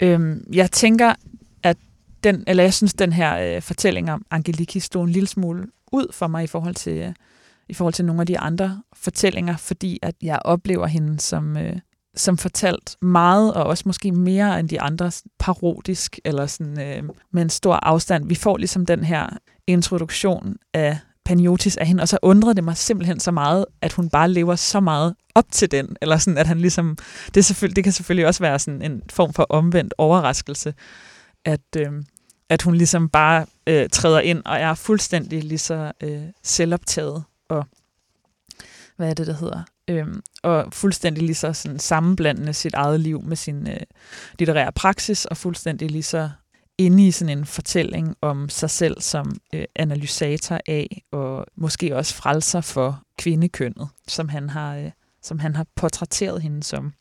Mm. 0.00 0.06
Øhm, 0.06 0.46
jeg 0.52 0.70
tænker, 0.70 1.14
at 1.62 1.76
den, 2.24 2.44
eller 2.46 2.62
jeg 2.62 2.74
synes, 2.74 2.94
den 2.94 3.12
her 3.12 3.56
øh, 3.56 3.62
fortælling 3.62 4.12
om 4.12 4.26
Angeliki 4.30 4.80
stod 4.80 5.04
en 5.04 5.10
lille 5.10 5.26
smule 5.26 5.66
ud 5.92 6.06
for 6.12 6.26
mig 6.26 6.44
i 6.44 6.46
forhold 6.46 6.74
til, 6.74 6.96
øh, 6.96 7.12
i 7.68 7.74
forhold 7.74 7.94
til 7.94 8.04
nogle 8.04 8.20
af 8.20 8.26
de 8.26 8.38
andre 8.38 8.82
fortællinger, 8.92 9.56
fordi 9.56 9.98
at 10.02 10.14
jeg 10.22 10.38
oplever 10.44 10.86
hende 10.86 11.20
som, 11.20 11.56
øh, 11.56 11.76
som 12.16 12.38
fortalt 12.38 12.96
meget, 13.02 13.54
og 13.54 13.64
også 13.64 13.82
måske 13.86 14.12
mere 14.12 14.60
end 14.60 14.68
de 14.68 14.80
andre, 14.80 15.12
parodisk, 15.38 16.20
eller 16.24 16.46
sådan, 16.46 16.80
øh, 16.80 17.02
med 17.32 17.42
en 17.42 17.50
stor 17.50 17.74
afstand. 17.74 18.28
Vi 18.28 18.34
får 18.34 18.56
ligesom 18.56 18.86
den 18.86 19.04
her 19.04 19.28
introduktion 19.66 20.56
af 20.74 20.98
Paniotis 21.24 21.76
af 21.76 21.86
hende, 21.86 22.02
og 22.02 22.08
så 22.08 22.18
undrede 22.22 22.54
det 22.54 22.64
mig 22.64 22.76
simpelthen 22.76 23.20
så 23.20 23.30
meget, 23.30 23.66
at 23.82 23.92
hun 23.92 24.10
bare 24.10 24.30
lever 24.30 24.56
så 24.56 24.80
meget 24.80 25.14
op 25.34 25.44
til 25.50 25.70
den, 25.70 25.96
eller 26.02 26.16
sådan, 26.18 26.38
at 26.38 26.46
han 26.46 26.60
ligesom, 26.60 26.96
det, 27.26 27.36
er 27.36 27.44
selvfølgelig, 27.44 27.76
det 27.76 27.84
kan 27.84 27.92
selvfølgelig 27.92 28.26
også 28.26 28.40
være 28.40 28.58
sådan 28.58 28.82
en 28.82 29.02
form 29.10 29.32
for 29.32 29.46
omvendt 29.48 29.94
overraskelse, 29.98 30.74
at, 31.44 31.76
øh, 31.76 31.92
at 32.48 32.62
hun 32.62 32.74
ligesom 32.74 33.08
bare 33.08 33.46
øh, 33.66 33.88
træder 33.88 34.20
ind 34.20 34.42
og 34.44 34.56
er 34.56 34.74
fuldstændig 34.74 35.44
lige 35.44 35.58
så 35.58 35.92
øh, 36.02 36.22
selvoptaget 36.42 37.24
og 37.48 37.66
hvad 38.96 39.10
er 39.10 39.14
det, 39.14 39.26
der 39.26 39.32
hedder? 39.32 39.62
Øhm, 39.88 40.22
og 40.42 40.72
fuldstændig 40.72 41.22
lige 41.22 41.34
så 41.34 41.52
sådan 41.52 41.78
sammenblandende 41.78 42.52
sit 42.52 42.74
eget 42.74 43.00
liv 43.00 43.22
med 43.22 43.36
sin 43.36 43.68
øh, 43.68 43.80
litterære 44.38 44.72
praksis, 44.72 45.24
og 45.24 45.36
fuldstændig 45.36 45.90
lige 45.90 46.02
så 46.02 46.30
inde 46.78 47.06
i 47.06 47.10
sådan 47.10 47.38
en 47.38 47.44
fortælling 47.44 48.16
om 48.20 48.48
sig 48.48 48.70
selv 48.70 49.00
som 49.00 49.36
øh, 49.54 49.64
analysator 49.76 50.60
af, 50.66 51.02
og 51.12 51.46
måske 51.56 51.96
også 51.96 52.14
frelser 52.14 52.60
for 52.60 53.02
kvindekønnet, 53.18 53.88
som 54.08 54.28
han 54.28 54.48
har, 54.48 54.76
øh, 54.76 54.90
som 55.22 55.38
han 55.38 55.56
har 55.56 55.66
portrætteret 55.76 56.42
hende 56.42 56.62
som. 56.62 56.92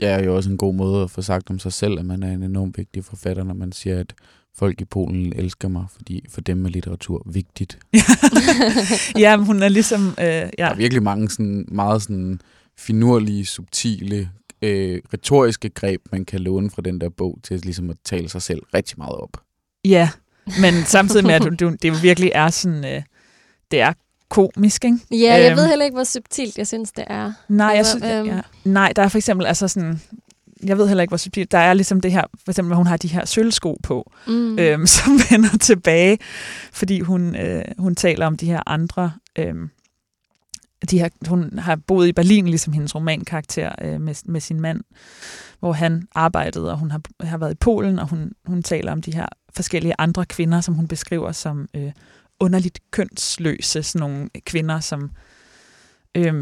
Ja, 0.00 0.08
er 0.08 0.24
jo 0.24 0.36
også 0.36 0.50
en 0.50 0.58
god 0.58 0.74
måde 0.74 1.02
at 1.02 1.10
få 1.10 1.22
sagt 1.22 1.50
om 1.50 1.58
sig 1.58 1.72
selv, 1.72 1.98
at 1.98 2.06
man 2.06 2.22
er 2.22 2.32
en 2.32 2.42
enormt 2.42 2.78
vigtig 2.78 3.04
forfatter, 3.04 3.44
når 3.44 3.54
man 3.54 3.72
siger, 3.72 4.00
at 4.00 4.14
folk 4.56 4.80
i 4.80 4.84
Polen 4.84 5.32
elsker 5.36 5.68
mig, 5.68 5.84
fordi 5.90 6.24
for 6.28 6.40
dem 6.40 6.64
er 6.64 6.68
litteratur 6.68 7.22
vigtigt. 7.26 7.78
ja, 9.18 9.36
men 9.36 9.46
hun 9.46 9.62
er 9.62 9.68
ligesom... 9.68 10.08
Øh, 10.08 10.24
ja. 10.24 10.48
Der 10.58 10.64
er 10.64 10.74
virkelig 10.74 11.02
mange 11.02 11.30
sådan, 11.30 11.64
meget 11.68 12.02
sådan 12.02 12.40
finurlige, 12.78 13.46
subtile, 13.46 14.30
øh, 14.62 15.00
retoriske 15.12 15.68
greb, 15.68 16.00
man 16.12 16.24
kan 16.24 16.40
låne 16.40 16.70
fra 16.70 16.82
den 16.82 17.00
der 17.00 17.08
bog 17.08 17.38
til 17.42 17.60
ligesom 17.60 17.90
at 17.90 17.96
tale 18.04 18.28
sig 18.28 18.42
selv 18.42 18.62
rigtig 18.74 18.98
meget 18.98 19.14
op. 19.14 19.36
Ja, 19.84 20.10
men 20.60 20.74
samtidig 20.84 21.26
med, 21.26 21.34
at 21.34 21.42
du, 21.42 21.48
du, 21.48 21.76
det 21.82 21.88
jo 21.88 21.94
virkelig 22.02 22.32
er 22.34 22.50
sådan... 22.50 22.84
Øh, 22.84 23.02
det 23.70 23.80
er 23.80 23.92
komisk, 24.28 24.84
ikke? 24.84 24.98
Ja, 25.10 25.34
jeg 25.34 25.50
øhm, 25.50 25.56
ved 25.56 25.66
heller 25.68 25.84
ikke, 25.84 25.94
hvor 25.94 26.04
subtilt 26.04 26.58
jeg 26.58 26.66
synes, 26.66 26.92
det 26.92 27.04
er. 27.06 27.32
Nej, 27.48 27.66
jeg 27.66 27.76
altså, 27.76 27.98
synes, 27.98 28.12
øhm, 28.12 28.26
ja. 28.26 28.40
nej 28.64 28.92
der 28.96 29.02
er 29.02 29.08
for 29.08 29.18
eksempel 29.18 29.46
altså 29.46 29.68
sådan 29.68 30.00
jeg 30.64 30.78
ved 30.78 30.88
heller 30.88 31.02
ikke, 31.02 31.10
hvor 31.10 31.16
subtilt. 31.16 31.52
Der 31.52 31.58
er 31.58 31.74
ligesom 31.74 32.00
det 32.00 32.12
her, 32.12 32.24
for 32.44 32.52
eksempel, 32.52 32.72
at 32.72 32.76
hun 32.76 32.86
har 32.86 32.96
de 32.96 33.08
her 33.08 33.24
sølvsko 33.24 33.78
på, 33.82 34.12
mm. 34.26 34.58
øhm, 34.58 34.86
som 34.96 35.12
vender 35.30 35.58
tilbage, 35.58 36.18
fordi 36.72 37.00
hun, 37.00 37.36
øh, 37.36 37.64
hun 37.78 37.94
taler 37.94 38.26
om 38.26 38.36
de 38.36 38.46
her 38.46 38.60
andre... 38.66 39.12
Øh, 39.38 39.54
de 40.90 40.98
har, 40.98 41.10
hun 41.28 41.58
har 41.58 41.76
boet 41.76 42.08
i 42.08 42.12
Berlin, 42.12 42.48
ligesom 42.48 42.72
hendes 42.72 42.94
romankarakter 42.94 43.72
øh, 43.82 44.00
med, 44.00 44.14
med 44.24 44.40
sin 44.40 44.60
mand, 44.60 44.80
hvor 45.60 45.72
han 45.72 46.08
arbejdede, 46.14 46.70
og 46.72 46.78
hun 46.78 46.90
har, 46.90 47.00
har 47.20 47.38
været 47.38 47.52
i 47.52 47.56
Polen, 47.60 47.98
og 47.98 48.08
hun, 48.08 48.32
hun 48.46 48.62
taler 48.62 48.92
om 48.92 49.02
de 49.02 49.14
her 49.14 49.26
forskellige 49.56 49.94
andre 49.98 50.24
kvinder, 50.24 50.60
som 50.60 50.74
hun 50.74 50.88
beskriver 50.88 51.32
som 51.32 51.68
øh, 51.74 51.92
underligt 52.40 52.78
kønsløse, 52.90 53.82
sådan 53.82 54.00
nogle 54.00 54.28
kvinder, 54.46 54.80
som 54.80 55.10
øh, 56.14 56.34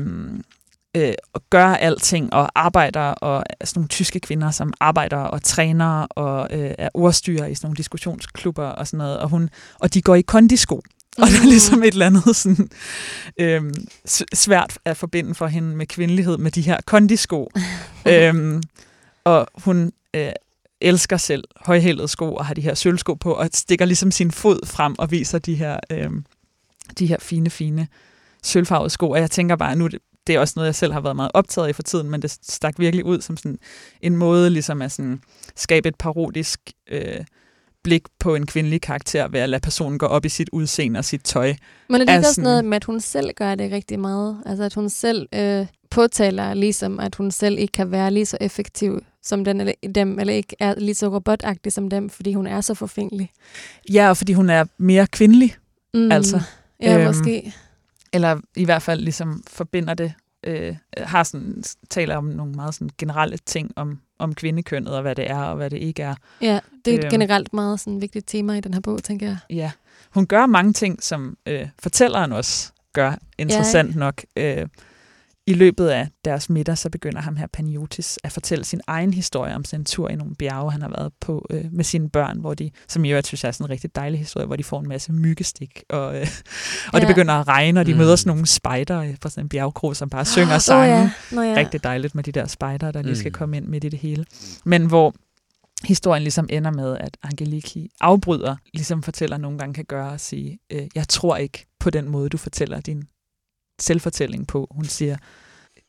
øh, 0.97 1.13
gør 1.51 1.67
alting 1.67 2.33
og 2.33 2.49
arbejder, 2.55 3.01
og 3.01 3.45
sådan 3.65 3.79
nogle 3.79 3.89
tyske 3.89 4.21
kvinder, 4.21 4.51
som 4.51 4.73
arbejder 4.81 5.17
og 5.17 5.43
træner 5.43 6.07
og 6.11 6.49
øh, 6.51 6.75
er 6.79 6.89
ordstyrer 6.95 7.47
i 7.47 7.55
sådan 7.55 7.67
nogle 7.67 7.77
diskussionsklubber 7.77 8.67
og 8.67 8.87
sådan 8.87 8.99
noget, 8.99 9.19
og, 9.19 9.29
hun, 9.29 9.51
og 9.81 9.95
de 9.95 10.03
går 10.03 10.15
i 10.15 10.23
kondisko. 10.23 10.83
Og 11.19 11.29
det 11.29 11.41
er 11.41 11.45
ligesom 11.45 11.83
et 11.83 11.93
eller 11.93 12.07
andet 12.07 12.37
sådan, 12.37 12.71
øhm, 13.41 13.75
svært 14.35 14.79
at 14.85 14.97
forbinde 14.97 15.35
for 15.35 15.47
hende 15.47 15.77
med 15.77 15.87
kvindelighed 15.87 16.39
med 16.39 16.51
de 16.51 16.63
her 16.63 16.81
kondisko. 16.87 17.51
øhm, 18.09 18.63
og 19.25 19.47
hun 19.55 19.93
øh, 20.15 20.33
elsker 20.81 21.17
selv 21.17 21.45
højhældede 21.61 22.09
sko 22.09 22.35
og 22.35 22.47
har 22.47 22.55
de 22.55 22.61
her 22.61 22.75
sølvsko 22.75 23.15
på 23.15 23.33
og 23.33 23.49
stikker 23.55 23.85
ligesom 23.85 24.11
sin 24.11 24.31
fod 24.31 24.67
frem 24.67 24.95
og 24.99 25.11
viser 25.11 25.39
de 25.39 25.55
her, 25.55 25.77
øhm, 25.91 26.25
de 26.99 27.07
her 27.07 27.19
fine, 27.21 27.51
fine 27.51 27.89
sølvfarvede 28.43 28.91
sko. 28.91 29.11
Og 29.11 29.19
jeg 29.21 29.31
tænker 29.31 29.57
bare, 29.57 29.77
nu 29.77 29.89
det 30.27 30.35
er 30.35 30.39
også 30.41 30.53
noget, 30.57 30.67
jeg 30.67 30.75
selv 30.75 30.93
har 30.93 31.01
været 31.01 31.17
meget 31.17 31.31
optaget 31.35 31.69
i 31.69 31.73
for 31.73 31.83
tiden, 31.83 32.11
men 32.11 32.23
det 32.23 32.39
stak 32.43 32.79
virkelig 32.79 33.05
ud 33.05 33.21
som 33.21 33.37
sådan 33.37 33.59
en 34.01 34.17
måde 34.17 34.51
ligesom 34.51 34.83
at 34.83 34.93
sådan 34.93 35.21
skabe 35.57 35.89
et 35.89 35.95
parodisk 35.95 36.61
øh, 36.91 37.25
blik 37.85 38.03
på 38.19 38.35
en 38.35 38.47
kvindelig 38.47 38.81
karakter 38.81 39.29
ved 39.29 39.41
at 39.41 39.49
lade 39.49 39.61
personen 39.61 39.99
gå 39.99 40.07
op 40.07 40.25
i 40.25 40.29
sit 40.29 40.49
udseende 40.53 40.99
og 40.99 41.05
sit 41.05 41.21
tøj. 41.25 41.55
Men 41.89 42.01
er 42.01 42.05
det 42.05 42.09
er 42.13 42.17
ikke 42.17 42.21
også 42.27 42.35
sådan- 42.35 42.45
noget 42.45 42.65
med, 42.65 42.77
at 42.77 42.85
hun 42.85 43.01
selv 43.01 43.31
gør 43.37 43.55
det 43.55 43.73
rigtig 43.73 44.01
meget? 44.01 44.43
Altså, 44.47 44.65
at 44.65 44.75
hun 44.75 44.89
selv 44.91 45.29
øh, 45.35 45.67
påtaler, 45.91 46.55
ligesom 46.55 47.01
at 47.01 47.15
hun 47.15 47.31
selv 47.31 47.59
ikke 47.59 47.73
kan 47.73 47.91
være 47.91 48.11
lige 48.11 48.27
så 48.27 48.39
effektiv 48.41 49.01
som 49.23 49.45
den, 49.45 49.61
eller, 49.61 49.73
dem, 49.95 50.19
eller 50.19 50.35
ikke 50.35 50.57
er 50.61 50.75
lige 50.79 50.95
så 50.95 51.09
robotagtig 51.09 51.73
som 51.73 51.91
dem, 51.91 52.11
fordi 52.11 52.33
hun 52.33 52.47
er 52.47 52.61
så 52.61 52.75
forfængelig. 52.75 53.31
Ja, 53.93 54.09
og 54.09 54.17
fordi 54.17 54.33
hun 54.33 54.51
er 54.51 54.65
mere 54.79 55.07
kvindelig, 55.07 55.55
Mm. 55.95 56.13
Altså, 56.13 56.41
Ja, 56.81 56.97
øhm, 56.99 57.07
måske. 57.07 57.53
eller 58.13 58.41
i 58.57 58.65
hvert 58.65 58.83
fald 58.83 59.01
ligesom 59.01 59.43
forbinder 59.51 59.95
det, 59.95 60.13
øh, 60.45 60.77
har 60.97 61.23
sådan, 61.23 61.63
taler 61.91 62.17
om 62.17 62.25
nogle 62.25 62.53
meget 62.53 62.75
sådan 62.75 62.91
generelle 62.99 63.39
ting 63.47 63.71
om, 63.77 63.99
om 64.23 64.35
kvindekønnet, 64.35 64.95
og 64.95 65.03
hvad 65.03 65.15
det 65.15 65.31
er, 65.31 65.43
og 65.43 65.57
hvad 65.57 65.71
det 65.71 65.77
ikke 65.77 66.03
er. 66.03 66.15
Ja, 66.41 66.61
det 66.85 66.95
er 66.95 66.99
et 66.99 67.05
øhm, 67.05 67.11
generelt 67.11 67.53
meget 67.53 67.81
sådan, 67.81 68.01
vigtigt 68.01 68.29
tema 68.29 68.55
i 68.55 68.61
den 68.61 68.75
her 68.75 68.81
bog, 68.81 69.03
tænker 69.03 69.27
jeg. 69.27 69.37
Ja, 69.51 69.71
hun 70.11 70.27
gør 70.27 70.47
mange 70.47 70.73
ting, 70.73 71.03
som 71.03 71.37
øh, 71.47 71.69
fortælleren 71.79 72.33
også 72.33 72.73
gør, 72.93 73.15
interessant 73.39 73.97
nok. 73.97 74.23
Øh, 74.37 74.67
I 75.47 75.55
løbet 75.55 75.89
af 75.89 76.09
deres 76.25 76.51
middag, 76.51 76.79
så 76.79 76.91
begynder 76.91 77.21
ham 77.21 77.37
her 77.37 77.47
Paniotis 77.53 78.19
at 78.25 78.33
fortælle 78.33 78.65
sin 78.65 78.81
egen 78.87 79.15
historie 79.15 79.55
om 79.55 79.65
en 79.75 79.85
tur 79.85 80.09
i 80.09 80.17
nogle 80.17 80.35
bjerge, 80.35 80.73
han 80.73 80.83
har 80.83 80.89
været 80.89 81.13
på 81.21 81.47
øh, 81.51 81.65
med 81.73 81.85
sine 81.85 82.11
børn, 82.11 82.39
hvor 82.41 82.55
de, 82.55 82.71
som 82.89 83.05
i 83.05 83.11
øvrigt 83.11 83.27
synes 83.27 83.45
jeg 83.45 83.49
er 83.49 83.53
sådan 83.53 83.67
en 83.67 83.71
rigtig 83.71 83.97
dejlig 83.97 84.19
historie, 84.19 84.47
hvor 84.47 84.57
de 84.57 84.65
får 84.65 84.81
en 84.81 84.89
masse 84.89 85.13
myggestik, 85.13 85.83
og, 85.91 86.17
øh, 86.21 86.27
og 86.93 87.01
det 87.01 87.07
Ja. 87.07 87.13
begynder 87.13 87.35
at 87.35 87.49
regne, 87.49 87.81
og 87.81 87.87
de 87.87 87.93
Mm. 87.93 87.99
møder 87.99 88.17
sådan 88.17 88.29
nogle 88.31 88.47
spejder 88.47 89.15
på 89.21 89.29
sådan 89.29 89.45
en 89.45 89.49
bjergkro, 89.49 89.95
som 89.95 90.11
bare 90.11 90.25
synger 90.25 90.55
Åh, 90.55 90.61
sange. 90.61 90.85
ja. 90.97 91.11
Nå, 91.33 91.43
ja. 91.43 91.55
Rigtig 91.57 91.85
dejligt 91.85 92.15
med 92.15 92.25
de 92.25 92.33
der 92.33 92.47
spejder, 92.47 92.91
der 92.93 93.03
lige 93.03 93.17
skal 93.17 93.31
Mm. 93.31 93.35
komme 93.35 93.57
ind 93.57 93.67
midt 93.67 93.85
i 93.85 93.89
det 93.89 93.99
hele. 93.99 94.25
Men 94.65 94.87
hvor 94.87 95.15
historien 95.85 96.23
ligesom 96.23 96.47
ender 96.51 96.71
med, 96.71 96.97
at 96.99 97.17
Angeliki 97.23 97.91
afbryder, 98.01 98.57
ligesom 98.75 99.03
fortæller 99.03 99.37
nogle 99.37 99.59
gange 99.59 99.75
kan 99.75 99.85
gøre 99.85 100.11
og 100.13 100.21
sige, 100.21 100.59
øh, 100.73 100.83
jeg 100.95 101.09
tror 101.09 101.37
ikke 101.37 101.67
på 101.81 101.91
den 101.91 102.09
måde, 102.09 102.29
du 102.29 102.37
fortæller 102.39 102.81
din 102.81 103.05
selvfortælling 103.79 104.47
på. 104.47 104.69
Hun 104.71 104.85
siger, 104.85 105.17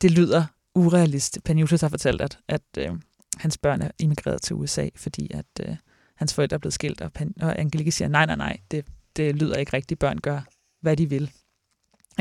det 0.02 0.12
lyder 0.12 0.46
urealistisk. 0.76 1.44
Paniutis 1.44 1.82
har 1.82 1.90
fortalt, 1.90 2.22
at, 2.22 2.40
at 2.48 2.62
øh, 2.78 2.92
hans 3.38 3.58
børn 3.58 3.82
er 3.82 3.92
immigreret 4.00 4.42
til 4.42 4.56
USA, 4.56 4.90
fordi 4.96 5.32
at 5.34 5.46
øh, 5.68 5.76
hans 6.16 6.34
forældre 6.34 6.56
er 6.56 6.60
blevet 6.60 6.74
skilt, 6.74 7.02
og, 7.02 7.12
Pan- 7.20 7.44
og 7.44 7.60
Angelique 7.60 7.92
siger, 7.92 8.08
nej, 8.08 8.26
nej, 8.26 8.36
nej, 8.36 8.58
det, 8.72 8.86
det 9.16 9.36
lyder 9.36 9.56
ikke 9.56 9.74
rigtigt. 9.74 10.00
Børn 10.00 10.18
gør, 10.18 10.42
hvad 10.82 10.98
de 10.98 11.10
vil. 11.10 11.32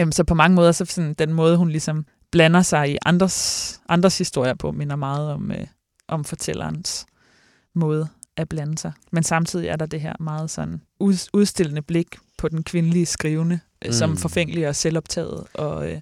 Øhm, 0.00 0.12
så 0.12 0.24
på 0.24 0.34
mange 0.34 0.54
måder, 0.54 0.72
så 0.72 0.84
sådan, 0.84 1.14
den 1.14 1.32
måde, 1.32 1.56
hun 1.56 1.68
ligesom 1.68 2.06
blander 2.30 2.62
sig 2.62 2.90
i 2.90 2.98
andres, 3.04 3.80
andres 3.88 4.18
historier 4.18 4.54
på, 4.54 4.72
minder 4.72 4.96
meget 4.96 5.30
om, 5.30 5.50
øh, 5.50 5.66
om 6.08 6.24
fortællerens 6.24 7.06
måde 7.74 8.08
at 8.36 8.48
blande 8.48 8.78
sig. 8.78 8.92
Men 9.12 9.22
samtidig 9.22 9.68
er 9.68 9.76
der 9.76 9.86
det 9.86 10.00
her 10.00 10.14
meget 10.20 10.50
sådan 10.50 10.80
udstillende 11.32 11.82
blik 11.82 12.16
på 12.38 12.48
den 12.48 12.62
kvindelige 12.64 13.06
skrivende, 13.06 13.60
mm. 13.86 13.92
Som 13.92 14.16
forfængelig 14.16 14.68
og 14.68 14.76
selvoptaget 14.76 15.44
og 15.54 15.90
øh, 15.90 16.00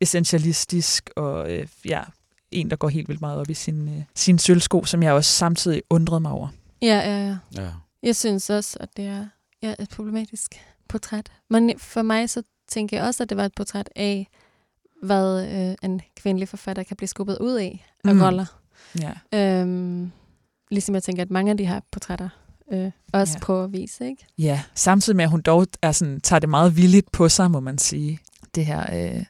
essentialistisk 0.00 1.10
og 1.16 1.52
øh, 1.52 1.66
ja, 1.84 2.02
en, 2.50 2.70
der 2.70 2.76
går 2.76 2.88
helt 2.88 3.08
vildt 3.08 3.20
meget 3.20 3.38
op 3.40 3.50
i 3.50 3.54
sin, 3.54 3.88
øh, 3.88 4.02
sin 4.14 4.38
sølvsko, 4.38 4.84
som 4.84 5.02
jeg 5.02 5.12
også 5.12 5.30
samtidig 5.32 5.82
undrede 5.90 6.20
mig 6.20 6.32
over. 6.32 6.48
Ja, 6.82 6.86
ja, 6.98 7.26
ja. 7.26 7.36
Ja. 7.62 7.70
Jeg 8.02 8.16
synes 8.16 8.50
også, 8.50 8.76
at 8.80 8.88
det 8.96 9.06
er 9.06 9.26
ja, 9.62 9.74
et 9.78 9.88
problematisk 9.88 10.54
portræt. 10.88 11.32
Men 11.50 11.78
for 11.78 12.02
mig 12.02 12.30
så 12.30 12.42
tænker 12.68 12.96
jeg 12.96 13.06
også, 13.06 13.22
at 13.22 13.28
det 13.28 13.36
var 13.36 13.44
et 13.44 13.54
portræt 13.56 13.90
af, 13.96 14.28
hvad 15.02 15.46
øh, 15.46 15.74
en 15.82 16.00
kvindelig 16.16 16.48
forfatter 16.48 16.82
kan 16.82 16.96
blive 16.96 17.08
skubbet 17.08 17.38
ud 17.40 17.54
af 17.54 17.86
af 18.04 18.14
Mm. 18.14 18.22
roller. 18.22 18.46
Ja. 19.00 19.12
Øhm, 19.60 20.12
ligesom 20.70 20.94
jeg 20.94 21.02
tænker, 21.02 21.22
at 21.22 21.30
mange 21.30 21.50
af 21.50 21.56
de 21.56 21.66
her 21.66 21.80
portrætter 21.90 22.28
øh, 22.72 22.90
også 23.12 23.34
Ja. 23.36 23.40
prøver 23.44 23.64
at 23.64 23.72
vise, 23.72 24.06
ikke? 24.08 24.26
Ja, 24.38 24.62
samtidig 24.74 25.16
med, 25.16 25.24
at 25.24 25.30
hun 25.30 25.40
dog 25.40 25.66
er 25.82 25.92
sådan, 25.92 26.20
tager 26.20 26.40
det 26.40 26.48
meget 26.48 26.76
villigt 26.76 27.12
på 27.12 27.28
sig, 27.28 27.50
må 27.50 27.60
man 27.60 27.78
sige. 27.78 28.18
Det 28.54 28.66
her, 28.66 29.14
øh, 29.16 29.24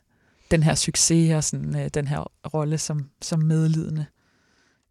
den 0.50 0.62
her 0.62 0.74
succes 0.74 1.32
og 1.34 1.44
sådan, 1.44 1.76
øh, 1.76 1.88
den 1.94 2.08
her 2.08 2.30
rolle 2.54 2.78
som, 2.78 3.08
som 3.22 3.40
medlidende 3.40 4.06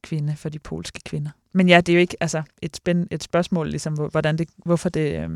kvinde 0.01 0.35
for 0.35 0.49
de 0.49 0.59
polske 0.59 0.99
kvinder. 1.05 1.31
Men 1.53 1.69
ja, 1.69 1.81
det 1.81 1.89
er 1.89 1.93
jo 1.93 1.99
ikke 1.99 2.17
altså, 2.19 2.43
et, 2.61 2.75
spænd, 2.75 3.07
et 3.11 3.23
spørgsmål, 3.23 3.69
ligesom, 3.69 3.93
hvor- 3.93 4.07
hvordan 4.09 4.37
det, 4.37 4.49
hvorfor 4.65 4.89
det... 4.89 4.99
Øh, 5.23 5.29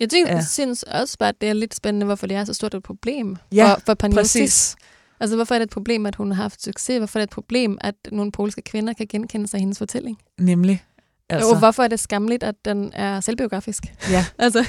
Jeg 0.00 0.08
synes, 0.10 0.28
Ja. 0.30 0.42
synes 0.42 0.82
også 0.82 1.18
bare, 1.18 1.28
at 1.28 1.40
det 1.40 1.48
er 1.48 1.52
lidt 1.52 1.74
spændende, 1.74 2.06
hvorfor 2.06 2.26
det 2.26 2.36
er 2.36 2.44
så 2.44 2.54
stort 2.54 2.74
et 2.74 2.82
problem 2.82 3.36
Ja, 3.52 3.74
for, 3.74 3.80
for 3.86 3.94
Paniotis. 3.94 4.22
præcis. 4.22 4.76
Altså, 5.20 5.36
hvorfor 5.36 5.54
er 5.54 5.58
det 5.58 5.66
et 5.66 5.70
problem, 5.72 6.06
at 6.06 6.14
hun 6.14 6.32
har 6.32 6.42
haft 6.42 6.62
succes? 6.62 6.98
Hvorfor 6.98 7.18
er 7.18 7.20
det 7.20 7.26
et 7.30 7.34
problem, 7.34 7.78
at 7.80 7.94
nogle 8.12 8.32
polske 8.32 8.62
kvinder 8.62 8.92
kan 8.92 9.06
genkende 9.06 9.48
sig 9.48 9.58
i 9.58 9.60
hendes 9.60 9.78
fortælling? 9.78 10.18
Nemlig. 10.38 10.84
Altså. 11.30 11.50
Og 11.50 11.58
hvorfor 11.58 11.82
er 11.82 11.88
det 11.88 12.00
skamligt, 12.00 12.42
at 12.42 12.54
den 12.64 12.92
er 12.92 13.20
selvbiografisk? 13.20 13.82
Ja. 14.10 14.24
altså, 14.38 14.66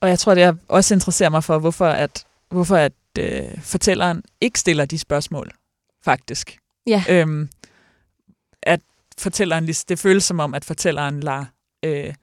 Og 0.00 0.08
jeg 0.08 0.18
tror, 0.18 0.34
det 0.34 0.42
er 0.42 0.54
også 0.68 0.94
interesserer 0.94 1.30
mig 1.30 1.44
for, 1.44 1.58
hvorfor 1.58 1.86
at, 1.86 2.24
hvorfor 2.50 2.76
at 2.76 2.92
øh, 3.18 3.42
fortælleren 3.62 4.22
ikke 4.40 4.60
stiller 4.60 4.84
de 4.84 4.98
spørgsmål, 4.98 5.50
faktisk. 6.04 6.56
ja. 6.86 7.04
Øhm, 7.08 7.48
at 8.62 8.80
fortælleren, 9.18 9.66
det 9.66 9.98
føles 9.98 10.24
som 10.24 10.40
om, 10.40 10.54
at 10.54 10.64
fortælleren 10.64 11.20
lader 11.20 11.44
øh, 11.84 12.14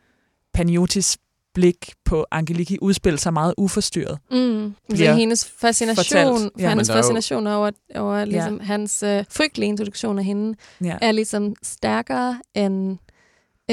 Paniotis 0.53 1.18
blik 1.53 1.93
på 2.05 2.26
Angeliki 2.32 2.78
udspille 2.82 3.20
sig 3.20 3.34
meget 3.34 3.53
uforstyrret. 3.57 4.20
Mm. 4.32 4.76
Så 4.89 4.95
bliver 4.95 5.14
hendes 5.14 5.51
fascination, 5.59 5.95
fortalt. 6.05 6.51
Ja. 6.59 6.70
er 6.72 6.76
jo- 6.76 6.93
fascination 6.93 7.47
over, 7.47 7.72
over 7.95 8.26
ligesom, 8.26 8.57
ja. 8.57 8.64
hans 8.64 9.03
øh, 9.03 9.26
frygtelige 9.30 9.70
introduktion 9.70 10.20
af 10.20 10.26
hende, 10.26 10.57
Ja. 10.84 10.97
er 11.01 11.12
ligesom 11.12 11.55
stærkere, 11.64 12.41
end, 12.53 12.97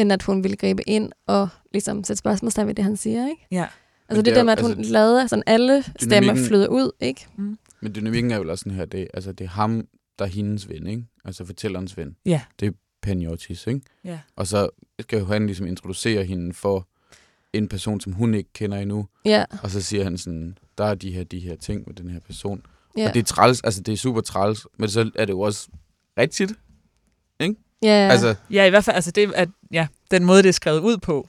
end 0.01 0.13
at 0.13 0.23
hun 0.23 0.43
ville 0.43 0.57
gribe 0.57 0.89
ind 0.89 1.13
og 1.27 1.49
ligesom 1.73 2.05
sætte 2.05 2.19
spørgsmålstegn 2.19 2.67
ved 2.67 2.75
det, 2.75 2.85
han 2.85 2.97
siger, 2.97 3.29
ikke? 3.29 3.47
ja. 3.51 3.67
Altså 4.09 4.23
det 4.23 4.25
det, 4.25 4.31
er 4.31 4.35
der 4.37 4.45
med, 4.45 4.53
at 4.53 4.61
hun 4.61 4.71
altså, 4.71 4.93
lader 4.93 5.27
sådan 5.27 5.43
alle 5.47 5.85
stemmer 5.99 6.35
flyder 6.35 6.69
ud, 6.69 6.91
ikke? 7.01 7.27
Men 7.81 7.95
dynamikken 7.95 8.31
er 8.31 8.39
vel 8.39 8.51
også 8.51 8.63
sådan 8.63 8.77
her, 8.77 8.85
det, 8.85 9.09
altså 9.15 9.33
det 9.33 9.45
er 9.45 9.49
ham, 9.49 9.87
der 10.19 10.25
er 10.25 10.29
hendes 10.29 10.69
ven, 10.69 10.87
ikke? 10.87 11.05
Altså 11.25 11.45
fortællerens 11.45 11.97
ven. 11.97 12.17
Ja. 12.27 12.41
Det 12.61 12.67
er 12.69 12.73
Paniotis, 13.03 13.67
ikke? 13.67 13.81
Ja. 14.05 14.19
Og 14.37 14.47
så 14.47 14.69
skal 15.01 15.19
jo 15.19 15.25
han 15.25 15.47
ligesom 15.47 15.67
introducere 15.67 16.25
hende 16.25 16.55
for 16.55 16.89
en 17.53 17.69
person, 17.69 18.01
som 18.01 18.13
hun 18.13 18.35
ikke 18.35 18.53
kender 18.53 18.79
endnu. 18.79 19.07
Ja, 19.25 19.45
Og 19.63 19.71
så 19.71 19.81
siger 19.83 20.05
han 20.05 20.19
sådan, 20.19 20.59
der 20.79 20.85
er 20.85 20.95
de 20.95 21.13
her, 21.13 21.25
de 21.25 21.39
her 21.41 21.57
ting 21.57 21.83
med 21.87 21.95
den 21.95 22.11
her 22.11 22.21
person. 22.21 22.63
ja. 22.97 23.09
Og 23.09 23.15
det 23.15 23.21
er 23.21 23.25
træls, 23.25 23.61
altså 23.61 23.81
det 23.81 23.93
er 23.93 23.97
super 23.97 24.21
træls, 24.21 24.67
men 24.79 24.89
så 24.89 25.11
er 25.15 25.25
det 25.25 25.33
jo 25.33 25.41
også 25.41 25.69
rigtigt. 26.19 26.53
Ja. 27.83 27.89
Ja. 28.07 28.11
Altså, 28.13 28.35
ja, 28.51 28.65
i 28.65 28.71
hvert 28.71 28.85
fald, 28.85 28.97
altså 28.97 29.11
det, 29.11 29.33
at, 29.35 29.49
ja, 29.73 29.87
den 30.11 30.25
måde, 30.25 30.43
det 30.43 30.49
er 30.49 30.53
skrevet 30.53 30.81
ud 30.81 30.97
på, 30.97 31.29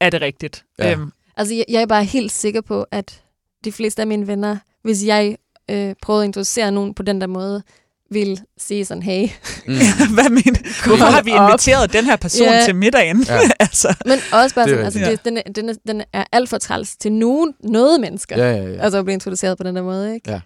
er 0.00 0.10
det 0.10 0.20
rigtigt. 0.20 0.64
Ja. 0.78 0.92
Øhm, 0.92 1.12
Altså, 1.36 1.54
jeg, 1.54 1.64
jeg 1.68 1.82
er 1.82 1.86
bare 1.86 2.04
helt 2.04 2.32
sikker 2.32 2.60
på, 2.60 2.86
at 2.90 3.22
de 3.64 3.72
fleste 3.72 4.02
af 4.02 4.06
mine 4.06 4.26
venner, 4.26 4.56
hvis 4.82 5.04
jeg 5.04 5.36
øh, 5.70 5.94
prøvede 6.02 6.22
at 6.22 6.26
introducere 6.26 6.72
nogen 6.72 6.94
på 6.94 7.02
den 7.02 7.20
der 7.20 7.26
måde, 7.26 7.62
vil 8.10 8.40
sige 8.58 8.84
sådan, 8.84 9.02
hey. 9.02 9.28
mm, 9.66 9.74
Hvad 10.14 10.30
mener 10.30 10.86
Hvorfor 10.88 11.04
har 11.04 11.22
vi 11.22 11.32
op. 11.32 11.48
inviteret 11.50 11.92
den 11.92 12.04
her 12.04 12.16
person 12.16 12.46
Ja. 12.46 12.64
til 12.64 12.74
middagen? 12.74 13.22
Ja. 13.28 13.40
altså, 13.60 13.94
Men 14.06 14.18
også 14.32 14.54
bare 14.54 14.64
Det 14.64 14.70
sådan, 14.72 14.84
altså, 14.84 14.98
rigtigt. 15.00 15.24
det, 15.24 15.24
den, 15.24 15.36
er, 15.36 15.42
den, 15.52 15.68
er, 15.68 15.74
den 15.86 16.02
er 16.12 16.24
alt 16.32 16.48
for 16.48 16.58
træls 16.58 16.96
til 16.96 17.12
nogen, 17.12 17.54
noget 17.64 18.00
mennesker. 18.00 18.36
ja, 18.44 18.50
ja, 18.56 18.62
ja. 18.70 18.80
Altså 18.82 18.98
at 18.98 19.04
blive 19.04 19.14
introduceret 19.14 19.58
på 19.58 19.64
den 19.64 19.76
der 19.76 19.82
måde, 19.82 20.14
ikke? 20.14 20.30
Ja. 20.30 20.40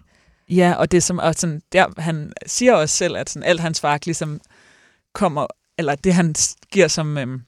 Ja, 0.49 0.73
og 0.73 0.91
det 0.91 1.03
som 1.03 1.19
og 1.19 1.35
sådan, 1.35 1.61
der, 1.71 2.01
han 2.01 2.31
siger 2.45 2.73
også 2.73 2.95
selv, 2.95 3.17
at 3.17 3.29
sådan, 3.29 3.43
alt 3.47 3.59
hans 3.59 3.81
foragt 3.81 4.05
ligesom 4.05 4.39
kommer, 5.15 5.47
eller 5.77 5.95
det 5.95 6.13
han 6.13 6.35
giver 6.71 6.87
som, 6.87 7.17
øhm, 7.17 7.41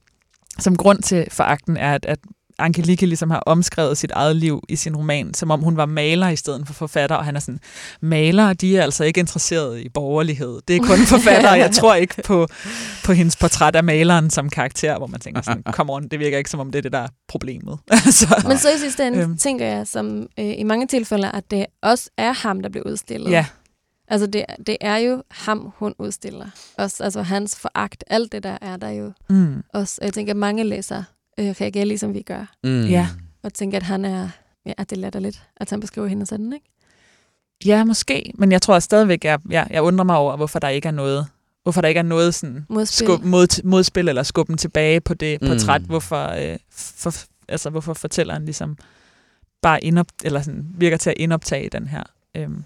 som 0.58 0.76
grund 0.76 1.02
til 1.02 1.26
foragten, 1.30 1.76
er, 1.76 1.94
at, 1.94 2.04
at 2.04 2.18
Angelike 2.58 3.06
ligesom 3.06 3.30
har 3.30 3.38
omskrevet 3.38 3.98
sit 3.98 4.10
eget 4.10 4.36
liv 4.36 4.62
i 4.68 4.76
sin 4.76 4.96
roman, 4.96 5.34
som 5.34 5.50
om 5.50 5.60
hun 5.60 5.76
var 5.76 5.86
maler 5.86 6.28
i 6.28 6.36
stedet 6.36 6.66
for 6.66 6.74
forfatter, 6.74 7.16
og 7.16 7.24
han 7.24 7.36
er 7.36 7.40
sådan, 7.40 7.60
malere, 8.00 8.54
de 8.54 8.78
er 8.78 8.82
altså 8.82 9.04
ikke 9.04 9.20
interesseret 9.20 9.80
i 9.80 9.88
borgerlighed. 9.88 10.60
Det 10.68 10.76
er 10.76 10.80
kun 10.80 10.98
forfattere. 11.16 11.52
Jeg 11.52 11.70
tror 11.70 11.94
ikke 11.94 12.22
på, 12.22 12.48
på 13.04 13.12
hendes 13.12 13.36
portræt 13.36 13.76
af 13.76 13.84
maleren 13.84 14.30
som 14.30 14.50
karakter, 14.50 14.98
hvor 14.98 15.06
man 15.06 15.20
tænker 15.20 15.42
sådan, 15.42 15.62
come 15.70 15.92
on, 15.92 16.08
det 16.08 16.18
virker 16.18 16.38
ikke 16.38 16.50
som 16.50 16.60
om 16.60 16.70
det 16.70 16.78
er 16.78 16.82
det, 16.82 16.92
der 16.92 16.98
er 16.98 17.08
problemet. 17.28 17.78
altså, 17.90 18.42
Men 18.48 18.58
så 18.58 18.68
i 18.68 18.78
sidste 18.78 19.06
ende 19.06 19.18
øhm. 19.18 19.36
tænker 19.36 19.66
jeg, 19.66 19.86
som 19.86 20.26
øh, 20.38 20.58
i 20.58 20.62
mange 20.62 20.86
tilfælde, 20.86 21.30
at 21.30 21.50
det 21.50 21.66
også 21.82 22.10
er 22.16 22.32
ham, 22.32 22.60
der 22.60 22.68
bliver 22.68 22.86
udstillet. 22.86 23.30
ja, 23.30 23.46
Altså 24.10 24.26
det, 24.26 24.44
det 24.66 24.76
er 24.80 24.96
jo 24.96 25.22
ham, 25.30 25.72
hun 25.76 25.94
udstiller. 25.98 26.46
Også, 26.78 27.04
altså 27.04 27.22
hans 27.22 27.56
foragt, 27.56 28.04
alt 28.06 28.32
det 28.32 28.42
der 28.42 28.58
er 28.60 28.76
der 28.76 28.88
jo 28.88 29.12
mm, 29.30 29.62
også. 29.74 29.98
Og 30.00 30.04
jeg 30.04 30.14
tænker, 30.14 30.32
at 30.32 30.36
mange 30.36 30.64
læsere 30.64 31.04
øh, 31.38 31.46
reagerer 31.60 31.84
ligesom 31.84 32.14
vi 32.14 32.22
gør. 32.22 32.44
Mm. 32.64 32.84
ja. 32.84 33.08
Og 33.42 33.54
tænker, 33.54 33.76
at 33.76 33.82
han 33.82 34.04
er, 34.04 34.28
ja, 34.66 34.72
at 34.78 34.90
det 34.90 34.96
er 34.96 35.00
latterligt, 35.00 35.42
at 35.56 35.70
han 35.70 35.80
beskriver 35.80 36.06
hende 36.06 36.26
sådan, 36.26 36.52
ikke? 36.52 36.66
Ja, 37.64 37.84
måske. 37.84 38.32
Men 38.34 38.52
jeg 38.52 38.62
tror 38.62 38.74
at 38.76 38.82
stadigvæk, 38.82 39.24
jeg, 39.24 39.38
jeg, 39.50 39.66
jeg 39.70 39.82
undrer 39.82 40.04
mig 40.04 40.16
over, 40.16 40.36
hvorfor 40.36 40.58
der 40.58 40.68
ikke 40.68 40.88
er 40.88 40.92
noget, 40.92 41.26
hvorfor 41.62 41.80
der 41.80 41.88
ikke 41.88 41.98
er 41.98 42.02
noget 42.02 42.34
sådan 42.34 42.66
Modspil. 42.68 43.06
skub, 43.06 43.24
mod, 43.24 43.62
modspil 43.64 44.08
eller 44.08 44.22
skubben 44.22 44.56
tilbage 44.58 45.00
på 45.00 45.14
det 45.14 45.42
Mm. 45.42 45.48
portræt. 45.48 45.80
Hvorfor, 45.82 46.28
øh, 46.28 46.58
for, 46.70 47.14
altså, 47.48 47.70
hvorfor 47.70 47.94
fortælleren 47.94 48.44
ligesom 48.44 48.76
bare 49.62 49.84
indop, 49.84 50.06
eller 50.24 50.42
sådan, 50.42 50.66
virker 50.74 50.96
til 50.96 51.10
at 51.10 51.16
indoptage 51.18 51.68
den 51.70 51.88
her. 51.88 52.02
Øhm, 52.34 52.64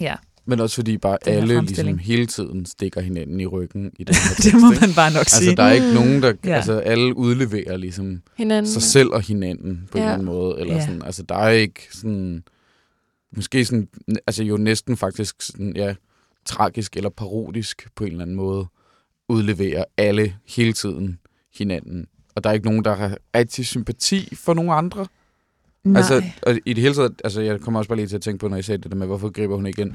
ja. 0.00 0.14
Men 0.46 0.60
også 0.60 0.74
fordi 0.74 0.98
bare 0.98 1.18
Den 1.24 1.32
alle 1.34 1.60
ligesom 1.60 1.98
hele 1.98 2.26
tiden 2.26 2.66
stikker 2.66 3.00
hinanden 3.00 3.40
i 3.40 3.46
ryggen 3.46 3.92
i 3.98 4.04
den 4.04 4.14
her 4.14 4.34
det 4.36 4.42
tekst, 4.44 4.60
må 4.60 4.70
ikke? 4.72 4.80
man 4.80 4.94
bare 4.96 5.12
nok 5.12 5.28
sige. 5.28 5.48
Altså, 5.50 5.54
der 5.56 5.62
er 5.62 5.72
ikke 5.72 5.94
nogen, 5.94 6.22
der... 6.22 6.32
Ja. 6.44 6.54
Altså, 6.56 6.78
alle 6.78 7.16
udleverer 7.16 7.76
ligesom 7.76 8.22
Hinanden. 8.36 8.72
sig 8.72 8.82
selv 8.82 9.08
og 9.08 9.20
hinanden 9.22 9.88
på 9.92 9.98
ja. 9.98 10.02
en 10.02 10.08
eller 10.08 10.12
anden 10.14 10.26
måde. 10.26 10.60
Eller 10.60 10.74
Ja. 10.74 10.80
sådan, 10.86 11.02
altså, 11.02 11.22
der 11.22 11.34
er 11.34 11.48
ikke 11.50 11.88
sådan... 11.90 12.42
Måske 13.36 13.64
sådan... 13.64 13.88
Altså, 14.26 14.44
jo 14.44 14.56
næsten 14.56 14.96
faktisk 14.96 15.42
sådan, 15.42 15.72
ja, 15.76 15.94
tragisk 16.44 16.96
eller 16.96 17.10
parodisk 17.10 17.88
på 17.96 18.04
en 18.04 18.10
eller 18.10 18.22
anden 18.22 18.36
måde 18.36 18.66
udleverer 19.28 19.84
alle 19.96 20.34
hele 20.48 20.72
tiden 20.72 21.18
hinanden. 21.58 22.06
Og 22.34 22.44
der 22.44 22.50
er 22.50 22.54
ikke 22.54 22.66
nogen, 22.66 22.84
der 22.84 22.94
har 22.96 23.16
rigtig 23.36 23.66
sympati 23.66 24.34
for 24.36 24.54
nogen 24.54 24.70
andre. 24.70 25.06
Nej. 25.84 25.98
Altså, 26.00 26.22
og 26.42 26.58
i 26.66 26.72
det 26.72 26.82
hele 26.82 26.94
taget, 26.94 27.20
altså 27.24 27.40
jeg 27.40 27.60
kommer 27.60 27.80
også 27.80 27.88
bare 27.88 27.96
lige 27.96 28.06
til 28.06 28.16
at 28.16 28.22
tænke 28.22 28.38
på, 28.38 28.48
når 28.48 28.56
I 28.56 28.62
sagde 28.62 28.82
det 28.82 28.90
der 28.90 28.96
med, 28.96 29.06
hvorfor 29.06 29.30
griber 29.30 29.56
hun 29.56 29.66
ikke 29.66 29.82
ind? 29.82 29.92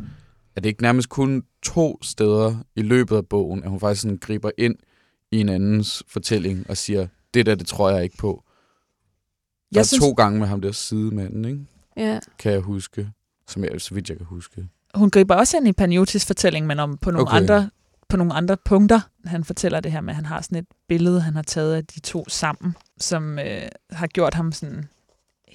Er 0.58 0.62
det 0.62 0.70
ikke 0.70 0.82
nærmest 0.82 1.10
kun 1.10 1.44
to 1.64 2.04
steder 2.04 2.56
i 2.76 2.82
løbet 2.82 3.16
af 3.16 3.26
bogen, 3.26 3.64
at 3.64 3.70
hun 3.70 3.80
faktisk 3.80 4.02
sådan 4.02 4.18
griber 4.18 4.52
ind 4.58 4.76
i 5.32 5.40
en 5.40 5.50
andens 5.50 6.04
fortælling 6.08 6.70
og 6.70 6.78
siger, 6.78 7.08
det 7.34 7.46
der, 7.46 7.56
det 7.56 7.68
tror 7.68 7.90
jeg 7.90 8.04
ikke 8.04 8.18
på. 8.18 8.44
Der 8.46 8.52
jeg 9.74 9.80
er 9.80 9.84
synes, 9.84 10.04
to 10.04 10.12
gange 10.12 10.40
med 10.40 10.48
ham 10.48 10.62
der 10.62 10.72
sidemanden, 10.72 11.46
ikke? 11.46 11.60
Ja. 11.98 12.20
kan 12.40 12.52
jeg 12.52 12.62
huske. 12.62 13.10
Som 13.48 13.64
jeg, 13.64 13.82
så 13.82 13.94
vidt 13.94 14.10
jeg 14.10 14.18
kan 14.18 14.26
huske. 14.26 14.68
hun 14.96 15.10
griber 15.10 15.36
også 15.36 15.58
ind 15.58 15.68
i 15.68 15.72
Paniotis 15.74 16.26
fortælling, 16.26 16.68
men 16.68 16.80
om 16.80 16.98
på 16.98 17.12
nogle, 17.12 17.28
Okay. 17.28 17.38
andre, 17.38 17.70
på 18.10 18.18
nogle 18.18 18.34
andre 18.34 18.58
punkter. 18.66 19.00
Han 19.26 19.44
fortæller 19.44 19.80
det 19.80 19.92
her 19.92 20.02
med, 20.02 20.10
at 20.10 20.16
han 20.16 20.26
har 20.26 20.42
sådan 20.42 20.58
et 20.58 20.68
billede, 20.88 21.22
han 21.22 21.36
har 21.36 21.42
taget 21.42 21.76
af 21.76 21.86
de 21.86 22.00
to 22.00 22.26
sammen, 22.30 22.76
som 22.98 23.40
øh, 23.40 23.62
har 23.92 24.08
gjort 24.08 24.34
ham 24.34 24.52
sådan 24.52 24.86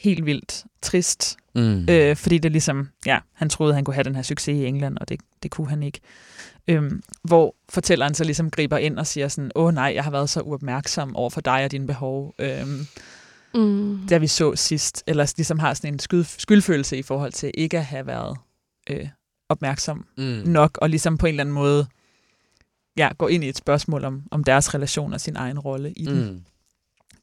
helt 0.02 0.26
vildt 0.26 0.64
trist. 0.82 1.36
Mm. 1.54 1.86
Øh, 1.90 2.16
fordi 2.16 2.38
det 2.38 2.52
ligesom, 2.52 2.88
ja, 3.06 3.18
han 3.32 3.48
troede, 3.48 3.74
han 3.74 3.84
kunne 3.84 3.94
have 3.94 4.04
den 4.04 4.14
her 4.14 4.22
succes 4.22 4.48
i 4.58 4.64
England, 4.66 4.98
og 4.98 5.08
det, 5.08 5.20
det 5.42 5.50
kunne 5.50 5.68
han 5.68 5.82
ikke. 5.82 6.00
Øhm, 6.68 7.02
hvor 7.24 7.54
fortælleren 7.68 8.14
så 8.14 8.24
ligesom 8.24 8.50
griber 8.50 8.76
ind 8.76 8.98
og 8.98 9.06
siger 9.06 9.28
sådan, 9.28 9.50
åh 9.54 9.74
nej, 9.74 9.92
jeg 9.94 10.04
har 10.04 10.10
været 10.10 10.30
så 10.30 10.40
uopmærksom 10.40 11.16
over 11.16 11.30
for 11.30 11.40
dig 11.40 11.64
og 11.64 11.72
dine 11.72 11.86
behov, 11.86 12.34
øhm, 12.38 12.86
Mm. 13.54 14.06
da 14.10 14.18
vi 14.18 14.26
så 14.26 14.56
sidst. 14.56 15.02
Eller 15.06 15.32
ligesom 15.36 15.58
har 15.58 15.74
sådan 15.74 15.92
en 15.94 15.98
skyld, 15.98 16.24
skyldfølelse 16.24 16.96
i 16.98 17.02
forhold 17.02 17.32
til 17.32 17.50
ikke 17.54 17.78
at 17.78 17.84
have 17.84 18.06
været 18.06 18.36
øh, 18.90 19.08
opmærksom 19.48 20.06
Mm. 20.18 20.24
nok, 20.46 20.78
og 20.82 20.90
ligesom 20.90 21.18
på 21.18 21.26
en 21.26 21.30
eller 21.30 21.42
anden 21.42 21.54
måde 21.54 21.86
ja, 22.96 23.10
gå 23.18 23.26
ind 23.26 23.44
i 23.44 23.48
et 23.48 23.56
spørgsmål 23.56 24.04
om, 24.04 24.22
om 24.30 24.44
deres 24.44 24.74
relation 24.74 25.12
og 25.12 25.20
sin 25.20 25.36
egen 25.36 25.58
rolle 25.58 25.92
i 25.92 26.04
den. 26.04 26.46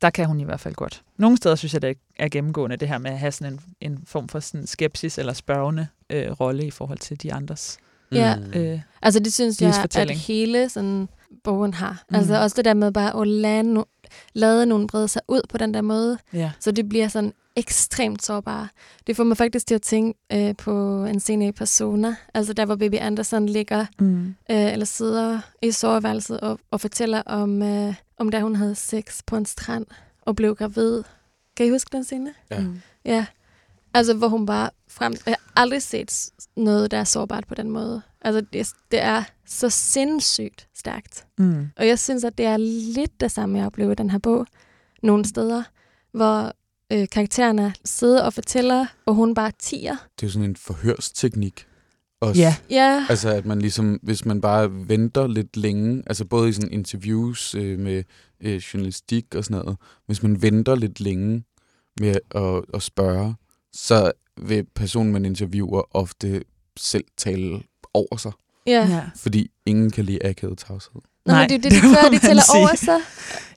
Der 0.02 0.10
kan 0.10 0.26
hun 0.26 0.40
i 0.40 0.44
hvert 0.44 0.60
fald 0.60 0.76
godt. 0.76 1.02
Nogle 1.18 1.38
steder 1.38 1.56
synes 1.56 1.74
jeg, 1.74 1.82
det 1.82 1.98
er 2.20 2.30
gennemgående, 2.30 2.76
det 2.76 2.88
her 2.88 2.98
med 2.98 3.12
at 3.12 3.20
have 3.20 3.32
sådan 3.32 3.54
en, 3.54 3.62
en 3.82 4.04
form 4.06 4.28
for 4.30 4.40
sådan 4.40 4.68
skepsis 4.68 5.18
eller 5.18 5.34
spørgende 5.34 5.88
øh, 6.10 6.32
rolle 6.32 6.66
i 6.66 6.72
forhold 6.72 6.98
til 6.98 7.24
de 7.24 7.34
andres. 7.34 7.78
Ja. 8.12 8.36
Øh, 8.56 8.80
Altså 9.02 9.20
det 9.20 9.34
synes 9.34 9.62
jeg, 9.62 9.88
at 9.96 10.10
hele 10.12 10.70
sådan 10.70 11.10
bogen 11.44 11.74
har. 11.74 12.04
Mm. 12.10 12.16
Altså 12.16 12.42
også 12.42 12.56
det 12.56 12.66
der 12.66 12.74
med 12.74 12.92
bare 12.92 13.22
at 13.22 13.28
lade, 13.28 13.80
no- 13.80 14.08
lade 14.34 14.66
nogen 14.66 14.88
brede 14.88 15.08
sig 15.08 15.22
ud 15.28 15.42
på 15.50 15.58
den 15.58 15.74
der 15.74 15.82
måde, 15.82 16.18
ja. 16.34 16.52
så 16.60 16.72
det 16.72 16.90
bliver 16.90 17.08
sådan 17.08 17.34
ekstremt 17.56 18.24
sårbare. 18.26 18.68
Det 19.08 19.16
får 19.16 19.24
mig 19.24 19.38
faktisk 19.38 19.68
til 19.68 19.76
at 19.76 19.82
tænke 19.82 20.20
øh, 20.34 20.56
på 20.56 21.04
en 21.06 21.20
scene 21.20 21.48
i 21.48 21.52
Persona, 21.52 22.16
altså 22.34 22.54
der 22.54 22.66
hvor 22.66 22.76
Baby 22.76 22.96
Anderson 23.00 23.46
ligger 23.46 23.86
Mm. 24.00 24.28
øh, 24.52 24.74
eller 24.74 24.86
sidder 24.86 25.40
i 25.62 25.72
soveværelset 25.72 26.40
og, 26.40 26.60
og 26.72 26.82
fortæller 26.82 27.22
om, 27.22 27.62
øh, 27.62 27.96
om 28.18 28.30
da 28.30 28.40
hun 28.40 28.56
havde 28.56 28.76
sex 28.76 29.22
på 29.28 29.36
en 29.36 29.46
strand 29.46 29.86
og 30.22 30.36
blev 30.36 30.56
gravid. 30.56 31.04
Kan 31.58 31.66
I 31.66 31.70
huske 31.70 31.90
den 31.92 32.04
scene? 32.04 32.34
Ja. 32.52 32.60
Mm. 32.60 32.82
Ja. 33.06 33.26
Altså, 33.94 34.14
hvor 34.14 34.28
hun 34.28 34.46
bare 34.46 34.70
frem... 34.88 35.14
Jeg 35.26 35.36
har 35.56 35.62
aldrig 35.62 35.82
set 35.84 36.30
noget, 36.56 36.92
der 36.92 36.98
er 36.98 37.04
sårbart 37.04 37.48
på 37.48 37.56
den 37.56 37.70
måde. 37.70 38.02
Altså, 38.22 38.42
det, 38.54 38.68
det 38.92 39.02
er 39.02 39.24
så 39.46 39.70
sindssygt 39.70 40.68
stærkt. 40.76 41.26
Mm. 41.38 41.70
Og 41.78 41.88
jeg 41.88 42.00
synes, 42.00 42.24
at 42.24 42.38
det 42.38 42.46
er 42.46 42.58
lidt 42.94 43.22
det 43.22 43.32
samme, 43.32 43.58
jeg 43.58 43.66
oplever 43.66 43.92
i 43.92 43.96
den 43.96 44.10
her 44.10 44.18
bog. 44.18 44.48
Nogle 45.04 45.26
steder, 45.26 45.64
hvor 46.12 46.54
øh, 46.92 47.08
karaktererne 47.12 47.74
sidder 47.86 48.24
og 48.24 48.34
fortæller, 48.34 48.86
og 49.06 49.14
hun 49.16 49.34
bare 49.34 49.52
tiger. 49.60 49.92
Det 49.92 50.24
er 50.24 50.28
jo 50.28 50.32
sådan 50.32 50.50
en 50.50 50.56
forhørsteknik. 50.56 51.66
Også. 52.22 52.42
Ja. 52.42 52.56
Ja, 52.70 53.06
Altså, 53.10 53.30
at 53.30 53.46
man 53.46 53.60
ligesom, 53.60 54.00
hvis 54.04 54.26
man 54.26 54.42
bare 54.42 54.70
venter 54.90 55.28
lidt 55.28 55.58
længe, 55.58 56.04
altså 56.08 56.26
både 56.26 56.50
i 56.50 56.52
sådan 56.52 56.72
interviews 56.72 57.56
øh, 57.56 57.80
med 57.80 58.04
øh, 58.42 58.56
journalistik 58.56 59.36
og 59.36 59.44
sådan 59.44 59.62
noget, 59.66 59.78
hvis 60.06 60.24
man 60.24 60.42
venter 60.42 60.76
lidt 60.76 61.00
længe 61.00 61.44
med 62.00 62.16
at, 62.36 62.66
at 62.74 62.82
spørge, 62.82 63.36
så 63.74 64.12
vil 64.42 64.66
personen, 64.76 65.14
man 65.14 65.26
interviewer, 65.26 65.82
ofte 65.92 66.44
selv 66.78 67.06
tale 67.18 67.64
over 67.94 68.18
sig, 68.18 68.32
ja. 68.70 68.88
ja. 68.88 69.02
fordi 69.16 69.48
ingen 69.66 69.92
kan 69.92 70.06
lide 70.06 70.26
akavet 70.26 70.58
tavshed. 70.68 70.92
Nå, 71.26 71.34
Nej, 71.34 71.42
men 71.42 71.50
det 71.50 71.56
er 71.56 71.62
det, 71.62 71.72
det 71.82 71.84
de 71.84 71.96
gør, 72.04 72.10
de 72.10 72.20
tæller 72.20 72.44
sige. 72.44 72.60
over 72.60 72.76
sig. 72.76 72.98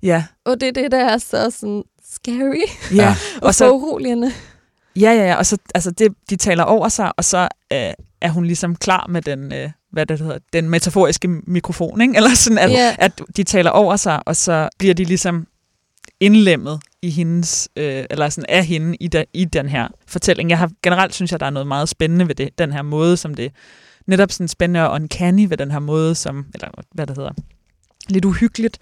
Ja. 0.03 0.25
Og 0.45 0.61
det 0.61 0.69
er 0.69 0.73
det, 0.83 0.93
der 0.93 1.05
er 1.05 1.19
så 1.19 1.51
sådan 1.51 1.83
scary 2.13 2.63
Ja. 2.95 3.09
Og, 3.37 3.47
Og 3.47 3.55
så 3.55 3.71
uroligende. 3.73 4.33
ja, 4.97 5.13
ja, 5.13 5.27
ja. 5.27 5.35
Og 5.37 5.47
så, 5.47 5.57
altså 5.75 5.91
det, 5.91 6.15
de 6.31 6.37
taler 6.37 6.63
over 6.65 6.89
sig, 6.89 7.13
og 7.17 7.25
så 7.25 7.49
øh, 7.73 7.79
er 8.21 8.29
hun 8.29 8.45
ligesom 8.45 8.77
klar 8.77 9.07
med 9.09 9.23
den, 9.23 9.53
øh, 9.55 9.71
hvad 9.93 10.07
det 10.07 10.19
hedder, 10.19 10.39
den 10.53 10.69
metaforiske 10.71 11.29
mikrofon, 11.29 12.01
ikke? 12.01 12.17
Eller 12.17 12.35
sådan, 12.35 12.59
at, 12.59 12.71
Ja. 12.71 12.97
at 12.99 13.23
de 13.37 13.43
taler 13.45 13.71
over 13.71 13.97
sig, 13.97 14.29
og 14.29 14.37
så 14.37 14.69
bliver 14.79 14.95
de 14.95 15.05
ligesom 15.05 15.47
indlemmet 16.21 16.81
i 17.03 17.11
hendes, 17.11 17.69
øh, 17.77 18.05
eller 18.11 18.29
sådan 18.29 18.47
af 18.49 18.65
hende 18.67 18.97
i, 18.97 19.09
da, 19.09 19.25
i 19.35 19.45
den 19.45 19.69
her 19.69 19.89
fortælling. 20.07 20.51
Jeg 20.51 20.59
har 20.59 20.71
generelt 20.83 21.15
synes 21.15 21.33
jeg, 21.33 21.41
der 21.41 21.47
er 21.47 21.51
noget 21.51 21.67
meget 21.67 21.89
spændende 21.89 22.29
ved 22.29 22.35
det, 22.35 22.59
den 22.59 22.73
her 22.73 22.83
måde, 22.83 23.17
som 23.17 23.35
det 23.35 23.53
netop 24.07 24.33
sådan 24.33 24.49
spændende 24.49 24.89
og 24.89 24.95
uncanny 24.95 25.47
ved 25.49 25.57
den 25.57 25.71
her 25.71 25.79
måde, 25.79 26.15
som, 26.15 26.47
eller 26.55 26.69
hvad 26.95 27.07
det 27.07 27.17
hedder, 27.17 27.33
lidt 28.09 28.25
uhyggeligt 28.25 28.79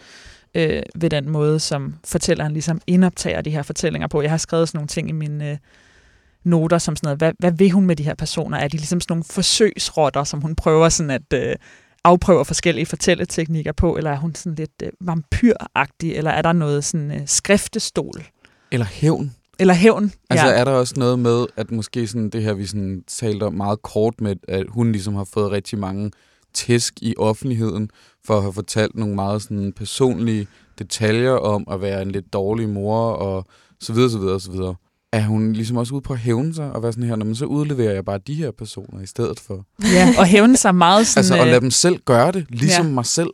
øh, 0.55 0.83
ved 0.95 1.11
den 1.11 1.29
måde, 1.29 1.61
som 1.61 1.95
fortælleren 2.05 2.53
ligesom 2.53 2.81
indoptager 2.87 3.43
de 3.43 3.51
her 3.51 3.62
fortællinger 3.62 4.09
på. 4.09 4.23
Jeg 4.23 4.31
har 4.31 4.39
skrevet 4.39 4.68
sådan 4.68 4.79
nogle 4.79 4.89
ting 4.89 5.09
i 5.09 5.12
mine 5.12 5.51
øh, 5.51 5.57
noter, 6.45 6.79
som 6.79 6.97
sådan 6.97 7.07
noget, 7.07 7.18
hvad, 7.18 7.33
hvad 7.39 7.53
vil 7.53 7.71
hun 7.71 7.87
med 7.87 7.97
de 7.97 8.03
her 8.03 8.14
personer? 8.14 8.59
Er 8.59 8.68
de 8.68 8.77
ligesom 8.77 9.01
sådan 9.01 9.12
nogle 9.12 9.25
forsøgsrotter, 9.25 10.25
som 10.25 10.41
hun 10.41 10.55
prøver 10.55 10.89
sådan 10.89 11.11
at 11.11 11.33
øh, 11.35 11.57
afprøver 12.05 12.45
forskellige 12.45 12.87
fortælleteknikker 12.87 13.73
på, 13.73 13.97
eller 13.97 14.11
er 14.11 14.16
hun 14.16 14.35
sådan 14.35 14.55
lidt 14.55 14.83
øh, 14.83 14.91
vampyragtig, 15.01 16.16
eller 16.16 16.31
er 16.31 16.43
der 16.43 16.53
noget 16.53 16.85
sådan 16.85 17.11
øh, 17.11 17.21
skriftestol? 17.27 18.25
Eller 18.71 18.87
hævn. 18.87 19.35
Eller 19.61 19.75
hævn? 19.75 20.13
Altså 20.31 20.47
ja. 20.47 20.53
er 20.53 20.65
der 20.65 20.73
også 20.73 20.95
noget 20.97 21.19
med, 21.19 21.47
at 21.57 21.71
måske 21.71 22.07
sådan 22.07 22.31
det 22.31 22.43
her, 22.43 22.53
vi 22.55 22.67
sådan 22.67 23.03
talte 23.07 23.45
om 23.45 23.55
meget 23.55 23.83
kort 23.83 24.21
med, 24.21 24.37
at 24.49 24.67
hun 24.69 24.93
ligesom 24.93 25.15
har 25.15 25.25
fået 25.25 25.51
rigtig 25.51 25.79
mange 25.79 26.11
tæsk 26.55 26.95
i 27.03 27.15
offentligheden 27.19 27.91
for 28.27 28.37
at 28.37 28.43
have 28.43 28.53
fortalt 28.53 28.97
nogle 28.97 29.15
meget 29.15 29.43
sådan 29.43 29.73
personlige 29.73 30.47
detaljer 30.79 31.33
om 31.33 31.65
at 31.71 31.81
være 31.81 32.03
en 32.03 32.11
lidt 32.11 32.33
dårlig 32.33 32.69
mor 32.69 33.11
og 33.13 33.45
så 33.81 33.93
videre, 33.93 34.11
så 34.11 34.19
videre, 34.19 34.41
så 34.41 34.51
videre. 34.51 34.75
Er 35.13 35.23
hun 35.23 35.53
ligesom 35.53 35.77
også 35.77 35.95
ude 35.95 36.03
på 36.03 36.13
at 36.13 36.19
hævne 36.19 36.55
sig 36.55 36.73
og 36.73 36.83
være 36.83 36.93
sådan 36.93 37.09
her, 37.09 37.17
når 37.17 37.27
man 37.27 37.35
så 37.35 37.45
udleverer 37.45 37.93
jeg 37.93 38.05
bare 38.05 38.19
de 38.19 38.35
her 38.35 38.51
personer 38.51 39.01
i 39.03 39.07
stedet 39.07 39.41
for. 39.41 39.65
ja, 39.95 40.15
og 40.19 40.27
hævne 40.27 40.57
sig 40.57 40.75
meget 40.75 41.07
sådan... 41.07 41.21
Altså 41.21 41.35
at 41.35 41.41
øh, 41.41 41.47
lade 41.47 41.61
dem 41.61 41.71
selv 41.71 41.99
gøre 42.05 42.33
det, 42.33 42.47
ligesom 42.49 42.87
Ja. 42.87 42.93
mig 42.93 43.07
selv. 43.07 43.31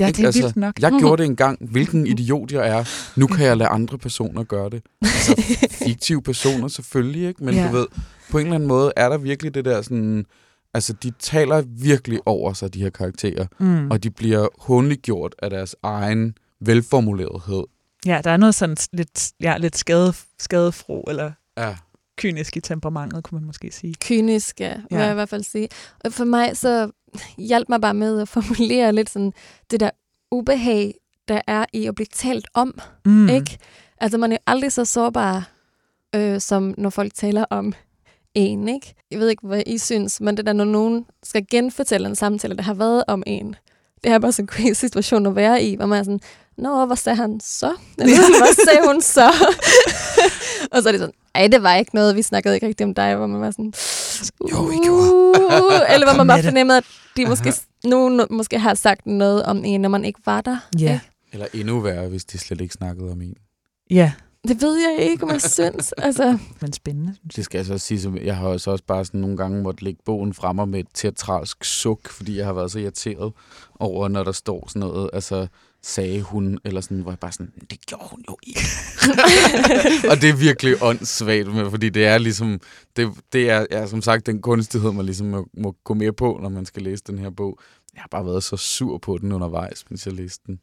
Ja, 0.00 0.06
ikke? 0.06 0.16
det 0.16 0.22
er 0.22 0.26
Altså, 0.26 0.42
vildt 0.42 0.56
nok. 0.56 0.80
Jeg 0.80 0.92
gjorde 0.98 1.22
det 1.22 1.26
engang. 1.28 1.70
Hvilken 1.70 2.06
idiot 2.06 2.52
jeg 2.52 2.68
er. 2.68 2.84
Nu 3.20 3.26
kan 3.26 3.46
jeg 3.46 3.56
lade 3.56 3.68
andre 3.68 3.98
personer 3.98 4.44
gøre 4.44 4.70
det. 4.70 4.82
Altså, 5.02 5.42
fiktive 5.86 6.22
personer 6.22 6.68
selvfølgelig, 6.68 7.28
ikke? 7.28 7.44
Men 7.44 7.54
Ja. 7.54 7.66
du 7.68 7.72
ved, 7.76 7.86
på 8.30 8.38
en 8.38 8.44
eller 8.46 8.54
anden 8.54 8.68
måde 8.68 8.92
er 8.96 9.08
der 9.08 9.18
virkelig 9.18 9.54
det 9.54 9.64
der 9.64 9.82
sådan... 9.82 10.26
Altså, 10.74 10.92
de 10.92 11.12
taler 11.18 11.60
virkelig 11.66 12.20
over 12.26 12.52
sig, 12.52 12.74
de 12.74 12.82
her 12.82 12.90
karakterer. 12.90 13.46
Mm. 13.60 13.90
Og 13.90 14.02
de 14.02 14.10
bliver 14.10 14.48
hundliggjort 14.58 15.34
af 15.42 15.50
deres 15.50 15.76
egen 15.82 16.34
velformulerethed. 16.60 17.64
Ja, 18.06 18.20
der 18.24 18.30
er 18.30 18.36
noget 18.36 18.54
sådan 18.54 18.76
lidt, 18.92 19.30
ja, 19.40 19.56
lidt 19.56 19.76
skade, 19.78 20.12
skadefro, 20.38 21.02
eller 21.08 21.32
Ja. 21.58 21.76
kynisk 22.18 22.56
i 22.56 22.60
temperamentet, 22.60 23.24
kunne 23.24 23.40
man 23.40 23.46
måske 23.46 23.70
sige. 23.72 23.94
kynisk, 24.00 24.60
ja, 24.60 24.74
vil 24.74 24.84
Ja. 24.98 25.00
jeg 25.02 25.10
i 25.10 25.14
hvert 25.14 25.28
fald 25.28 25.42
sige. 25.42 25.68
Og 26.04 26.12
for 26.12 26.24
mig 26.24 26.56
så 26.56 26.90
hjalp 27.38 27.68
mig 27.68 27.80
bare 27.80 27.94
med 27.94 28.20
at 28.20 28.28
formulere 28.28 28.92
lidt 28.92 29.10
sådan 29.10 29.32
det 29.70 29.80
der 29.80 29.90
ubehag, 30.30 30.94
der 31.28 31.40
er 31.46 31.64
i 31.72 31.86
at 31.86 31.94
blive 31.94 32.06
talt 32.12 32.46
om, 32.54 32.78
Mm. 33.04 33.28
ikke? 33.28 33.58
Altså 33.98 34.18
man 34.18 34.32
er 34.32 34.36
aldrig 34.46 34.72
så 34.72 34.84
sårbar, 34.84 35.50
øh, 36.14 36.40
som 36.40 36.74
når 36.78 36.90
folk 36.90 37.14
taler 37.14 37.44
om 37.50 37.72
en, 38.34 38.68
ikke? 38.68 38.94
Jeg 39.10 39.18
ved 39.18 39.28
ikke, 39.28 39.46
hvad 39.46 39.62
I 39.66 39.78
synes, 39.78 40.20
men 40.20 40.36
det 40.36 40.46
der, 40.46 40.52
når 40.52 40.64
nogen 40.64 41.06
skal 41.22 41.46
genfortælle 41.50 42.08
en 42.08 42.16
samtale, 42.16 42.56
der 42.56 42.62
har 42.62 42.74
været 42.74 43.04
om 43.08 43.22
en, 43.26 43.56
det 44.04 44.12
er 44.12 44.18
bare 44.18 44.32
sådan 44.32 44.44
en 44.44 44.48
crazy 44.48 44.80
situation 44.80 45.26
at 45.26 45.36
være 45.36 45.62
i, 45.62 45.76
hvor 45.76 45.86
man 45.86 45.98
er 45.98 46.02
sådan, 46.02 46.20
Nå, 46.56 46.86
hvad 46.86 46.96
sagde 46.96 47.16
han 47.16 47.40
så? 47.40 47.72
Eller, 47.98 48.16
hvad 48.44 48.64
sagde 48.64 48.86
hun 48.86 49.00
så? 49.00 49.28
og 50.72 50.82
så 50.82 50.88
er 50.88 50.92
det 50.92 51.00
sådan, 51.00 51.14
ej, 51.34 51.46
det 51.46 51.62
var 51.62 51.74
ikke 51.74 51.94
noget, 51.94 52.16
vi 52.16 52.22
snakkede 52.22 52.54
ikke 52.54 52.66
rigtig 52.66 52.86
om 52.86 52.94
dig, 52.94 53.16
hvor 53.16 53.26
man 53.26 53.40
var 53.40 53.50
sådan, 53.50 53.72
Jo, 54.52 54.62
vi 54.62 54.76
gjorde. 54.84 55.12
Uh, 55.12 55.94
eller 55.94 56.06
hvor 56.06 56.16
man 56.16 56.26
med 56.26 56.34
bare 56.34 56.42
fornemmede, 56.42 56.78
at 56.78 56.84
de 57.16 57.26
måske, 57.26 57.52
nogen 57.84 58.20
måske 58.30 58.58
har 58.58 58.74
sagt 58.74 59.06
noget 59.06 59.42
om 59.42 59.64
en, 59.64 59.80
når 59.80 59.88
man 59.88 60.04
ikke 60.04 60.20
var 60.26 60.40
der. 60.40 60.56
Ja. 60.78 60.92
ikke? 60.92 61.10
Eller 61.32 61.46
endnu 61.54 61.80
værre, 61.80 62.08
hvis 62.08 62.24
de 62.24 62.38
slet 62.38 62.60
ikke 62.60 62.74
snakkede 62.74 63.12
om 63.12 63.22
en. 63.22 63.36
Ja. 63.90 64.12
Det 64.48 64.62
ved 64.62 64.76
jeg 64.76 65.06
ikke, 65.10 65.24
om 65.24 65.30
jeg 65.30 65.42
synes. 65.42 65.92
Altså, 65.92 66.38
Men 66.60 66.72
spændende, 66.72 67.14
synes 67.14 67.34
Det 67.34 67.44
skal 67.44 67.58
jeg 67.58 67.66
så 67.66 67.78
sige, 67.78 68.00
som 68.00 68.16
jeg 68.16 68.36
har 68.36 68.56
så 68.56 68.70
også 68.70 68.84
bare 68.84 69.04
sådan 69.04 69.20
nogle 69.20 69.36
gange 69.36 69.62
måtte 69.62 69.84
lægge 69.84 70.00
bogen 70.04 70.34
fremme 70.34 70.66
med 70.66 70.80
et 70.80 70.86
teatralsk 70.94 71.64
suk, 71.64 72.08
fordi 72.08 72.38
jeg 72.38 72.46
har 72.46 72.52
været 72.52 72.70
så 72.70 72.78
irriteret 72.78 73.32
over, 73.80 74.08
når 74.08 74.24
der 74.24 74.32
står 74.32 74.68
sådan 74.68 74.80
noget, 74.80 75.10
altså 75.12 75.46
sagde 75.84 76.22
hun, 76.22 76.58
eller 76.64 76.80
sådan, 76.80 77.00
hvor 77.00 77.10
jeg 77.12 77.18
bare 77.18 77.32
sådan, 77.32 77.52
det 77.70 77.86
gjorde 77.86 78.04
hun 78.10 78.24
jo 78.28 78.36
ikke. 78.42 78.60
og 80.10 80.20
det 80.20 80.28
er 80.30 80.36
virkelig 80.36 80.82
åndssvagt, 80.82 81.54
med, 81.54 81.70
fordi 81.70 81.88
det 81.88 82.06
er 82.06 82.18
ligesom, 82.18 82.60
det, 82.96 83.10
det 83.32 83.50
er, 83.50 83.66
er 83.70 83.86
som 83.86 84.02
sagt 84.02 84.26
den 84.26 84.42
kunstighed, 84.42 84.92
man 84.92 85.04
ligesom 85.06 85.26
må, 85.26 85.48
må 85.58 85.76
gå 85.84 85.94
mere 85.94 86.12
på, 86.12 86.38
når 86.42 86.48
man 86.48 86.66
skal 86.66 86.82
læse 86.82 87.02
den 87.06 87.18
her 87.18 87.30
bog. 87.30 87.58
Jeg 87.94 88.00
har 88.02 88.08
bare 88.10 88.26
været 88.26 88.44
så 88.44 88.56
sur 88.56 88.98
på 88.98 89.18
den 89.18 89.32
undervejs, 89.32 89.84
mens 89.90 90.06
jeg 90.06 90.14
læste 90.14 90.42
den. 90.46 90.60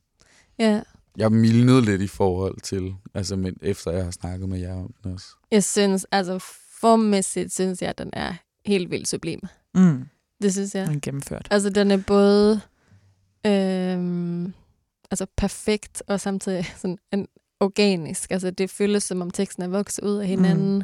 ja, 0.59 0.81
Jeg 1.17 1.31
mildnede 1.31 1.81
lidt 1.85 2.01
i 2.01 2.07
forhold 2.07 2.61
til, 2.61 2.93
altså 3.13 3.35
men, 3.35 3.55
efter 3.61 3.91
jeg 3.91 4.03
har 4.03 4.11
snakket 4.11 4.49
med 4.49 4.59
jer 4.59 4.73
om 4.75 4.93
den 5.03 5.13
også. 5.13 5.27
jeg 5.51 5.63
synes, 5.63 6.05
altså 6.11 6.39
formmæssigt 6.81 7.53
synes 7.53 7.81
jeg, 7.81 7.89
at 7.89 7.97
den 7.97 8.09
er 8.13 8.33
helt 8.65 8.91
vildt 8.91 9.07
sublim. 9.07 9.41
Mm, 9.75 10.03
Det 10.41 10.53
synes 10.53 10.75
jeg. 10.75 10.87
den 10.87 10.95
er 10.95 10.99
gennemført. 11.01 11.47
Altså, 11.51 11.69
den 11.69 11.91
er 11.91 11.97
både 12.07 12.61
øhm, 13.45 14.53
altså 15.11 15.25
perfekt 15.37 16.03
og 16.07 16.19
samtidig 16.19 16.65
sådan 16.81 16.97
en 17.13 17.27
organisk. 17.59 18.31
Altså, 18.31 18.51
det 18.51 18.69
føles 18.69 19.03
som 19.03 19.21
om 19.21 19.31
teksten 19.31 19.63
er 19.63 19.67
vokset 19.67 20.03
ud 20.03 20.17
af 20.17 20.27
hinanden. 20.27 20.83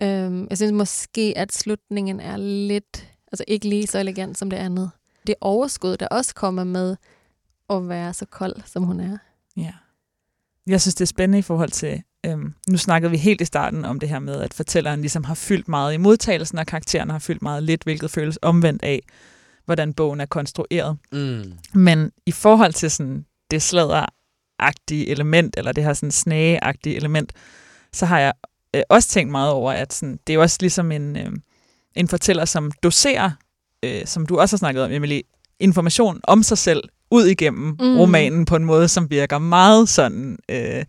Mm. 0.00 0.06
Øhm, 0.06 0.46
jeg 0.50 0.58
synes 0.58 0.72
måske, 0.72 1.32
at 1.36 1.52
slutningen 1.52 2.20
er 2.20 2.36
lidt, 2.36 3.08
altså 3.32 3.44
ikke 3.46 3.68
lige 3.68 3.86
så 3.86 3.98
elegant 3.98 4.38
som 4.38 4.50
det 4.50 4.56
andet. 4.56 4.90
Det 5.26 5.34
overskud, 5.40 5.96
der 5.96 6.08
også 6.08 6.34
kommer 6.34 6.64
med 6.64 6.96
at 7.70 7.88
være 7.88 8.14
så 8.14 8.26
kold, 8.26 8.56
som 8.66 8.82
hun 8.82 9.00
er. 9.00 9.18
Ja. 9.56 9.72
Jeg 10.66 10.80
synes, 10.80 10.94
det 10.94 11.04
er 11.04 11.06
spændende 11.06 11.38
i 11.38 11.42
forhold 11.42 11.70
til, 11.70 12.02
øhm, 12.26 12.54
nu 12.68 12.76
snakkede 12.76 13.10
vi 13.10 13.16
helt 13.16 13.40
i 13.40 13.44
starten 13.44 13.84
om 13.84 14.00
det 14.00 14.08
her 14.08 14.18
med, 14.18 14.40
at 14.40 14.54
fortælleren 14.54 15.00
ligesom 15.00 15.24
har 15.24 15.34
fyldt 15.34 15.68
meget 15.68 15.94
i 15.94 15.96
modtagelsen, 15.96 16.58
og 16.58 16.66
karakteren 16.66 17.10
har 17.10 17.18
fyldt 17.18 17.42
meget 17.42 17.62
lidt, 17.62 17.82
hvilket 17.82 18.10
føles 18.10 18.38
omvendt 18.42 18.82
af, 18.82 19.02
hvordan 19.64 19.94
bogen 19.94 20.20
er 20.20 20.26
konstrueret. 20.26 20.98
Mm. 21.12 21.52
Men 21.74 22.12
i 22.26 22.32
forhold 22.32 22.72
til 22.72 22.90
sådan 22.90 23.24
det 23.50 23.62
sladderagtige 23.62 25.08
element, 25.08 25.54
eller 25.58 25.72
det 25.72 25.84
her 25.84 25.92
sådan 25.92 26.10
snageagtige 26.10 26.96
element, 26.96 27.32
så 27.92 28.06
har 28.06 28.18
jeg 28.18 28.32
øh, 28.74 28.82
også 28.88 29.08
tænkt 29.08 29.30
meget 29.30 29.50
over, 29.50 29.72
at 29.72 29.92
sådan, 29.92 30.18
det 30.26 30.32
er 30.32 30.34
jo 30.34 30.40
også 30.42 30.56
ligesom 30.60 30.92
en, 30.92 31.16
øh, 31.16 31.32
en 31.94 32.08
fortæller, 32.08 32.44
som 32.44 32.72
doserer, 32.82 33.30
øh, 33.82 34.06
som 34.06 34.26
du 34.26 34.38
også 34.38 34.56
har 34.56 34.58
snakket 34.58 34.82
om, 34.84 34.92
Emily, 34.92 35.20
information 35.60 36.20
om 36.24 36.42
sig 36.42 36.58
selv 36.58 36.82
ud 37.10 37.24
igennem 37.24 37.76
Mm. 37.80 37.98
romanen 37.98 38.44
på 38.44 38.56
en 38.56 38.64
måde, 38.64 38.88
som 38.88 39.10
virker 39.10 39.38
meget 39.38 39.88
sådan 39.88 40.38
øh, 40.48 40.84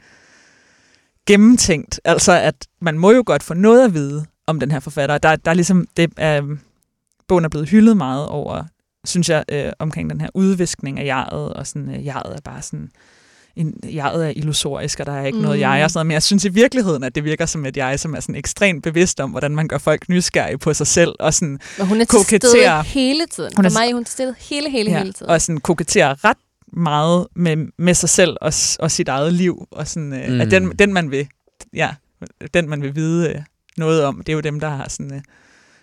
gennemtænkt. 1.28 2.02
Altså, 2.06 2.32
at 2.32 2.68
man 2.82 3.00
må 3.00 3.12
jo 3.12 3.24
godt 3.26 3.44
få 3.44 3.54
noget 3.54 3.86
at 3.86 3.94
vide 3.94 4.26
om 4.48 4.60
den 4.60 4.72
her 4.72 4.80
forfatter. 4.80 5.18
Der, 5.18 5.36
der 5.36 5.52
er 5.52 5.56
ligesom, 5.56 5.88
det 5.98 6.14
er, 6.18 6.58
bogen 7.28 7.46
er 7.46 7.50
blevet 7.50 7.70
hyldet 7.70 7.98
meget 7.98 8.28
over, 8.28 8.64
synes 9.08 9.30
jeg, 9.30 9.44
øh, 9.52 9.72
omkring 9.80 10.10
den 10.10 10.22
her 10.22 10.30
udviskning 10.34 11.00
af 11.00 11.06
jeget, 11.06 11.54
og 11.54 11.68
sådan, 11.68 11.90
øh, 11.96 12.06
jeget 12.06 12.36
er 12.36 12.42
bare 12.44 12.62
sådan, 12.62 12.90
en, 13.56 13.74
jeget 13.84 14.26
er 14.26 14.30
illusorisk, 14.36 15.00
og 15.00 15.06
der 15.06 15.12
er 15.12 15.26
ikke 15.26 15.36
mm. 15.38 15.42
noget 15.44 15.58
Mm. 15.58 15.62
jeg 15.62 15.84
og 15.84 15.92
sådan 15.92 15.98
noget, 15.98 16.06
men 16.08 16.14
jeg 16.14 16.24
synes 16.24 16.46
i 16.46 16.50
virkeligheden, 16.50 17.04
at 17.04 17.16
det 17.16 17.24
virker 17.24 17.46
som 17.46 17.66
et 17.66 17.78
jeg, 17.78 18.00
som 18.00 18.16
er 18.16 18.20
sådan 18.20 18.36
ekstremt 18.36 18.84
bevidst 18.84 19.20
om, 19.20 19.30
hvordan 19.32 19.56
man 19.56 19.68
gør 19.68 19.78
folk 19.78 20.10
nysgerrige 20.10 20.58
på 20.58 20.74
sig 20.74 20.88
selv, 20.88 21.12
og 21.20 21.34
sådan, 21.34 21.60
Men 21.78 21.88
hun 21.88 22.02
er 22.02 22.06
til 22.06 22.18
Koketterer. 22.18 22.82
hele 22.82 23.26
tiden. 23.26 23.52
Hun 23.56 23.66
er 23.66 23.70
For 23.70 23.80
mig 23.80 23.90
er 23.90 23.94
hun 23.94 24.06
til 24.06 24.12
stede 24.12 24.36
hele, 24.40 24.70
hele, 24.70 24.92
ja, 24.92 24.98
hele 24.98 25.14
tiden. 25.14 25.30
og 25.32 25.42
sådan 25.42 25.60
koketterer 25.60 26.26
ret 26.26 26.38
meget 26.74 27.28
med, 27.36 27.58
med 27.78 27.94
sig 27.94 28.10
selv 28.10 28.38
og, 28.42 28.54
og 28.80 28.92
sit 28.92 29.08
eget 29.08 29.34
liv, 29.34 29.68
og 29.72 29.88
sådan, 29.88 30.14
øh, 30.14 30.28
Mm. 30.28 30.34
mm. 30.34 30.42
at 30.42 30.52
den, 30.52 30.70
den 30.80 30.94
man 30.94 31.12
vil, 31.12 31.28
ja, 31.74 31.90
den 32.54 32.70
man 32.70 32.82
vil 32.82 32.96
vide 32.96 33.30
øh, 33.30 33.42
noget 33.78 34.04
om, 34.04 34.18
det 34.18 34.30
er 34.30 34.34
jo 34.34 34.40
dem, 34.40 34.60
der 34.60 34.70
har 34.70 34.90
sådan 34.90 35.14
øh, 35.14 35.22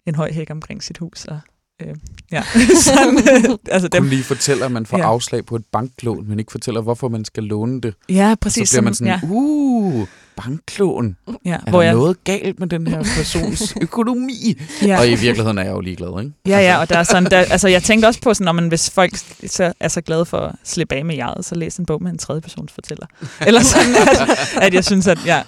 en 0.06 0.14
høj 0.14 0.32
hæk 0.32 0.50
omkring 0.50 0.82
sit 0.82 0.98
hus, 0.98 1.24
og 1.24 1.40
øh, 1.82 1.94
ja, 2.32 2.42
sådan, 2.84 3.18
øh, 3.18 3.58
altså 3.70 3.88
Dem. 3.88 4.02
dem, 4.02 4.10
lige 4.10 4.22
fortæller, 4.24 4.66
at 4.66 4.72
man 4.72 4.86
får 4.86 4.98
ja. 4.98 5.02
Ja. 5.04 5.08
afslag 5.10 5.46
på 5.46 5.56
et 5.56 5.64
banklån, 5.72 6.28
men 6.28 6.38
ikke 6.38 6.52
fortæller, 6.52 6.80
hvorfor 6.80 7.08
man 7.08 7.24
skal 7.24 7.42
låne 7.44 7.80
det. 7.80 7.94
ja, 8.08 8.34
præcis, 8.40 8.68
så 8.68 8.74
bliver 8.74 8.82
man 8.84 8.94
sådan, 8.94 9.06
ja, 9.22 9.28
uh, 9.28 10.06
banklån. 10.36 11.16
ja, 11.44 11.50
Er 11.66 11.70
hvor 11.70 11.78
der 11.80 11.86
jeg, 11.86 11.94
noget 11.94 12.24
galt 12.24 12.60
med 12.60 12.68
den 12.68 12.86
her 12.86 12.98
persons 13.16 13.74
økonomi? 13.82 14.60
ja, 14.82 14.98
Og 14.98 15.06
i 15.08 15.14
virkeligheden 15.14 15.58
er 15.58 15.62
jeg 15.62 15.72
jo 15.72 15.80
ligeglad, 15.80 16.20
ikke? 16.24 16.32
Ja, 16.46 16.58
ja, 16.58 16.78
og 16.80 16.88
der 16.88 16.98
er 16.98 17.02
sådan, 17.02 17.24
der, 17.30 17.38
altså 17.38 17.68
jeg 17.68 17.82
tænkte 17.82 18.06
også 18.06 18.20
på 18.20 18.34
sådan, 18.34 18.44
når 18.44 18.52
man, 18.52 18.68
hvis 18.68 18.90
folk 18.90 19.16
så 19.46 19.72
er 19.80 19.88
så 19.88 20.00
glade 20.00 20.24
for 20.24 20.38
at 20.38 20.54
slippe 20.64 20.94
af 20.94 21.04
med 21.04 21.14
jeget, 21.14 21.44
så 21.44 21.54
læs 21.54 21.76
en 21.76 21.86
bog 21.86 22.02
med 22.02 22.10
en 22.10 22.18
tredje 22.18 22.40
persons 22.40 22.72
fortæller. 22.72 23.06
Eller 23.46 23.60
sådan, 23.62 23.94
at, 23.94 24.28
at 24.62 24.74
jeg 24.74 24.84
synes, 24.84 25.06
at 25.06 25.18
ja, 25.26 25.42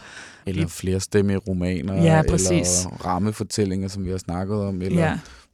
Eller 0.46 0.66
flere 0.68 1.00
stemme 1.00 1.36
romaner, 1.36 2.02
Ja, 2.02 2.22
præcis. 2.30 2.50
eller 2.84 3.06
rammefortællinger, 3.06 3.88
som 3.88 4.04
vi 4.04 4.10
har 4.10 4.18
snakket 4.18 4.56
om, 4.56 4.82
eller 4.82 5.02
ja. 5.02 5.12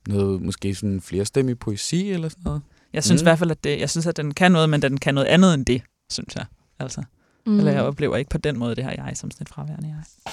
Noget, 0.08 0.42
måske 0.42 0.74
sådan 0.74 1.00
flere 1.00 1.24
stemme 1.24 1.54
poesi, 1.54 2.10
eller 2.10 2.28
sådan 2.28 2.42
noget. 2.44 2.62
jeg 2.92 3.04
synes 3.04 3.22
Mm. 3.22 3.24
i 3.24 3.26
hvert 3.26 3.38
fald, 3.38 3.50
at 3.50 3.64
det, 3.64 3.80
jeg 3.80 3.90
synes, 3.90 4.06
at 4.06 4.16
den 4.16 4.34
kan 4.34 4.52
noget, 4.52 4.70
men 4.70 4.82
den 4.82 4.98
kan 4.98 5.14
noget 5.14 5.26
andet 5.26 5.54
end 5.54 5.66
det, 5.66 5.82
synes 6.10 6.36
jeg. 6.36 6.44
Altså, 6.78 7.02
mm. 7.46 7.58
Eller 7.58 7.72
jeg 7.72 7.82
oplever 7.82 8.16
ikke 8.16 8.30
på 8.30 8.38
den 8.38 8.58
måde, 8.58 8.74
det 8.76 8.84
her 8.84 9.04
jeg 9.04 9.16
som 9.16 9.30
sådan 9.30 9.44
et 9.44 9.48
fraværende 9.48 9.88
jeg. 9.88 10.32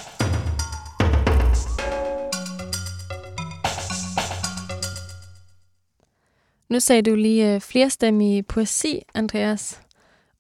Nu 6.70 6.80
sagde 6.80 7.02
du 7.02 7.16
lige 7.16 7.54
øh, 7.56 7.62
flerstemmig 7.62 8.46
poesi, 8.46 9.02
Andreas. 9.14 9.82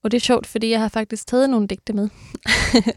Og 0.03 0.11
det 0.11 0.17
er 0.17 0.21
sjovt, 0.21 0.47
fordi 0.47 0.69
jeg 0.69 0.79
har 0.79 0.87
faktisk 0.87 1.27
taget 1.27 1.49
nogle 1.49 1.67
digte 1.67 1.93
med. 1.93 2.09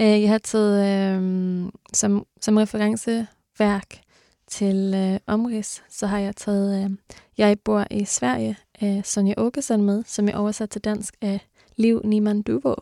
Øh, 0.00 0.22
jeg 0.22 0.30
har 0.30 0.38
taget 0.38 0.86
øh, 0.86 1.72
som, 1.94 2.26
som 2.40 2.56
referenceværk 2.56 4.00
til 4.48 4.94
øh, 4.94 5.20
omrids, 5.26 5.82
så 5.88 6.06
har 6.06 6.18
jeg 6.18 6.36
taget 6.36 6.84
øh, 6.84 6.90
Jeg 7.38 7.60
bor 7.60 7.84
i 7.90 8.04
Sverige 8.04 8.56
af 8.80 9.02
Sonja 9.04 9.34
Åkesson 9.36 9.82
med, 9.82 10.04
som 10.06 10.28
jeg 10.28 10.36
oversat 10.36 10.70
til 10.70 10.84
dansk 10.84 11.16
af 11.20 11.40
Liv 11.76 12.00
Niman 12.04 12.42
Duvo. 12.42 12.74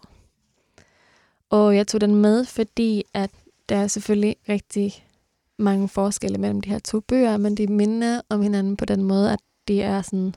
Og 1.51 1.77
jeg 1.77 1.87
tog 1.87 2.01
den 2.01 2.15
med, 2.15 2.45
fordi 2.45 3.05
at 3.15 3.31
der 3.69 3.77
er 3.77 3.87
selvfølgelig 3.87 4.37
rigtig 4.49 5.05
mange 5.59 5.89
forskelle 5.89 6.39
mellem 6.39 6.61
de 6.61 6.71
her 6.71 6.79
to 6.79 7.01
bøger, 7.01 7.37
men 7.37 7.57
de 7.57 7.67
minder 7.67 8.21
om 8.29 8.43
hinanden 8.43 8.77
på 8.77 8.85
den 8.85 9.03
måde, 9.03 9.33
at 9.33 9.39
de 9.69 9.83
er 9.83 10.03
sådan 10.03 10.35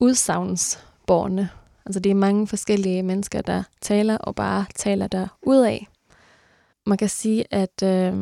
udsagnsborgerne. 0.00 1.48
Altså 1.86 2.00
det 2.00 2.10
er 2.10 2.14
mange 2.14 2.46
forskellige 2.46 3.02
mennesker, 3.02 3.42
der 3.42 3.62
taler 3.80 4.18
og 4.18 4.34
bare 4.34 4.66
taler 4.74 5.06
der 5.06 5.28
ud 5.42 5.58
af. 5.58 5.88
Man 6.86 6.98
kan 6.98 7.08
sige, 7.08 7.44
at 7.50 7.82
øh, 7.82 8.14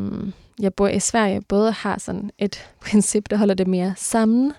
jeg 0.59 0.75
bor 0.75 0.89
i 0.89 1.01
Sverige 1.01 1.41
både 1.41 1.73
har 1.73 1.99
sådan 1.99 2.31
et 2.39 2.71
princip, 2.87 3.31
der 3.31 3.37
holder 3.37 3.55
det 3.55 3.67
mere 3.67 3.95
sammen, 3.97 4.53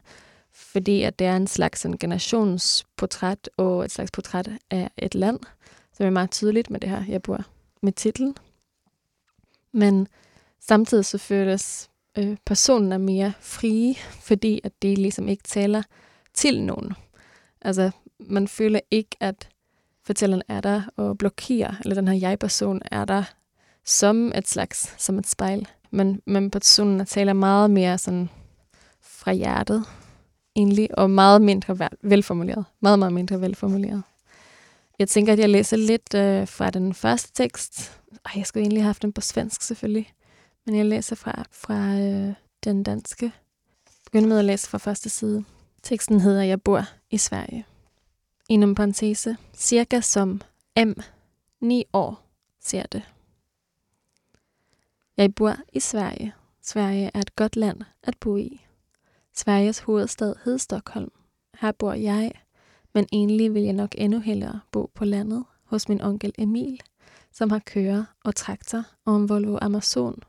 fordi 0.52 1.04
at 1.04 1.20
det 1.20 1.28
er 1.28 1.36
en 1.36 1.48
slags 1.48 1.86
en 1.86 1.98
generationsportræt 1.98 3.50
og 3.58 3.86
et 3.86 3.92
slags 3.92 4.12
portræt 4.12 4.50
af 4.70 4.90
et 4.98 5.16
land, 5.16 5.40
som 5.94 6.06
er 6.06 6.10
meget 6.10 6.32
tydeligt 6.32 6.70
med 6.70 6.80
det 6.80 6.90
her, 6.90 7.04
jeg 7.08 7.22
bor 7.22 7.46
med 7.82 7.92
titlen. 7.92 8.36
Men 9.72 10.08
samtidig 10.60 11.06
så 11.06 11.18
føles 11.18 11.90
øh, 12.18 12.38
personen 12.46 12.92
er 12.92 12.98
mere 12.98 13.34
frie, 13.40 13.96
fordi 14.22 14.62
at 14.64 14.72
det 14.82 14.98
ligesom 14.98 15.28
ikke 15.28 15.44
taler 15.44 15.84
til 16.34 16.64
nogen. 16.64 16.94
Altså, 17.62 17.92
man 18.20 18.48
føler 18.48 18.80
ikke, 18.92 19.16
at 19.20 19.50
fortælleren 20.04 20.44
er 20.48 20.62
der 20.62 20.82
og 20.96 21.18
blokerer, 21.18 21.74
eller 21.82 21.96
den 21.96 22.08
her 22.08 22.16
jeg-person 22.16 22.82
er 22.92 23.06
der 23.06 23.24
som 23.86 24.32
et 24.36 24.48
slags, 24.48 24.96
som 24.98 25.20
et 25.20 25.28
spejl. 25.28 25.68
Men, 25.92 26.22
men 26.26 26.52
personen 26.52 27.06
taler 27.06 27.34
meget 27.34 27.72
mere 27.72 27.98
sådan 27.98 28.30
fra 29.02 29.34
hjertet, 29.34 29.86
egentlig, 30.56 30.98
og 30.98 31.10
meget 31.10 31.42
mindre 31.42 31.90
velformuleret. 32.02 32.66
Meget, 32.80 33.00
meget 33.00 33.14
mindre 33.14 33.42
velformuleret. 33.42 34.04
Jeg 35.00 35.08
tænker, 35.08 35.34
at 35.34 35.40
jeg 35.40 35.50
læser 35.50 35.78
lidt 35.78 36.14
øh, 36.16 36.48
fra 36.48 36.70
den 36.70 36.94
første 36.94 37.32
tekst. 37.34 38.02
Ej, 38.26 38.32
jeg 38.36 38.46
skulle 38.46 38.62
egentlig 38.62 38.82
have 38.82 38.88
haft 38.88 39.02
den 39.02 39.14
på 39.14 39.22
svensk, 39.22 39.62
selvfølgelig. 39.62 40.14
Men 40.66 40.76
jeg 40.76 40.86
læser 40.86 41.16
fra, 41.16 41.44
fra 41.52 42.00
øh, 42.00 42.34
den 42.64 42.84
danske. 42.84 43.32
Begynder 44.06 44.28
med 44.28 44.40
at 44.40 44.46
læse 44.46 44.70
fra 44.70 44.78
første 44.78 45.10
side. 45.10 45.44
Teksten 45.84 46.20
hedder 46.20 46.44
Jeg 46.44 46.62
bor 46.62 46.84
i 47.12 47.18
Sverige. 47.18 47.66
Inom 48.50 48.76
parentese, 48.76 49.38
cirka 49.54 50.02
som 50.02 50.42
M, 50.80 50.92
9 51.62 51.86
år, 51.94 52.22
ser 52.62 52.84
det. 52.84 53.02
Jeg 55.20 55.36
bor 55.36 55.56
i 55.74 55.80
Sverige. 55.80 56.34
Sverige 56.62 57.12
er 57.14 57.20
et 57.20 57.36
godt 57.36 57.56
land 57.56 57.82
at 58.04 58.18
bo 58.20 58.38
i. 58.38 58.66
Sveriges 59.36 59.80
hovedstad 59.80 60.36
hed 60.44 60.58
Stockholm. 60.58 61.12
Her 61.62 61.72
bor 61.72 61.94
jeg, 61.94 62.32
men 62.94 63.06
egentlig 63.14 63.54
vil 63.54 63.62
jeg 63.64 63.74
nok 63.74 63.96
endnu 63.98 64.20
hellere 64.20 64.60
bo 64.72 64.92
på 64.96 65.06
landet 65.06 65.44
hos 65.64 65.90
min 65.90 66.02
onkel 66.02 66.34
Emil, 66.38 66.82
som 67.32 67.50
har 67.50 67.60
kører 67.60 68.04
og 68.24 68.36
traktor 68.36 68.84
og 69.06 69.16
en 69.16 69.30
Volvo 69.30 69.58
Amazon. 69.62 70.24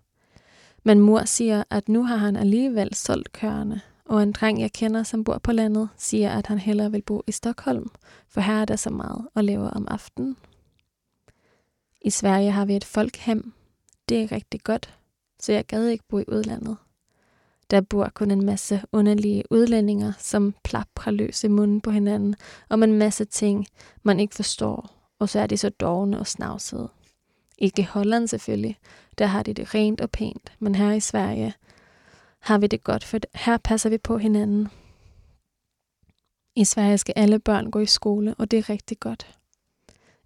Men 0.84 1.00
mor 1.00 1.24
siger, 1.24 1.64
at 1.70 1.88
nu 1.88 2.02
har 2.02 2.16
han 2.16 2.36
alligevel 2.36 2.94
solgt 2.94 3.32
køerne, 3.32 3.80
og 4.04 4.22
en 4.22 4.32
dreng, 4.32 4.60
jeg 4.60 4.72
kender, 4.72 5.02
som 5.02 5.24
bor 5.24 5.38
på 5.38 5.52
landet, 5.52 5.88
siger, 5.96 6.30
at 6.30 6.46
han 6.46 6.58
hellere 6.58 6.90
vil 6.90 7.02
bo 7.02 7.22
i 7.26 7.32
Stockholm, 7.32 7.90
for 8.28 8.40
her 8.40 8.60
er 8.60 8.64
der 8.64 8.76
så 8.76 8.90
meget 8.90 9.28
at 9.36 9.44
lave 9.44 9.70
om 9.70 9.88
aftenen. 9.90 10.36
I 12.02 12.10
Sverige 12.10 12.50
har 12.50 12.64
vi 12.64 12.76
et 12.76 12.84
folkhem. 12.84 13.52
Det 14.10 14.22
er 14.22 14.32
rigtig 14.32 14.60
godt, 14.60 14.94
så 15.40 15.52
jeg 15.52 15.66
gad 15.66 15.86
ikke 15.86 16.04
bo 16.08 16.18
i 16.18 16.24
udlandet. 16.28 16.76
Der 17.70 17.80
bor 17.80 18.08
kun 18.14 18.30
en 18.30 18.44
masse 18.44 18.82
underlige 18.92 19.44
udlændinger, 19.50 20.12
som 20.18 20.54
plaprer 20.64 21.12
løs 21.12 21.44
i 21.44 21.48
munden 21.48 21.80
på 21.80 21.90
hinanden, 21.90 22.34
om 22.68 22.82
en 22.82 22.98
masse 22.98 23.24
ting, 23.24 23.66
man 24.02 24.20
ikke 24.20 24.34
forstår, 24.34 24.90
og 25.18 25.28
så 25.28 25.40
er 25.40 25.46
de 25.46 25.56
så 25.56 25.68
dogne 25.68 26.18
og 26.18 26.26
snavsede. 26.26 26.88
Ikke 27.58 27.82
i 27.82 27.84
Holland 27.84 28.28
selvfølgelig, 28.28 28.78
der 29.18 29.26
har 29.26 29.42
de 29.42 29.54
det 29.54 29.74
rent 29.74 30.00
og 30.00 30.10
pænt, 30.10 30.52
men 30.58 30.74
her 30.74 30.92
i 30.92 31.00
Sverige 31.00 31.54
har 32.40 32.58
vi 32.58 32.66
det 32.66 32.84
godt, 32.84 33.04
for 33.04 33.18
her 33.34 33.56
passer 33.56 33.90
vi 33.90 33.98
på 33.98 34.18
hinanden. 34.18 34.68
I 36.56 36.64
Sverige 36.64 36.98
skal 36.98 37.14
alle 37.16 37.38
børn 37.38 37.70
gå 37.70 37.78
i 37.78 37.86
skole, 37.86 38.34
og 38.38 38.50
det 38.50 38.58
er 38.58 38.70
rigtig 38.70 39.00
godt. 39.00 39.39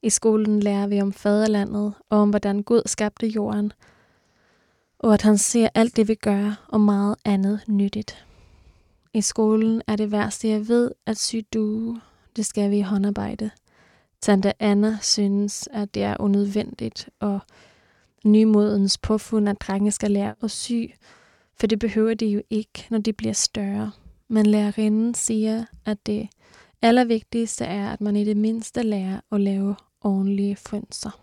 I 0.05 0.11
skolen 0.11 0.61
lærer 0.61 0.87
vi 0.87 1.01
om 1.01 1.13
faderlandet 1.13 1.95
og 2.11 2.19
om, 2.19 2.31
hvordan 2.31 2.63
Gud 2.63 2.83
skabte 2.87 3.27
jorden, 3.27 3.73
og 4.99 5.15
at 5.15 5.23
han 5.23 5.39
ser 5.39 5.69
alt 5.75 5.97
det, 5.97 6.09
vi 6.09 6.15
gør, 6.15 6.65
og 6.69 6.81
meget 6.81 7.17
andet 7.25 7.61
nyttigt. 7.69 8.27
I 9.15 9.21
skolen 9.21 9.83
er 9.87 9.97
det 9.97 10.13
værste, 10.13 10.49
jeg 10.49 10.69
ved, 10.69 10.91
at 11.07 11.19
sy 11.19 11.37
due. 11.55 12.01
Det 12.37 12.47
skal 12.47 12.71
vi 12.71 12.79
i 12.79 12.81
håndarbejde. 12.81 13.51
Tante 14.21 14.63
Anna 14.63 14.99
synes, 15.03 15.69
at 15.73 15.95
det 15.95 16.03
er 16.03 16.17
unødvendigt, 16.21 17.09
og 17.21 17.41
nymodens 18.25 18.99
påfund, 18.99 19.49
at 19.49 19.61
drenge 19.61 19.91
skal 19.91 20.11
lære 20.11 20.35
at 20.43 20.51
sy, 20.51 20.73
for 21.57 21.67
det 21.67 21.79
behøver 21.79 22.15
de 22.15 22.27
jo 22.27 22.43
ikke, 22.51 22.87
når 22.91 22.99
de 22.99 23.13
bliver 23.13 23.35
større. 23.35 23.93
Men 24.29 24.47
lærerinden 24.47 25.15
siger, 25.15 25.65
at 25.85 26.07
det 26.07 26.29
allervigtigste 26.83 27.65
er, 27.65 27.91
at 27.93 28.01
man 28.01 28.17
i 28.17 28.25
det 28.25 28.37
mindste 28.37 28.83
lærer 28.83 29.21
at 29.33 29.41
lave 29.41 29.77
ordentlige 30.05 30.57
frynser. 30.57 31.21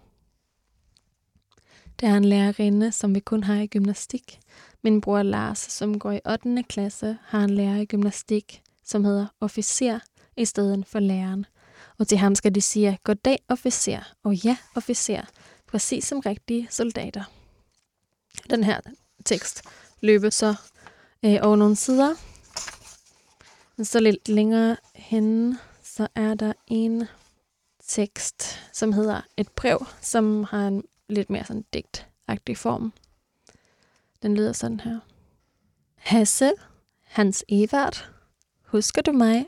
Der 2.00 2.10
er 2.10 2.18
en 2.18 2.26
lærerinde, 2.26 2.92
som 2.92 3.16
vi 3.16 3.20
kun 3.20 3.44
har 3.44 3.56
i 3.56 3.68
gymnastik. 3.68 4.40
Min 4.82 5.02
bror 5.02 5.24
Lars, 5.24 5.60
som 5.60 6.00
går 6.00 6.12
i 6.12 6.20
8. 6.30 6.64
klasse, 6.64 7.18
har 7.26 7.44
en 7.44 7.50
lærer 7.50 7.78
i 7.78 7.86
gymnastik, 7.86 8.62
som 8.84 9.04
hedder 9.06 9.28
officer 9.40 10.00
i 10.38 10.46
stedet 10.46 10.86
for 10.86 11.00
læreren. 11.00 11.46
Og 11.98 12.08
til 12.08 12.18
ham 12.18 12.36
skal 12.36 12.56
de 12.56 12.62
sige, 12.62 13.00
goddag 13.04 13.40
officer, 13.50 14.14
og 14.24 14.36
ja 14.36 14.58
officer, 14.76 15.22
præcis 15.68 16.04
som 16.04 16.20
rigtige 16.20 16.68
soldater. 16.70 17.24
Den 18.50 18.64
her 18.64 18.80
tekst 19.26 19.62
løber 20.02 20.30
så 20.30 20.56
øh, 21.26 21.38
over 21.42 21.56
nogle 21.56 21.76
sider. 21.76 22.16
Så 23.84 24.00
lidt 24.00 24.30
længere 24.30 24.78
henne, 24.96 25.58
så 25.84 26.08
er 26.16 26.34
der 26.34 26.54
en 26.68 27.08
tekst, 27.92 28.44
som 28.74 28.94
hedder 28.94 29.22
et 29.38 29.50
brev, 29.50 29.86
som 30.02 30.44
har 30.44 30.68
en 30.68 30.84
lidt 31.10 31.30
mere 31.30 31.46
sådan 31.46 31.66
digtagtig 31.74 32.58
form. 32.58 32.94
Den 34.22 34.36
lyder 34.36 34.54
sådan 34.54 34.80
her. 34.80 35.00
Hasse, 35.96 36.54
Hans 37.04 37.46
Evert, 37.50 38.12
husker 38.66 39.02
du 39.02 39.12
mig? 39.12 39.46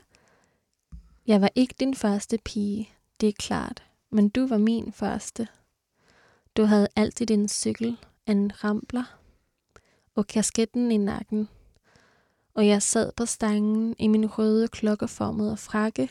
Jeg 1.26 1.40
var 1.40 1.50
ikke 1.54 1.74
din 1.80 1.94
første 1.94 2.38
pige, 2.44 2.90
det 3.20 3.28
er 3.28 3.32
klart, 3.38 3.82
men 4.10 4.28
du 4.28 4.46
var 4.46 4.58
min 4.58 4.92
første. 4.92 5.48
Du 6.56 6.64
havde 6.64 6.88
altid 6.96 7.26
din 7.26 7.48
cykel, 7.48 7.96
en 8.26 8.64
rambler, 8.64 9.18
og 10.14 10.26
kasketten 10.26 10.92
i 10.92 10.96
nakken. 10.96 11.48
Og 12.54 12.66
jeg 12.66 12.82
sad 12.82 13.12
på 13.16 13.26
stangen 13.26 13.94
i 13.98 14.08
min 14.08 14.26
røde 14.26 14.68
klokkeformede 14.68 15.56
frakke, 15.56 16.10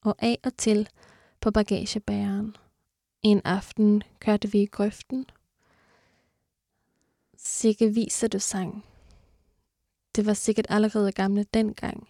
og 0.00 0.14
af 0.18 0.38
og 0.44 0.56
til 0.56 0.88
på 1.40 1.50
bagagebæren. 1.50 2.56
En 3.22 3.40
aften 3.44 4.02
kørte 4.20 4.52
vi 4.52 4.62
i 4.62 4.66
grøften. 4.66 5.26
Sikke 7.36 7.94
viser 7.94 8.28
du 8.28 8.38
sang. 8.38 8.84
Det 10.16 10.26
var 10.26 10.34
sikkert 10.34 10.66
allerede 10.68 11.12
gamle 11.12 11.44
dengang. 11.54 12.08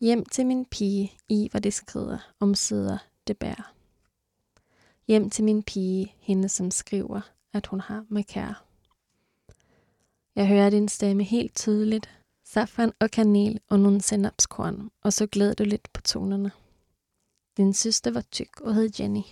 Hjem 0.00 0.24
til 0.24 0.46
min 0.46 0.64
pige, 0.64 1.12
i 1.28 1.48
hvor 1.50 1.60
det 1.60 1.74
skrider, 1.74 2.18
om 2.40 2.54
sider 2.54 2.98
det 3.26 3.38
bærer. 3.38 3.72
Hjem 5.08 5.30
til 5.30 5.44
min 5.44 5.62
pige, 5.62 6.14
hende 6.18 6.48
som 6.48 6.70
skriver, 6.70 7.20
at 7.52 7.66
hun 7.66 7.80
har 7.80 8.06
mig 8.08 8.26
kær. 8.26 8.64
Jeg 10.34 10.48
hører 10.48 10.70
din 10.70 10.88
stemme 10.88 11.22
helt 11.22 11.54
tydeligt, 11.54 12.10
safran 12.44 12.92
og 13.00 13.10
kanel 13.10 13.60
og 13.68 13.80
nogle 13.80 14.00
senapskorn, 14.00 14.90
og 15.02 15.12
så 15.12 15.26
glæder 15.26 15.54
du 15.54 15.64
lidt 15.64 15.92
på 15.92 16.02
tonerne. 16.02 16.50
Din 17.56 17.74
søster 17.74 18.10
var 18.10 18.24
tyk 18.30 18.60
og 18.60 18.74
hed 18.74 18.90
Jenny. 19.00 19.22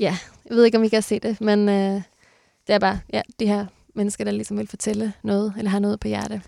Ja, 0.00 0.18
jeg 0.48 0.56
ved 0.56 0.64
ikke, 0.64 0.78
om 0.78 0.84
I 0.84 0.88
kan 0.88 1.02
se 1.02 1.18
det, 1.18 1.40
men 1.40 1.68
øh, 1.68 2.02
det 2.66 2.74
er 2.74 2.78
bare 2.78 3.00
ja, 3.12 3.22
de 3.40 3.46
her 3.46 3.66
mennesker, 3.94 4.24
der 4.24 4.30
ligesom 4.30 4.58
vil 4.58 4.66
fortælle 4.68 5.12
noget, 5.22 5.54
eller 5.58 5.70
har 5.70 5.78
noget 5.78 6.00
på 6.00 6.08
hjerte. 6.08 6.42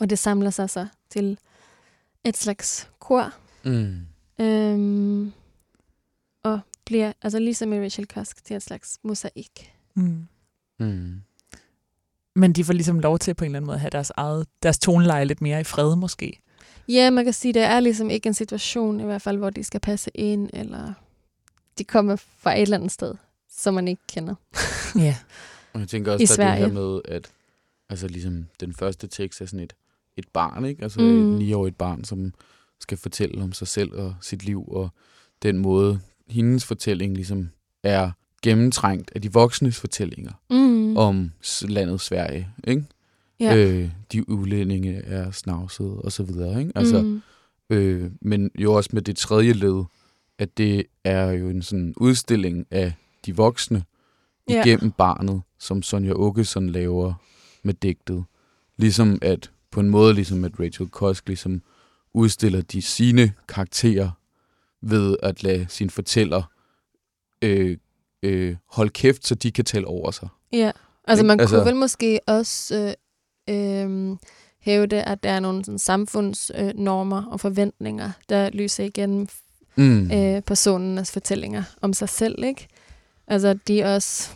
Og 0.00 0.10
det 0.10 0.18
samler 0.18 0.50
sig 0.50 0.70
så 0.70 0.86
til 1.10 1.38
et 2.24 2.36
slags 2.36 2.90
kor, 2.98 3.32
Mm. 3.64 4.06
øhm, 4.40 5.32
og 6.42 6.60
bliver, 6.84 7.12
altså 7.22 7.38
ligesom 7.38 7.72
i 7.72 7.80
Rachel 7.80 8.06
Cusk, 8.06 8.44
til 8.44 8.56
et 8.56 8.62
slags 8.62 8.98
mosaik. 9.02 9.72
Mm. 9.94 10.26
Mm. 10.78 11.20
Men 12.34 12.52
de 12.52 12.64
får 12.64 12.72
ligesom 12.72 12.98
lov 13.00 13.18
til 13.18 13.34
på 13.34 13.44
en 13.44 13.46
eller 13.46 13.58
anden 13.58 13.66
måde 13.66 13.74
at 13.74 13.80
have 13.80 13.90
deres 13.90 14.12
eget, 14.16 14.46
deres 14.62 14.78
toneleje 14.78 15.24
lidt 15.24 15.40
mere 15.40 15.60
i 15.60 15.64
fred 15.64 15.96
måske. 15.96 16.40
Ja, 16.88 17.10
man 17.10 17.24
kan 17.24 17.32
sige, 17.32 17.54
det 17.54 17.62
er 17.62 17.80
ligesom 17.80 18.10
ikke 18.10 18.26
en 18.26 18.34
situation, 18.34 19.00
i 19.00 19.04
hvert 19.04 19.22
fald, 19.22 19.36
hvor 19.38 19.50
de 19.50 19.64
skal 19.64 19.80
passe 19.80 20.10
ind, 20.14 20.50
eller 20.52 20.92
de 21.78 21.84
kommer 21.84 22.16
fra 22.16 22.54
et 22.56 22.62
eller 22.62 22.76
andet 22.76 22.92
sted, 22.92 23.14
som 23.50 23.74
man 23.74 23.88
ikke 23.88 24.02
kender. 24.08 24.34
Ja. 24.96 25.16
Og 25.72 25.80
jeg 25.80 25.88
tænker 25.88 26.12
også, 26.12 26.34
I 26.34 26.36
der 26.36 26.50
det 26.50 26.58
her 26.58 26.72
med, 26.72 27.00
at 27.04 27.30
altså 27.90 28.08
ligesom 28.08 28.46
den 28.60 28.72
første 28.74 29.06
tekst 29.06 29.40
er 29.40 29.46
sådan 29.46 29.60
et, 29.60 29.72
et 30.16 30.28
barn, 30.32 30.64
ikke? 30.64 30.82
Altså 30.82 31.00
Mm. 31.00 31.32
et 31.32 31.38
niårigt 31.38 31.78
barn, 31.78 32.04
som 32.04 32.34
skal 32.80 32.98
fortælle 32.98 33.42
om 33.42 33.52
sig 33.52 33.68
selv 33.68 33.92
og 33.94 34.14
sit 34.20 34.44
liv, 34.44 34.64
og 34.68 34.88
den 35.42 35.58
måde, 35.58 36.00
hendes 36.28 36.64
fortælling 36.64 37.14
ligesom 37.14 37.48
er 37.82 38.10
gennemtrængt 38.42 39.10
af 39.14 39.22
de 39.22 39.32
voksnes 39.32 39.80
fortællinger 39.80 40.32
Mm. 40.50 40.96
om 40.96 41.32
landet 41.62 42.00
Sverige, 42.00 42.48
ikke? 42.64 42.84
Ja. 43.40 43.56
Øh, 43.56 43.90
de 44.12 44.28
udlændinge 44.30 44.94
er 44.96 45.30
snavsede 45.30 45.94
og 46.00 46.12
så 46.12 46.22
videre, 46.22 46.60
ikke? 46.60 46.72
Altså, 46.74 47.02
mm. 47.02 47.22
øh, 47.70 48.10
men 48.20 48.50
jo 48.58 48.72
også 48.74 48.90
med 48.92 49.02
det 49.02 49.16
tredje 49.16 49.52
led, 49.52 49.84
at 50.38 50.58
det 50.58 50.82
er 51.04 51.30
jo 51.30 51.48
en 51.48 51.62
sådan 51.62 51.94
udstilling 51.96 52.66
af 52.70 52.92
de 53.26 53.36
voksne 53.36 53.82
Ja. 54.50 54.64
igennem 54.64 54.90
barnet, 54.92 55.42
som 55.58 55.82
Sonja 55.82 56.12
Åkesson 56.12 56.68
laver 56.70 57.14
med 57.62 57.74
digtet. 57.74 58.24
Ligesom 58.76 59.18
at, 59.22 59.50
på 59.70 59.80
en 59.80 59.90
måde 59.90 60.14
ligesom 60.14 60.44
at 60.44 60.60
Rachel 60.60 60.88
Kosk 60.88 61.26
ligesom 61.26 61.62
udstiller 62.14 62.60
de 62.60 62.82
sine 62.82 63.32
karakterer 63.48 64.10
ved 64.82 65.16
at 65.22 65.42
lade 65.42 65.66
sin 65.68 65.90
fortæller 65.90 66.42
øh, 67.42 67.76
øh, 68.22 68.56
holde 68.66 68.90
kæft, 68.90 69.26
så 69.26 69.34
de 69.34 69.52
kan 69.52 69.64
tale 69.64 69.86
over 69.86 70.10
sig. 70.10 70.28
Ja, 70.52 70.70
altså 71.04 71.24
man 71.24 71.40
Altså- 71.40 71.56
kunne 71.56 71.66
vel 71.66 71.76
måske 71.76 72.20
også 72.26 72.76
øh, 72.86 72.92
øh, 73.48 74.16
hævde, 74.60 75.02
at 75.02 75.22
der 75.22 75.30
er 75.30 75.40
nogle 75.40 75.64
sådan, 75.64 75.78
samfundsnormer 75.78 77.18
øh, 77.26 77.28
og 77.32 77.40
forventninger, 77.40 78.10
der 78.28 78.50
lyser 78.50 78.84
igennem 78.84 79.28
Mm. 79.76 80.10
øh, 80.12 80.42
personernes 80.42 81.12
fortællinger 81.12 81.62
om 81.80 81.92
sig 81.92 82.08
selv, 82.08 82.44
ikke? 82.44 82.68
Altså, 83.26 83.54
de 83.68 83.84
også 83.84 84.30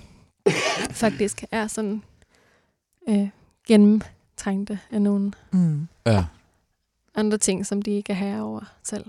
faktisk 1.03 1.45
er 1.51 1.67
sådan 1.67 2.03
øh, 3.09 3.29
gennemtrængte 3.69 4.79
af 4.91 5.03
nogle 5.03 5.33
Mm. 5.53 5.89
Ja, 6.07 6.25
andre 7.15 7.39
ting, 7.39 7.67
som 7.67 7.83
de 7.83 7.91
ikke 7.91 8.13
er 8.13 8.17
herre 8.17 8.43
over 8.43 8.61
selv, 8.83 9.05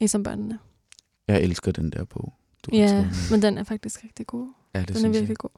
ligesom 0.00 0.22
børnene. 0.22 0.58
jeg 1.28 1.42
elsker 1.42 1.72
den 1.72 1.90
der 1.90 2.04
bog. 2.04 2.32
Du 2.62 2.70
har 2.76 2.82
Ja, 2.82 3.08
men 3.30 3.42
den 3.42 3.58
er 3.58 3.64
faktisk 3.64 4.04
rigtig 4.04 4.26
god. 4.26 4.48
ja, 4.74 4.80
det 4.80 4.88
Den 4.88 4.96
er 4.96 4.98
synes 5.00 5.12
virkelig 5.14 5.28
jeg. 5.28 5.36
god. 5.36 5.50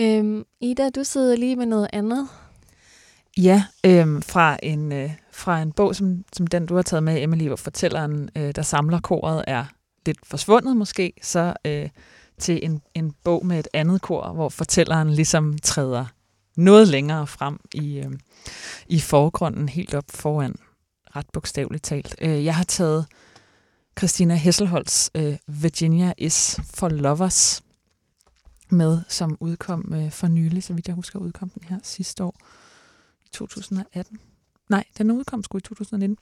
Øhm, 0.00 0.44
Ida, 0.60 0.90
du 0.90 1.04
sidder 1.04 1.36
lige 1.36 1.56
med 1.56 1.66
noget 1.66 1.88
andet. 1.92 2.28
Ja, 3.36 3.64
øhm, 3.86 4.22
fra, 4.22 4.58
en, 4.62 4.92
øh, 4.92 5.10
fra 5.32 5.62
en 5.62 5.72
bog, 5.72 5.96
som, 5.96 6.24
som 6.32 6.46
den, 6.46 6.66
du 6.66 6.74
har 6.74 6.82
taget 6.82 7.02
med, 7.02 7.22
Emily, 7.22 7.46
hvor 7.46 7.56
fortælleren, 7.56 8.30
øh, 8.36 8.54
der 8.54 8.62
samler 8.62 9.00
koret, 9.00 9.44
er 9.46 9.64
lidt 10.06 10.18
forsvundet 10.26 10.76
måske, 10.76 11.12
så 11.22 11.54
øh, 11.64 11.88
til 12.38 12.64
en, 12.64 12.82
en 12.94 13.12
bog 13.24 13.46
med 13.46 13.58
et 13.58 13.68
andet 13.74 14.02
kor, 14.02 14.32
hvor 14.32 14.48
fortælleren 14.48 15.10
ligesom 15.10 15.58
træder 15.58 16.06
noget 16.56 16.88
længere 16.88 17.26
frem 17.26 17.60
i, 17.74 17.98
øh, 17.98 18.12
i 18.88 19.00
forgrunden, 19.00 19.68
helt 19.68 19.94
op 19.94 20.04
foran, 20.10 20.54
ret 21.16 21.26
bogstaveligt 21.32 21.84
talt. 21.84 22.14
Øh, 22.20 22.44
jeg 22.44 22.54
har 22.54 22.64
taget 22.64 23.06
Christina 23.98 24.34
Hesselholds 24.34 25.10
øh, 25.14 25.36
Virginia 25.46 26.12
is 26.18 26.60
for 26.74 26.88
Lovers 26.88 27.63
med, 28.74 29.00
som 29.08 29.36
udkom 29.40 29.92
øh, 29.94 30.10
for 30.10 30.26
nylig, 30.26 30.62
så 30.62 30.72
vidt 30.72 30.88
jeg 30.88 30.94
husker, 30.94 31.18
udkom 31.18 31.48
den 31.48 31.62
her 31.68 31.78
sidste 31.82 32.24
år. 32.24 32.36
2018. 33.32 34.18
Nej, 34.68 34.84
den 34.98 35.10
udkom 35.10 35.42
sgu 35.42 35.58
i 35.58 35.60
2019. 35.60 36.18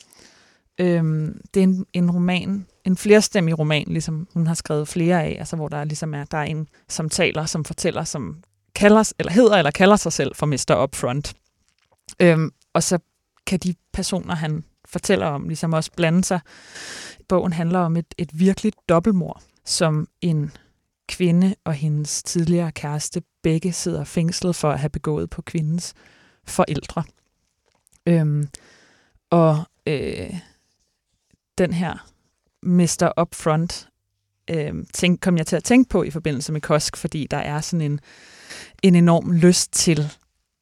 Øhm, 0.78 1.40
det 1.54 1.60
er 1.60 1.64
en, 1.64 1.86
en 1.92 2.10
roman 2.10 2.66
en 2.84 2.96
flerstemmig 2.96 3.58
roman, 3.58 3.84
ligesom 3.86 4.28
hun 4.34 4.46
har 4.46 4.54
skrevet 4.54 4.88
flere 4.88 5.22
af, 5.22 5.36
altså 5.38 5.56
hvor 5.56 5.68
der 5.68 5.84
ligesom 5.84 6.14
er, 6.14 6.24
der 6.24 6.38
er 6.38 6.42
en, 6.42 6.68
som 6.88 7.08
taler, 7.08 7.46
som 7.46 7.64
fortæller, 7.64 8.04
som 8.04 8.42
kalder, 8.74 9.12
eller 9.18 9.32
hedder 9.32 9.56
eller 9.56 9.70
kalder 9.70 9.96
sig 9.96 10.12
selv 10.12 10.34
for 10.34 10.46
Mr. 10.46 10.82
Upfront. 10.82 11.34
Øhm, 12.20 12.50
og 12.72 12.82
så 12.82 12.98
kan 13.46 13.58
de 13.58 13.74
personer, 13.92 14.34
han 14.34 14.64
fortæller 14.84 15.26
om, 15.26 15.48
ligesom 15.48 15.72
også 15.72 15.90
blande 15.96 16.24
sig. 16.24 16.40
Bogen 17.28 17.52
handler 17.52 17.78
om 17.78 17.96
et, 17.96 18.14
et 18.18 18.30
virkeligt 18.32 18.76
dobbeltmord, 18.88 19.42
som 19.64 20.08
en 20.20 20.52
kvinde 21.12 21.54
og 21.64 21.74
hendes 21.74 22.22
tidligere 22.22 22.72
kæreste 22.72 23.22
begge 23.42 23.72
sidder 23.72 24.04
fængslet 24.04 24.56
for 24.56 24.70
at 24.70 24.80
have 24.80 24.90
begået 24.90 25.30
på 25.30 25.42
kvindens 25.42 25.94
forældre. 26.44 27.04
Øhm, 28.06 28.48
og 29.30 29.64
øh, 29.86 30.34
den 31.58 31.72
her 31.72 32.08
Mr. 32.62 33.20
Upfront 33.20 33.88
øh, 34.50 34.74
tænk, 34.94 35.20
kom 35.20 35.36
jeg 35.36 35.46
til 35.46 35.56
at 35.56 35.64
tænke 35.64 35.88
på 35.88 36.02
i 36.02 36.10
forbindelse 36.10 36.52
med 36.52 36.60
Kosk, 36.60 36.96
fordi 36.96 37.26
der 37.30 37.36
er 37.36 37.60
sådan 37.60 37.92
en, 37.92 38.00
en 38.82 38.94
enorm 38.94 39.32
lyst 39.32 39.72
til 39.72 40.12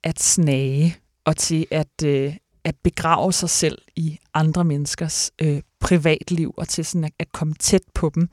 at 0.05 0.21
snage 0.21 0.97
og 1.25 1.37
til 1.37 1.67
at, 1.71 2.03
øh, 2.05 2.37
at 2.65 2.75
begrave 2.83 3.33
sig 3.33 3.51
selv 3.51 3.79
i 3.97 4.19
andre 4.35 4.65
menneskers 4.65 5.31
øh, 5.43 5.63
privatliv 5.81 6.55
og 6.57 6.69
til 6.69 6.85
sådan 6.85 7.05
at, 7.05 7.13
at 7.19 7.33
komme 7.33 7.55
tæt 7.55 7.83
på 7.95 8.11
dem. 8.15 8.29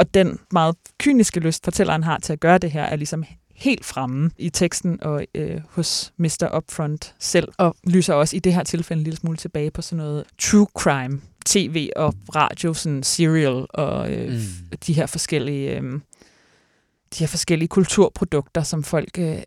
Og 0.00 0.14
den 0.14 0.38
meget 0.52 0.76
kyniske 0.98 1.40
lyst, 1.40 1.64
fortælleren 1.64 2.02
har 2.02 2.18
til 2.18 2.32
at 2.32 2.40
gøre 2.40 2.58
det 2.58 2.70
her, 2.70 2.82
er 2.82 2.96
ligesom 2.96 3.24
helt 3.54 3.84
fremme 3.84 4.30
i 4.38 4.50
teksten 4.50 5.02
og 5.02 5.24
øh, 5.34 5.60
hos 5.70 6.12
Mr. 6.16 6.56
Upfront 6.56 7.14
selv, 7.18 7.48
og 7.58 7.76
lyser 7.84 8.14
også 8.14 8.36
i 8.36 8.38
det 8.38 8.54
her 8.54 8.62
tilfælde 8.62 9.00
en 9.00 9.04
lille 9.04 9.16
smule 9.16 9.36
tilbage 9.36 9.70
på 9.70 9.82
sådan 9.82 10.04
noget 10.04 10.24
true 10.38 10.66
crime, 10.78 11.20
tv 11.46 11.90
og 11.96 12.14
radio, 12.34 12.74
sådan 12.74 13.02
serial 13.02 13.66
og 13.70 14.12
øh, 14.12 14.32
mm. 14.32 14.78
de 14.86 14.92
her 14.92 15.06
forskellige 15.06 15.78
øh, 15.78 15.92
de 17.14 17.18
her 17.18 17.26
forskellige 17.26 17.68
kulturprodukter, 17.68 18.62
som 18.62 18.82
folk 18.82 19.18
øh, 19.18 19.42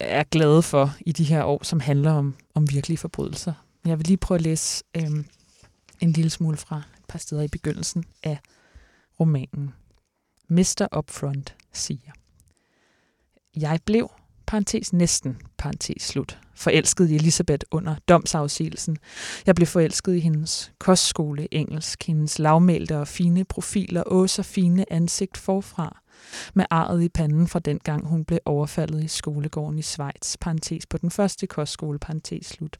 er 0.00 0.24
glade 0.24 0.62
for 0.62 0.94
i 1.00 1.12
de 1.12 1.24
her 1.24 1.44
år, 1.44 1.64
som 1.64 1.80
handler 1.80 2.12
om, 2.12 2.34
om 2.54 2.70
virkelige 2.70 2.98
forbrydelser. 2.98 3.52
Jeg 3.86 3.98
vil 3.98 4.06
lige 4.06 4.16
prøve 4.16 4.36
at 4.36 4.42
læse 4.42 4.84
øh, 4.96 5.24
en 6.00 6.12
lille 6.12 6.30
smule 6.30 6.56
fra 6.56 6.76
et 6.76 7.04
par 7.08 7.18
steder 7.18 7.42
i 7.42 7.48
begyndelsen 7.48 8.04
af 8.22 8.38
romanen. 9.20 9.72
Mr. 10.50 10.96
Upfront 10.98 11.56
siger, 11.72 12.12
Jeg 13.56 13.80
blev, 13.84 14.10
parentes 14.46 14.92
næsten, 14.92 15.36
parentes 15.58 16.02
slut, 16.02 16.38
forelsket 16.54 17.10
i 17.10 17.14
Elisabeth 17.14 17.66
under 17.70 17.96
domsafsigelsen. 18.08 18.96
Jeg 19.46 19.54
blev 19.54 19.66
forelsket 19.66 20.14
i 20.14 20.20
hendes 20.20 20.72
kostskole 20.78 21.54
engelsk, 21.54 22.06
hendes 22.06 22.38
lavmælte 22.38 22.98
og 22.98 23.08
fine 23.08 23.44
profiler, 23.44 24.02
og 24.02 24.30
så 24.30 24.42
fine 24.42 24.92
ansigt 24.92 25.36
forfra 25.36 26.02
med 26.54 26.64
arret 26.70 27.02
i 27.02 27.08
panden 27.08 27.48
fra 27.48 27.58
den 27.58 27.78
gang 27.78 28.06
hun 28.06 28.24
blev 28.24 28.38
overfaldet 28.44 29.04
i 29.04 29.08
skolegården 29.08 29.78
i 29.78 29.82
Schweiz, 29.82 30.36
parentes 30.40 30.86
på 30.86 30.98
den 30.98 31.10
første 31.10 31.46
kostskole, 31.46 31.98
parentes 31.98 32.46
slut, 32.46 32.76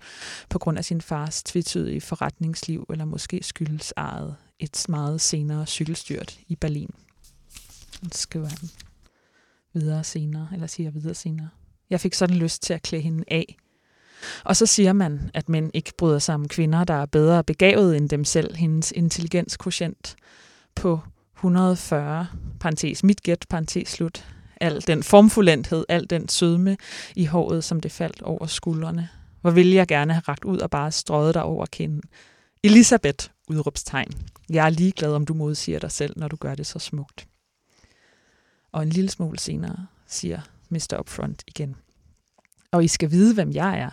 på 0.49 0.59
grund 0.59 0.79
af 0.79 0.85
sin 0.85 1.01
fars 1.01 1.43
tvetydige 1.43 2.01
forretningsliv, 2.01 2.87
eller 2.91 3.05
måske 3.05 3.41
skyldes 3.43 3.93
arret 3.93 4.37
et 4.59 4.87
meget 4.89 5.21
senere 5.21 5.67
cykelstyrt 5.67 6.39
i 6.49 6.57
Berlin. 6.57 6.91
Skriver 8.13 8.47
han 8.47 8.69
videre 9.75 10.05
senere, 10.05 10.49
eller 10.53 10.67
siger 10.67 10.91
videre 10.91 11.15
senere. 11.15 11.49
Jeg 11.91 12.01
fik 12.01 12.15
sådan 12.15 12.37
lyst 12.37 12.63
til 12.63 12.75
at 12.75 12.83
klæde 12.83 13.03
hende 13.03 13.25
af. 13.29 13.57
Og 14.45 14.57
så 14.57 14.67
siger 14.67 14.93
man, 14.93 15.31
at 15.35 15.49
mænd 15.49 15.71
ikke 15.75 15.93
bryder 15.99 16.19
sig 16.19 16.35
om 16.35 16.49
kvinder, 16.49 16.85
der 16.85 16.95
er 16.95 17.07
bedre 17.07 17.45
begavet 17.45 17.97
end 17.97 18.09
dem 18.09 18.25
selv. 18.25 18.57
Hendes 18.57 18.93
intelligenskocient 18.97 20.17
på 20.75 21.01
140, 21.37 22.27
parentes 22.61 23.05
mit 23.05 23.23
gæt, 23.23 23.47
parentes 23.51 23.89
slut. 23.89 24.27
Al 24.61 24.87
den 24.87 25.03
formfuldenthed, 25.03 25.85
al 25.89 26.11
den 26.11 26.29
sødme 26.29 26.77
i 27.17 27.25
håret, 27.25 27.65
som 27.65 27.81
det 27.81 27.93
faldt 27.93 28.23
over 28.23 28.47
skuldrene. 28.47 29.09
Hvor 29.41 29.51
ville 29.51 29.75
jeg 29.75 29.87
gerne 29.87 30.13
have 30.13 30.23
ragt 30.29 30.45
ud 30.45 30.59
og 30.59 30.71
bare 30.71 30.93
strøget 30.93 31.35
dig 31.35 31.43
over 31.43 31.67
kinden. 31.67 32.03
Elisabeth, 32.65 33.29
udråbstegn. 33.49 34.13
Jeg 34.51 34.67
er 34.67 34.71
ligeglad, 34.71 35.15
om 35.15 35.27
du 35.27 35.35
modsiger 35.35 35.79
dig 35.79 35.93
selv, 35.93 36.15
når 36.17 36.29
du 36.29 36.37
gør 36.37 36.55
det 36.55 36.67
så 36.67 36.79
smukt. 36.79 37.28
Og 38.79 38.85
en 38.85 38.91
lille 38.91 39.11
smule 39.11 39.39
senere 39.39 39.87
siger 40.07 40.41
Mr. 40.69 40.99
Upfront 40.99 41.43
igen. 41.47 41.77
Og 42.73 42.85
I 42.85 42.89
skal 42.89 43.11
vide, 43.11 43.35
hvem 43.35 43.53
jeg 43.53 43.79
er. 43.79 43.91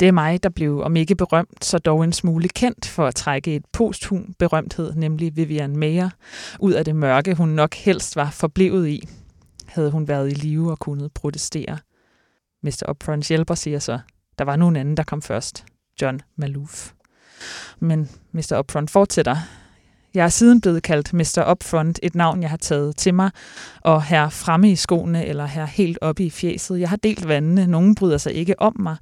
Det 0.00 0.08
er 0.08 0.12
mig, 0.12 0.42
der 0.42 0.48
blev, 0.48 0.80
om 0.80 0.96
ikke 0.96 1.14
berømt, 1.14 1.64
så 1.64 1.78
dog 1.78 2.04
en 2.04 2.12
smule 2.12 2.48
kendt 2.48 2.86
for 2.86 3.06
at 3.06 3.14
trække 3.14 3.56
et 3.56 3.64
posthum 3.72 4.34
berømthed, 4.38 4.94
nemlig 4.94 5.36
Vivian 5.36 5.76
Mayer, 5.76 6.10
ud 6.60 6.72
af 6.72 6.84
det 6.84 6.96
mørke, 6.96 7.34
hun 7.34 7.48
nok 7.48 7.74
helst 7.74 8.16
var 8.16 8.30
forblevet 8.30 8.88
i, 8.88 9.08
havde 9.66 9.90
hun 9.90 10.08
været 10.08 10.30
i 10.30 10.34
live 10.34 10.70
og 10.70 10.78
kunnet 10.78 11.12
protestere. 11.12 11.78
Mr. 12.62 12.82
Upfront 12.88 13.28
hjælper 13.28 13.54
siger 13.54 13.78
så, 13.78 13.98
der 14.38 14.44
var 14.44 14.56
nogen 14.56 14.76
anden, 14.76 14.96
der 14.96 15.02
kom 15.02 15.22
først. 15.22 15.64
John 16.02 16.20
Malouf. 16.36 16.92
Men 17.80 18.10
Mr. 18.32 18.58
Upfront 18.58 18.90
fortsætter. 18.90 19.36
Jeg 20.16 20.24
er 20.24 20.28
siden 20.28 20.60
blevet 20.60 20.82
kaldt 20.82 21.12
Mr. 21.12 21.50
Upfront, 21.50 21.98
et 22.02 22.14
navn, 22.14 22.42
jeg 22.42 22.50
har 22.50 22.56
taget 22.56 22.96
til 22.96 23.14
mig, 23.14 23.30
og 23.80 24.02
her 24.02 24.28
fremme 24.28 24.70
i 24.70 24.76
skoene, 24.76 25.26
eller 25.26 25.46
her 25.46 25.64
helt 25.64 25.98
oppe 26.00 26.24
i 26.24 26.30
fjeset. 26.30 26.80
Jeg 26.80 26.88
har 26.88 26.96
delt 26.96 27.28
vandene, 27.28 27.66
nogen 27.66 27.94
bryder 27.94 28.18
sig 28.18 28.34
ikke 28.34 28.60
om 28.60 28.76
mig. 28.78 28.96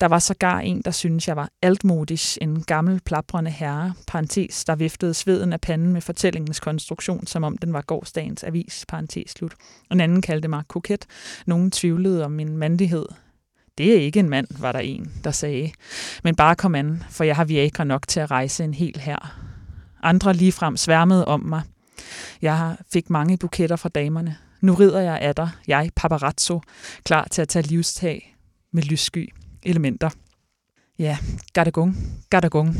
Der 0.00 0.06
var 0.06 0.18
sågar 0.18 0.60
en, 0.60 0.82
der 0.84 0.90
synes 0.90 1.28
jeg 1.28 1.36
var 1.36 1.48
altmodig, 1.62 2.18
en 2.40 2.62
gammel 2.62 3.00
plaprende 3.04 3.50
herre, 3.50 3.94
parentes, 4.06 4.64
der 4.64 4.74
viftede 4.74 5.14
sveden 5.14 5.52
af 5.52 5.60
panden 5.60 5.92
med 5.92 6.00
fortællingens 6.00 6.60
konstruktion, 6.60 7.26
som 7.26 7.44
om 7.44 7.58
den 7.58 7.72
var 7.72 7.82
gårdsdagens 7.82 8.44
avis, 8.44 8.84
parentes 8.88 9.30
slut. 9.30 9.54
En 9.92 10.00
anden 10.00 10.22
kaldte 10.22 10.48
mig 10.48 10.62
koket. 10.68 11.06
Nogen 11.46 11.70
tvivlede 11.70 12.24
om 12.24 12.32
min 12.32 12.56
mandighed. 12.56 13.06
Det 13.78 13.96
er 13.96 14.00
ikke 14.00 14.20
en 14.20 14.30
mand, 14.30 14.46
var 14.60 14.72
der 14.72 14.78
en, 14.78 15.12
der 15.24 15.30
sagde. 15.30 15.70
Men 16.24 16.34
bare 16.34 16.54
kom 16.54 16.74
an, 16.74 17.02
for 17.10 17.24
jeg 17.24 17.36
har 17.36 17.44
Viagra 17.44 17.84
nok 17.84 18.08
til 18.08 18.20
at 18.20 18.30
rejse 18.30 18.64
en 18.64 18.74
hel 18.74 19.00
her. 19.00 19.45
Andre 20.02 20.34
ligefrem 20.34 20.76
sværmede 20.76 21.24
om 21.24 21.40
mig. 21.40 21.62
Jeg 22.42 22.76
fik 22.92 23.10
mange 23.10 23.36
buketter 23.36 23.76
fra 23.76 23.88
damerne. 23.88 24.36
Nu 24.60 24.74
rider 24.74 25.00
jeg 25.00 25.18
af 25.18 25.34
dig, 25.34 25.50
jeg 25.68 25.90
paparazzo, 25.96 26.60
klar 27.04 27.28
til 27.30 27.42
at 27.42 27.48
tage 27.48 27.66
livstag 27.66 28.36
med 28.72 28.82
lyssky 28.82 29.32
elementer. 29.62 30.10
Ja, 30.98 31.18
gadagong, 31.52 31.96
gadagong, 32.30 32.76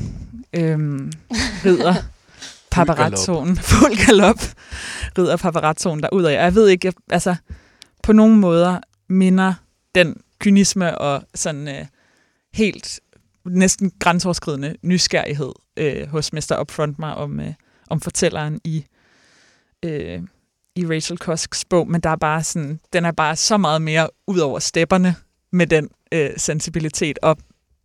øhm, 0.53 1.13
rider 1.65 1.95
paparazzoen, 2.71 3.57
fuld 3.73 4.07
galop, 4.07 4.41
rider 5.19 5.37
paparazzoen 5.37 6.05
af. 6.05 6.33
Jeg 6.33 6.55
ved 6.55 6.69
ikke, 6.69 6.93
altså 7.11 7.37
på 8.03 8.13
nogle 8.13 8.37
måder 8.37 8.81
minder 9.09 9.55
den 9.95 10.17
kynisme 10.39 10.99
og 10.99 11.23
sådan 11.35 11.69
øh, 11.69 11.87
helt 12.55 13.01
næsten 13.51 13.93
grænseoverskridende 13.99 14.77
nysgerrighed 14.83 15.53
øh, 15.77 16.09
hos 16.09 16.33
Mr. 16.33 16.59
Upfront 16.61 16.99
mig 16.99 17.15
om, 17.15 17.41
øh, 17.41 17.53
om 17.91 18.01
fortælleren 18.01 18.61
i, 18.65 18.85
øh, 19.85 20.23
i 20.77 20.87
Rachel 20.87 21.19
Kosks 21.19 21.65
bog, 21.65 21.91
men 21.91 22.01
der 22.01 22.11
er 22.11 22.17
bare 22.17 22.43
sådan, 22.45 22.81
den 22.93 23.05
er 23.05 23.13
bare 23.13 23.37
så 23.37 23.57
meget 23.57 23.83
mere 23.83 24.09
ud 24.27 24.39
over 24.39 24.59
stepperne 24.59 25.15
med 25.53 25.67
den 25.67 25.89
øh, 26.13 26.31
sensibilitet, 26.37 27.19
og 27.23 27.37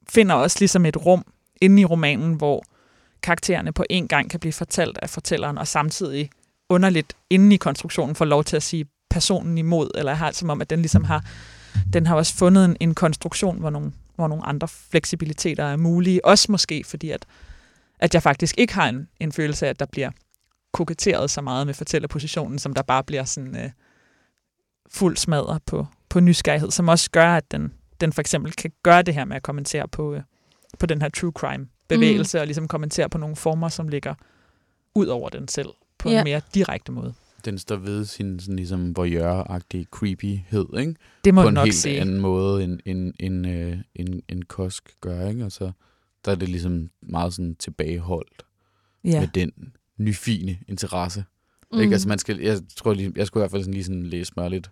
finder 0.09 0.35
også 0.35 0.57
ligesom 0.59 0.85
et 0.85 1.05
rum 1.05 1.25
inde 1.61 1.81
i 1.81 1.85
romanen, 1.85 2.33
hvor 2.33 2.63
karaktererne 3.23 3.73
på 3.73 3.83
en 3.89 4.07
gang 4.07 4.29
kan 4.29 4.39
blive 4.39 4.53
fortalt 4.53 4.97
af 5.01 5.09
fortælleren, 5.09 5.57
og 5.57 5.67
samtidig 5.67 6.29
underligt 6.69 7.13
inde 7.29 7.53
i 7.55 7.57
konstruktionen 7.57 8.15
får 8.15 8.25
lov 8.25 8.43
til 8.43 8.55
at 8.55 8.63
sige 8.63 8.85
personen 9.09 9.57
imod, 9.57 9.91
eller 9.95 10.13
har 10.13 10.31
som 10.31 10.49
om, 10.49 10.61
at 10.61 10.69
den 10.69 10.79
ligesom 10.79 11.03
har, 11.03 11.25
den 11.93 12.05
har 12.07 12.15
også 12.15 12.35
fundet 12.35 12.65
en, 12.65 12.77
en 12.79 12.95
konstruktion, 12.95 13.59
hvor 13.59 13.69
nogle, 13.69 13.91
hvor 14.21 14.27
nogle 14.27 14.45
andre 14.45 14.67
fleksibiliteter 14.67 15.63
er 15.63 15.77
mulige, 15.77 16.25
også 16.25 16.51
måske 16.51 16.83
fordi, 16.85 17.09
at, 17.09 17.25
at 17.99 18.13
jeg 18.13 18.23
faktisk 18.23 18.57
ikke 18.57 18.73
har 18.73 18.89
en, 18.89 19.07
en 19.19 19.31
følelse 19.31 19.65
af, 19.65 19.69
at 19.69 19.79
der 19.79 19.85
bliver 19.85 20.11
koketteret 20.73 21.29
så 21.29 21.41
meget 21.41 21.67
med 21.67 21.73
fortællerpositionen, 21.73 22.59
som 22.59 22.73
der 22.73 22.81
bare 22.81 23.03
bliver 23.03 23.23
sådan 23.23 23.55
øh, 23.55 23.69
fuld 24.89 25.17
smadret 25.17 25.63
på, 25.63 25.87
på 26.09 26.19
nysgerrighed, 26.19 26.71
som 26.71 26.87
også 26.87 27.11
gør, 27.11 27.35
at 27.35 27.51
den, 27.51 27.73
den 28.01 28.13
for 28.13 28.21
eksempel 28.21 28.53
kan 28.53 28.71
gøre 28.83 29.01
det 29.01 29.13
her 29.13 29.25
med 29.25 29.35
at 29.35 29.43
kommentere 29.43 29.87
på, 29.87 30.13
øh, 30.13 30.21
på 30.79 30.85
den 30.85 31.01
her 31.01 31.09
true 31.09 31.31
crime 31.31 31.67
bevægelse, 31.87 32.37
mm. 32.37 32.41
og 32.41 32.47
ligesom 32.47 32.67
kommentere 32.67 33.09
på 33.09 33.17
nogle 33.17 33.35
former, 33.35 33.69
som 33.69 33.87
ligger 33.87 34.13
ud 34.95 35.07
over 35.07 35.29
den 35.29 35.47
selv, 35.47 35.69
på 35.97 36.09
ja. 36.09 36.17
en 36.17 36.23
mere 36.23 36.41
direkte 36.53 36.91
måde. 36.91 37.13
Den 37.45 37.57
står 37.57 37.75
ved 37.75 38.05
sin 38.05 38.39
sådan 38.39 38.55
ligesom 38.55 38.93
voyeur-agtige 38.99 39.85
creepyhed, 39.91 40.65
ikke? 40.79 40.95
Det 41.25 41.33
må 41.33 41.41
på 41.41 41.47
en 41.47 41.53
nok 41.53 41.65
helt 41.65 41.75
sige. 41.75 41.99
anden 42.01 42.19
måde, 42.19 42.63
end 42.63 42.79
en, 42.85 43.13
en, 43.19 43.45
øh, 43.45 43.77
en, 43.95 44.21
en 44.29 44.41
kosk 44.45 44.83
gør, 45.01 45.27
ikke? 45.29 45.45
Og 45.45 45.51
så 45.51 45.71
der 46.25 46.31
er 46.31 46.35
det 46.35 46.49
ligesom 46.49 46.89
meget 47.01 47.33
sådan 47.33 47.55
tilbageholdt 47.55 48.45
Ja. 49.03 49.19
med 49.19 49.27
den 49.27 49.51
nyfine 49.97 50.57
interesse. 50.67 51.19
Mm. 51.71 51.77
Mm. 51.77 51.81
Ikke? 51.83 51.93
Altså 51.93 52.07
man 52.07 52.19
skal, 52.19 52.39
jeg 52.39 52.59
tror 52.75 52.93
lige, 52.93 53.11
jeg 53.15 53.27
skulle 53.27 53.41
i 53.41 53.43
hvert 53.43 53.51
fald 53.51 53.61
sådan 53.63 53.73
lige 53.73 53.83
sådan 53.83 54.03
læse 54.03 54.33
mig 54.37 54.49
lidt 54.49 54.71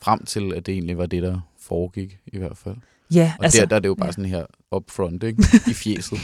frem 0.00 0.24
til, 0.24 0.52
at 0.54 0.66
det 0.66 0.72
egentlig 0.72 0.98
var 0.98 1.06
det, 1.06 1.22
der 1.22 1.40
foregik 1.60 2.18
i 2.26 2.38
hvert 2.38 2.56
fald. 2.56 2.76
Ja, 3.14 3.32
Og 3.38 3.44
altså, 3.44 3.60
der, 3.60 3.66
der 3.66 3.76
er 3.76 3.80
det 3.80 3.88
jo 3.88 3.94
bare 3.94 4.06
ja. 4.06 4.12
sådan 4.12 4.24
her 4.24 4.44
upfront, 4.72 5.22
ikke? 5.22 5.42
I 5.70 5.74
fjeset. 5.74 6.18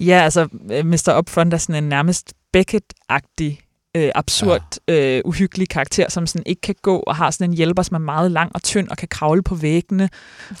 ja, 0.00 0.20
altså 0.24 0.48
øh, 0.72 0.86
Mr. 0.86 1.18
Upfront 1.18 1.54
er 1.54 1.58
sådan 1.58 1.84
en 1.84 1.88
nærmest 1.88 2.34
Beckett-agtig, 2.56 3.67
øh, 3.96 4.10
absurd, 4.14 4.78
ja. 4.88 5.16
øh, 5.16 5.22
uhyggelig 5.24 5.68
karakter, 5.68 6.10
som 6.10 6.26
sådan 6.26 6.42
ikke 6.46 6.60
kan 6.60 6.74
gå 6.82 6.96
og 6.98 7.16
har 7.16 7.30
sådan 7.30 7.50
en 7.50 7.56
hjælper, 7.56 7.82
som 7.82 7.94
er 7.94 7.98
meget 7.98 8.30
lang 8.30 8.50
og 8.54 8.62
tynd 8.62 8.88
og 8.88 8.96
kan 8.96 9.08
kravle 9.08 9.42
på 9.42 9.54
væggene, 9.54 10.10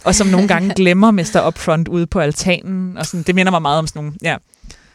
og 0.04 0.14
som 0.14 0.26
nogle 0.26 0.48
gange 0.48 0.74
glemmer 0.80 1.10
Mr. 1.10 1.46
Upfront 1.46 1.88
ude 1.88 2.06
på 2.06 2.20
altanen. 2.20 2.96
Og 2.98 3.06
sådan, 3.06 3.22
det 3.24 3.34
minder 3.34 3.50
mig 3.50 3.62
meget 3.62 3.78
om 3.78 3.86
sådan 3.86 4.02
nogle 4.02 4.16
ja, 4.22 4.36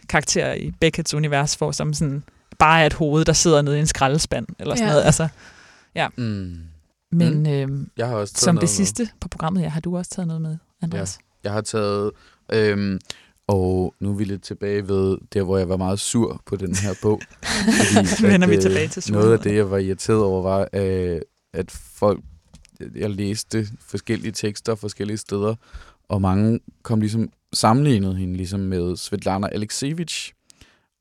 karakterer 0.09 0.53
i 0.53 0.71
Beckets 0.79 1.13
univers, 1.13 1.53
hvor 1.55 1.71
som 1.71 1.93
sådan 1.93 2.23
bare 2.59 2.81
er 2.81 2.85
et 2.85 2.93
hoved, 2.93 3.25
der 3.25 3.33
sidder 3.33 3.61
nede 3.61 3.77
i 3.77 3.79
en 3.79 3.87
skraldespand, 3.87 4.47
eller 4.59 4.75
sådan 4.75 4.87
Ja. 4.87 4.93
ja. 4.93 4.93
noget. 4.93 5.05
Altså, 5.05 5.27
Mm. 6.17 6.57
men 7.11 7.39
mm. 7.39 7.49
øh, 7.49 7.87
Jeg 7.97 8.07
har 8.07 8.15
også 8.15 8.33
som 8.37 8.55
det 8.55 8.61
med. 8.61 8.67
sidste 8.67 9.09
på 9.21 9.27
programmet, 9.27 9.61
ja, 9.61 9.69
har 9.69 9.79
du 9.81 9.97
også 9.97 10.11
taget 10.11 10.27
noget 10.27 10.41
med, 10.41 10.57
Andreas? 10.81 11.19
Jeg 11.43 11.51
har 11.51 11.61
taget... 11.61 12.11
Øhm, 12.53 12.99
og 13.47 13.95
nu 13.99 14.09
er 14.09 14.13
vi 14.13 14.23
lidt 14.23 14.43
tilbage 14.43 14.87
ved 14.87 15.17
der, 15.33 15.43
hvor 15.43 15.57
jeg 15.57 15.69
var 15.69 15.77
meget 15.77 15.99
sur 15.99 16.41
på 16.45 16.55
den 16.55 16.75
her 16.75 16.93
bog. 17.01 17.21
Nu 18.21 18.27
vender 18.27 18.47
vi 18.47 18.55
øh, 18.55 18.61
tilbage 18.61 18.87
til 18.87 19.13
Noget 19.13 19.33
af 19.33 19.39
det, 19.39 19.55
jeg 19.55 19.71
var 19.71 19.77
irriteret 19.77 20.23
over, 20.23 20.41
var, 20.41 20.69
øh, 20.73 21.21
at 21.53 21.71
folk... 21.71 22.19
Jeg 22.95 23.09
læste 23.09 23.67
forskellige 23.79 24.31
tekster 24.31 24.75
forskellige 24.75 25.17
steder, 25.17 25.55
og 26.09 26.21
mange 26.21 26.59
kom 26.83 26.99
ligesom 26.99 27.29
sammenlignet 27.53 28.17
hende 28.17 28.37
ligesom 28.37 28.59
med 28.59 28.95
Svetlana 28.95 29.47
Alexievich. 29.47 30.33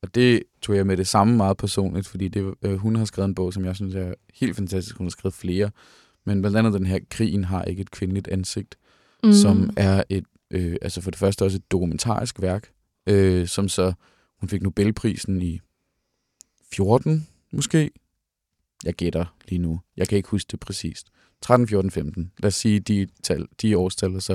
Og 0.03 0.15
det 0.15 0.43
tog 0.63 0.77
jeg 0.77 0.87
med 0.87 0.97
det 0.97 1.09
samme 1.09 1.37
meget 1.37 1.57
personligt, 1.57 2.09
fordi 2.09 2.29
det, 2.29 2.55
øh, 2.63 2.77
hun 2.77 2.97
har 2.97 3.05
skrevet 3.05 3.29
en 3.29 3.35
bog, 3.35 3.53
som 3.53 3.65
jeg 3.65 3.77
synes 3.77 3.95
er 3.95 4.15
helt 4.35 4.57
fantastisk. 4.57 4.97
Hun 4.97 5.07
har 5.07 5.11
skrevet 5.11 5.35
flere. 5.35 5.71
Men 6.27 6.43
blandt 6.43 6.57
andet 6.57 6.73
den 6.73 6.87
her, 6.87 6.99
Krigen 7.11 7.45
har 7.45 7.65
ikke 7.65 7.81
et 7.81 7.91
kvindeligt 7.91 8.29
ansigt, 8.29 8.77
mm. 9.25 9.33
som 9.33 9.71
er 9.77 10.03
et, 10.09 10.25
øh, 10.53 10.77
altså 10.83 11.01
for 11.01 11.11
det 11.11 11.19
første 11.19 11.43
også 11.43 11.57
et 11.57 11.71
dokumentarisk 11.71 12.41
værk, 12.41 12.73
øh, 13.07 13.47
som 13.47 13.69
så, 13.69 13.93
hun 14.41 14.49
fik 14.49 14.63
Nobelprisen 14.63 15.43
i 15.43 15.61
14 16.73 17.29
måske. 17.53 17.91
Jeg 18.85 18.95
gætter 18.95 19.37
lige 19.49 19.59
nu. 19.59 19.81
Jeg 19.97 20.09
kan 20.09 20.17
ikke 20.17 20.29
huske 20.29 20.49
det 20.51 20.61
præcist. 20.61 21.07
13, 21.43 21.69
14, 21.69 21.91
15. 21.91 22.33
Lad 22.39 22.49
os 22.49 22.55
sige 22.55 22.81
de, 22.81 23.07
tal, 23.23 23.47
de 23.63 23.79
årstal, 23.79 24.23
så 24.23 24.33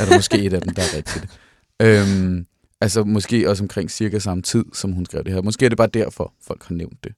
er 0.00 0.04
der 0.08 0.16
måske 0.16 0.38
et 0.38 0.52
af 0.52 0.60
dem, 0.60 0.74
der 0.74 0.82
er 0.82 0.96
rigtigt. 0.96 1.40
Øhm, 1.82 2.46
altså 2.80 3.04
måske 3.04 3.50
også 3.50 3.64
omkring 3.64 3.90
cirka 3.90 4.18
samme 4.18 4.42
tid, 4.42 4.64
som 4.72 4.92
hun 4.92 5.06
skrev 5.06 5.24
det 5.24 5.32
her. 5.32 5.42
Måske 5.42 5.64
er 5.64 5.68
det 5.68 5.78
bare 5.78 5.88
derfor, 5.94 6.34
folk 6.42 6.64
har 6.64 6.74
nævnt 6.74 7.04
det. 7.04 7.14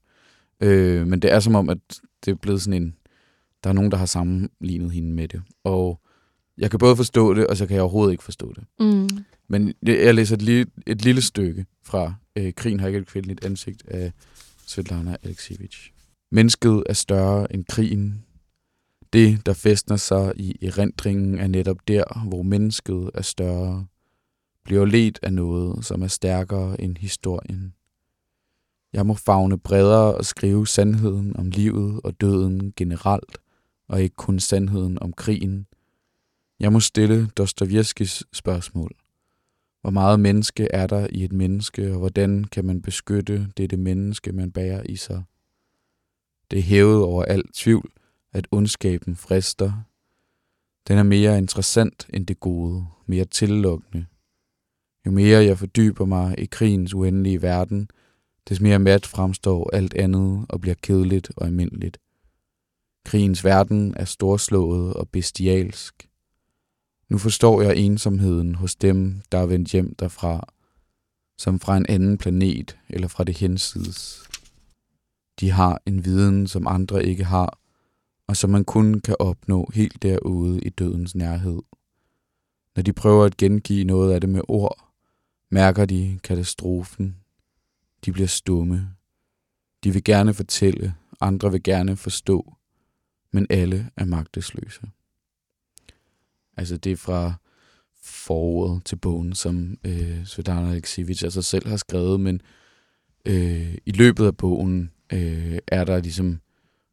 Øh, 0.61 1.07
men 1.07 1.23
det 1.23 1.33
er 1.33 1.41
som 1.41 1.55
om, 1.55 1.69
at 1.69 1.79
det 2.25 2.31
er 2.31 2.35
blevet 2.35 2.63
sådan 2.63 2.83
en... 2.83 2.95
Der 3.65 3.71
er 3.71 3.75
nogen, 3.75 3.91
der 3.91 3.97
har 3.97 4.07
sammenlignet 4.07 4.93
hende 4.93 5.15
med 5.15 5.29
det. 5.29 5.43
Og 5.65 6.01
jeg 6.59 6.71
kan 6.71 6.79
både 6.79 6.97
forstå 6.97 7.35
det, 7.35 7.47
og 7.47 7.57
så 7.57 7.67
kan 7.67 7.75
jeg 7.75 7.83
overhovedet 7.83 8.13
ikke 8.13 8.25
forstå 8.25 8.53
det. 8.53 8.65
Mm. 8.81 9.09
Men 9.49 9.75
jeg 9.83 10.15
læser 10.15 10.37
et 10.37 10.43
lille, 10.43 10.67
et 10.87 11.05
lille 11.05 11.23
stykke 11.23 11.67
fra 11.83 12.15
øh, 12.37 12.53
Krigen 12.53 12.81
har 12.81 12.87
ikke 12.87 12.99
et 12.99 13.07
kvindeligt 13.07 13.45
ansigt 13.45 13.83
af 13.89 14.13
Svetlana 14.67 15.17
Alexievich. 15.23 15.93
Mennesket 16.31 16.83
er 16.87 16.93
større 16.93 17.55
end 17.55 17.65
krigen. 17.65 18.25
Det, 19.13 19.47
der 19.47 19.53
festner 19.53 19.97
sig 19.97 20.33
i 20.37 20.67
erindringen, 20.67 21.39
er 21.39 21.47
netop 21.47 21.89
der, 21.89 22.27
hvor 22.29 22.43
mennesket 22.43 23.11
er 23.15 23.23
større. 23.23 23.87
Bliver 24.65 24.85
let 24.85 25.19
af 25.23 25.33
noget, 25.33 25.85
som 25.85 26.03
er 26.03 26.07
stærkere 26.07 26.81
end 26.81 26.97
historien. 26.97 27.75
Jeg 28.93 29.07
må 29.07 29.15
fagne 29.15 29.59
bredere 29.59 30.15
og 30.15 30.25
skrive 30.25 30.67
sandheden 30.67 31.37
om 31.37 31.51
livet 31.51 32.01
og 32.05 32.21
døden 32.21 32.73
generelt, 32.77 33.39
og 33.89 34.03
ikke 34.03 34.17
kun 34.17 34.41
sandheden 34.41 34.99
om 35.03 35.13
krigen. 35.13 35.67
Jeg 36.61 36.73
må 36.73 36.81
stille 36.81 37.29
Dostojevskis 37.29 38.25
spørgsmål. 38.33 38.91
Hvor 39.81 39.91
meget 39.91 40.21
menneske 40.21 40.69
er 40.71 40.87
der 40.87 41.07
i 41.13 41.25
et 41.25 41.33
menneske, 41.33 41.93
og 41.93 41.99
hvordan 41.99 42.45
kan 42.45 42.65
man 42.65 42.83
beskytte 42.83 43.49
dette 43.57 43.77
menneske, 43.77 44.33
man 44.33 44.53
bærer 44.53 44.83
i 44.83 44.97
sig? 44.97 45.23
Det 46.51 46.59
er 46.59 46.63
hævet 46.63 47.03
over 47.03 47.25
al 47.25 47.43
tvivl, 47.55 47.91
at 48.33 48.49
ondskaben 48.51 49.17
frister. 49.17 49.73
Den 50.89 50.99
er 50.99 51.03
mere 51.03 51.39
interessant 51.39 52.07
end 52.15 52.27
det 52.27 52.41
gode, 52.41 52.87
mere 53.07 53.25
tillukkende. 53.25 54.07
Jo 55.07 55.11
mere 55.11 55.45
jeg 55.45 55.59
fordyber 55.59 56.05
mig 56.05 56.39
i 56.39 56.47
krigens 56.47 56.95
uendelige 56.95 57.43
verden, 57.43 57.91
des 58.49 58.61
mere 58.61 58.79
mat 58.79 59.07
fremstår 59.07 59.71
alt 59.73 59.95
andet 59.95 60.47
og 60.49 60.61
bliver 60.61 60.75
kedeligt 60.83 61.31
og 61.37 61.47
almindeligt. 61.47 61.99
Krigens 63.05 63.45
verden 63.45 63.95
er 63.97 64.05
storslået 64.05 64.95
og 64.95 65.09
bestialsk. 65.09 66.08
Nu 67.09 67.19
forstår 67.19 67.63
jeg 67.63 67.77
ensomheden 67.77 68.55
hos 68.55 68.77
dem, 68.77 69.21
der 69.33 69.39
er 69.39 69.47
vendt 69.47 69.69
hjem 69.69 69.95
derfra, 69.95 70.49
som 71.39 71.61
fra 71.61 71.77
en 71.77 71.87
anden 71.89 72.19
planet 72.19 72.79
eller 72.89 73.09
fra 73.09 73.25
det 73.25 73.39
hensides. 73.39 74.29
De 75.41 75.51
har 75.51 75.83
en 75.87 76.05
viden, 76.05 76.47
som 76.47 76.67
andre 76.67 77.05
ikke 77.05 77.25
har, 77.25 77.59
og 78.27 78.37
som 78.37 78.51
man 78.51 78.65
kun 78.65 79.01
kan 79.01 79.17
opnå 79.19 79.71
helt 79.75 80.03
derude 80.03 80.61
i 80.61 80.69
dødens 80.69 81.15
nærhed. 81.15 81.63
Når 82.77 82.83
de 82.83 82.93
prøver 82.93 83.25
at 83.25 83.37
gengive 83.37 83.85
noget 83.85 84.15
af 84.15 84.21
det 84.21 84.31
med 84.31 84.41
ord, 84.49 84.89
mærker 85.51 85.85
de 85.85 86.19
katastrofen. 86.25 87.17
De 88.05 88.13
bliver 88.13 88.29
stumme. 88.29 88.91
De 89.85 89.93
vil 89.93 90.05
gerne 90.05 90.35
fortælle, 90.35 90.95
andre 91.21 91.53
vil 91.53 91.63
gerne 91.63 91.97
forstå, 91.97 92.55
men 93.33 93.47
alle 93.51 93.91
er 93.97 94.05
magtesløse. 94.05 94.81
Altså 96.59 96.77
det 96.77 96.93
er 96.93 96.97
fra 96.97 97.35
foråret 98.03 98.85
til 98.85 98.97
bogen, 98.97 99.35
som 99.35 99.79
øh, 99.85 100.27
Svetlana 100.27 100.71
Alexievich 100.71 101.25
altså 101.25 101.43
selv 101.43 101.69
har 101.69 101.77
skrevet, 101.77 102.21
men 102.21 102.41
øh, 103.25 103.75
i 103.87 103.93
løbet 103.93 104.27
af 104.27 104.37
bogen 104.37 104.91
øh, 105.13 105.59
er 105.67 105.85
der 105.85 106.01
ligesom 106.01 106.41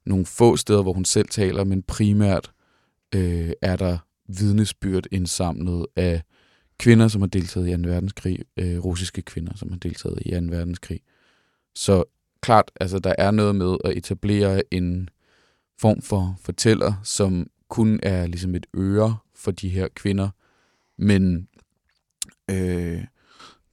nogle 0.06 0.26
få 0.26 0.58
steder, 0.58 0.82
hvor 0.82 0.94
hun 0.94 1.06
selv 1.06 1.28
taler, 1.28 1.64
men 1.64 1.84
primært 1.84 2.52
øh, 3.16 3.52
er 3.62 3.76
der 3.76 3.98
vidnesbyrd 4.28 5.06
indsamlet 5.12 5.86
af 5.96 6.22
kvinder, 6.80 7.08
som 7.08 7.22
har 7.22 7.28
deltaget 7.28 7.68
i 7.68 7.84
2. 7.84 7.90
verdenskrig, 7.90 8.40
øh, 8.58 8.80
russiske 8.80 9.22
kvinder, 9.22 9.56
som 9.56 9.70
har 9.72 9.78
deltaget 9.78 10.20
i 10.26 10.32
2. 10.32 10.38
verdenskrig. 10.50 11.00
Så 11.76 12.04
klart, 12.42 12.72
altså 12.80 13.00
der 13.00 13.14
er 13.18 13.32
noget 13.32 13.56
med 13.56 13.78
at 13.86 13.98
etablere 13.98 14.74
en 14.74 15.10
form 15.80 16.02
for 16.02 16.36
fortæller, 16.42 16.94
som 17.04 17.48
kun 17.70 18.00
er 18.04 18.28
ligesom 18.28 18.56
et 18.56 18.66
øre 18.78 19.18
for 19.46 19.52
de 19.52 19.70
her 19.70 19.88
kvinder, 19.96 20.30
men 20.98 21.48
øh, 22.52 23.04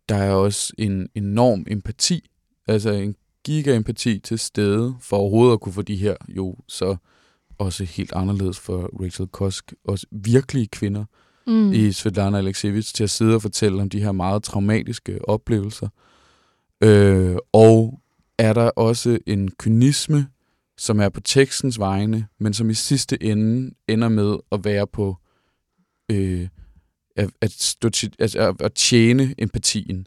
der 0.09 0.17
er 0.17 0.33
også 0.33 0.73
en 0.79 1.09
enorm 1.15 1.67
empati, 1.71 2.31
altså 2.67 2.91
en 2.91 3.17
giga-empati 3.45 4.19
til 4.19 4.39
stede 4.39 4.95
for 5.01 5.17
overhovedet 5.17 5.53
at 5.53 5.61
kunne 5.61 5.73
få 5.73 5.83
de 5.83 5.97
her 5.97 6.17
jo 6.29 6.57
så 6.69 6.97
også 7.59 7.85
helt 7.85 8.13
anderledes 8.13 8.61
for 8.61 9.03
Rachel 9.03 9.27
Kosk, 9.27 9.73
også 9.85 10.07
virkelige 10.11 10.67
kvinder 10.67 11.05
Mm. 11.47 11.73
i 11.73 11.93
Svetlana 11.93 12.39
Alexievich 12.39 12.95
til 12.95 13.05
at 13.05 13.11
sidde 13.11 13.35
og 13.35 13.43
fortælle 13.43 13.83
om 13.83 13.89
de 13.89 14.03
her 14.03 14.13
meget 14.13 14.43
traumatiske 14.43 15.29
oplevelser. 15.29 15.89
Øh, 16.81 17.37
og 17.53 18.01
er 18.39 18.53
der 18.53 18.71
også 18.71 19.19
en 19.27 19.51
kynisme, 19.51 20.27
som 20.79 21.01
er 21.01 21.09
på 21.09 21.21
tekstens 21.21 21.79
vegne, 21.79 22.27
men 22.41 22.55
som 22.55 22.71
i 22.71 22.75
sidste 22.75 23.23
ende 23.23 23.75
ender 23.89 24.09
med 24.09 24.37
at 24.53 24.65
være 24.65 24.87
på 24.87 25.17
øh, 26.13 26.49
at, 27.17 27.31
at, 27.41 27.53
stå 27.53 27.89
til, 27.89 28.15
altså 28.19 28.49
at, 28.49 28.55
at 28.61 28.73
tjene 28.73 29.35
empatien. 29.39 30.07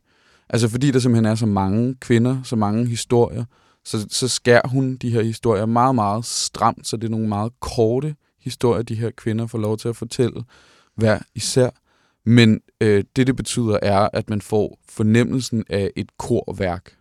Altså 0.49 0.67
fordi 0.67 0.91
der 0.91 0.99
simpelthen 0.99 1.25
er 1.25 1.35
så 1.35 1.45
mange 1.45 1.95
kvinder, 1.95 2.43
så 2.43 2.55
mange 2.55 2.87
historier, 2.87 3.45
så, 3.85 4.07
så 4.09 4.27
skærer 4.27 4.67
hun 4.67 4.95
de 4.95 5.09
her 5.09 5.21
historier 5.21 5.65
meget, 5.65 5.95
meget 5.95 6.25
stramt, 6.25 6.87
så 6.87 6.97
det 6.97 7.03
er 7.03 7.11
nogle 7.11 7.27
meget 7.27 7.59
korte 7.59 8.15
historier, 8.39 8.81
de 8.81 8.95
her 8.95 9.11
kvinder 9.11 9.47
får 9.47 9.57
lov 9.57 9.77
til 9.77 9.87
at 9.87 9.95
fortælle 9.95 10.43
hver 10.95 11.19
især. 11.35 11.69
Men 12.25 12.61
øh, 12.81 13.03
det, 13.15 13.27
det 13.27 13.35
betyder, 13.35 13.79
er, 13.81 14.09
at 14.13 14.29
man 14.29 14.41
får 14.41 14.79
fornemmelsen 14.89 15.63
af 15.69 15.91
et 15.95 16.17
korværk. 16.17 16.95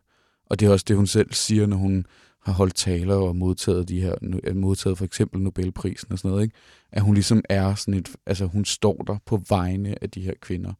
Og 0.50 0.60
det 0.60 0.66
er 0.66 0.70
også 0.70 0.84
det, 0.88 0.96
hun 0.96 1.06
selv 1.06 1.32
siger, 1.32 1.66
når 1.66 1.76
hun 1.76 2.06
har 2.44 2.52
holdt 2.52 2.74
taler 2.74 3.14
og 3.14 3.36
modtaget 3.36 3.88
de 3.88 4.00
her, 4.00 4.54
modtaget 4.54 4.98
for 4.98 5.04
eksempel 5.04 5.40
Nobelprisen 5.40 6.12
og 6.12 6.18
sådan 6.18 6.30
noget, 6.30 6.42
ikke? 6.42 6.54
at 6.92 7.02
hun 7.02 7.14
ligesom 7.14 7.42
er 7.48 7.74
sådan 7.74 7.94
et, 8.00 8.08
altså 8.26 8.46
hun 8.46 8.64
står 8.64 8.96
der 9.06 9.16
på 9.26 9.40
vegne 9.48 10.02
af 10.02 10.10
de 10.10 10.20
her 10.20 10.34
kvinder. 10.40 10.72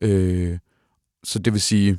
Øh, 0.00 0.58
så 1.24 1.38
det 1.38 1.52
vil 1.52 1.60
sige, 1.60 1.98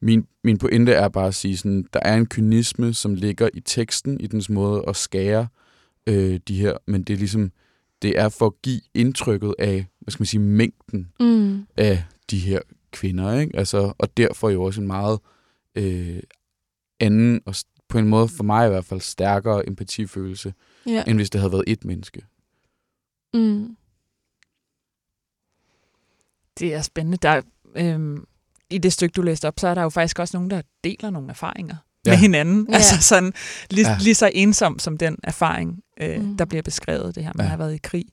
min, 0.00 0.26
min 0.44 0.58
pointe 0.58 0.92
er 0.92 1.08
bare 1.08 1.26
at 1.26 1.34
sige, 1.34 1.56
sådan, 1.56 1.86
der 1.92 2.00
er 2.02 2.16
en 2.16 2.26
kynisme, 2.26 2.94
som 2.94 3.14
ligger 3.14 3.48
i 3.54 3.60
teksten, 3.60 4.20
i 4.20 4.26
dens 4.26 4.50
måde 4.50 4.84
at 4.88 4.96
skære 4.96 5.48
øh, 6.06 6.40
de 6.48 6.60
her, 6.60 6.76
men 6.86 7.02
det 7.02 7.14
er 7.14 7.18
ligesom, 7.18 7.52
det 8.02 8.18
er 8.18 8.28
for 8.28 8.46
at 8.46 8.62
give 8.62 8.80
indtrykket 8.94 9.54
af, 9.58 9.86
hvad 10.00 10.12
skal 10.12 10.20
man 10.20 10.26
sige, 10.26 10.40
mængden 10.40 11.12
Mm. 11.20 11.66
af 11.76 12.04
de 12.30 12.38
her 12.38 12.60
kvinder, 12.90 13.40
ikke? 13.40 13.56
Altså, 13.56 13.92
og 13.98 14.16
derfor 14.16 14.50
jo 14.50 14.62
også 14.62 14.80
en 14.80 14.86
meget 14.86 15.18
øh, 15.74 16.20
anden, 17.00 17.40
og 17.44 17.54
på 17.96 18.00
en 18.00 18.08
måde 18.08 18.28
for 18.28 18.44
mig 18.44 18.66
i 18.66 18.70
hvert 18.70 18.84
fald, 18.84 19.00
stærkere 19.00 19.66
empatifølelse, 19.68 20.54
Ja. 20.86 21.04
end 21.06 21.18
hvis 21.18 21.30
det 21.30 21.40
havde 21.40 21.52
været 21.52 21.64
et 21.66 21.84
menneske. 21.84 22.22
Mm. 23.34 23.76
Det 26.58 26.74
er 26.74 26.82
spændende. 26.82 27.18
Der, 27.22 27.42
øhm, 27.76 28.24
I 28.70 28.78
det 28.78 28.92
stykke, 28.92 29.12
du 29.12 29.22
læste 29.22 29.48
op, 29.48 29.60
så 29.60 29.68
er 29.68 29.74
der 29.74 29.82
jo 29.82 29.88
faktisk 29.88 30.18
også 30.18 30.36
nogen, 30.36 30.50
der 30.50 30.62
deler 30.84 31.10
nogle 31.10 31.28
erfaringer 31.30 31.76
ja. 32.06 32.10
med 32.10 32.18
hinanden. 32.18 32.66
Ja. 32.70 32.74
Altså 32.74 33.02
sådan 33.02 33.32
lige, 33.70 33.88
Ja. 33.90 33.96
lige 34.00 34.14
så 34.14 34.30
ensom 34.34 34.78
som 34.78 34.98
den 34.98 35.16
erfaring, 35.24 35.82
øh, 36.00 36.20
Mm. 36.22 36.36
der 36.36 36.44
bliver 36.44 36.62
beskrevet, 36.62 37.14
det 37.14 37.24
her 37.24 37.32
med 37.34 37.44
Ja. 37.44 37.44
at 37.44 37.48
have 37.50 37.58
været 37.58 37.74
i 37.74 37.80
krig, 37.82 38.04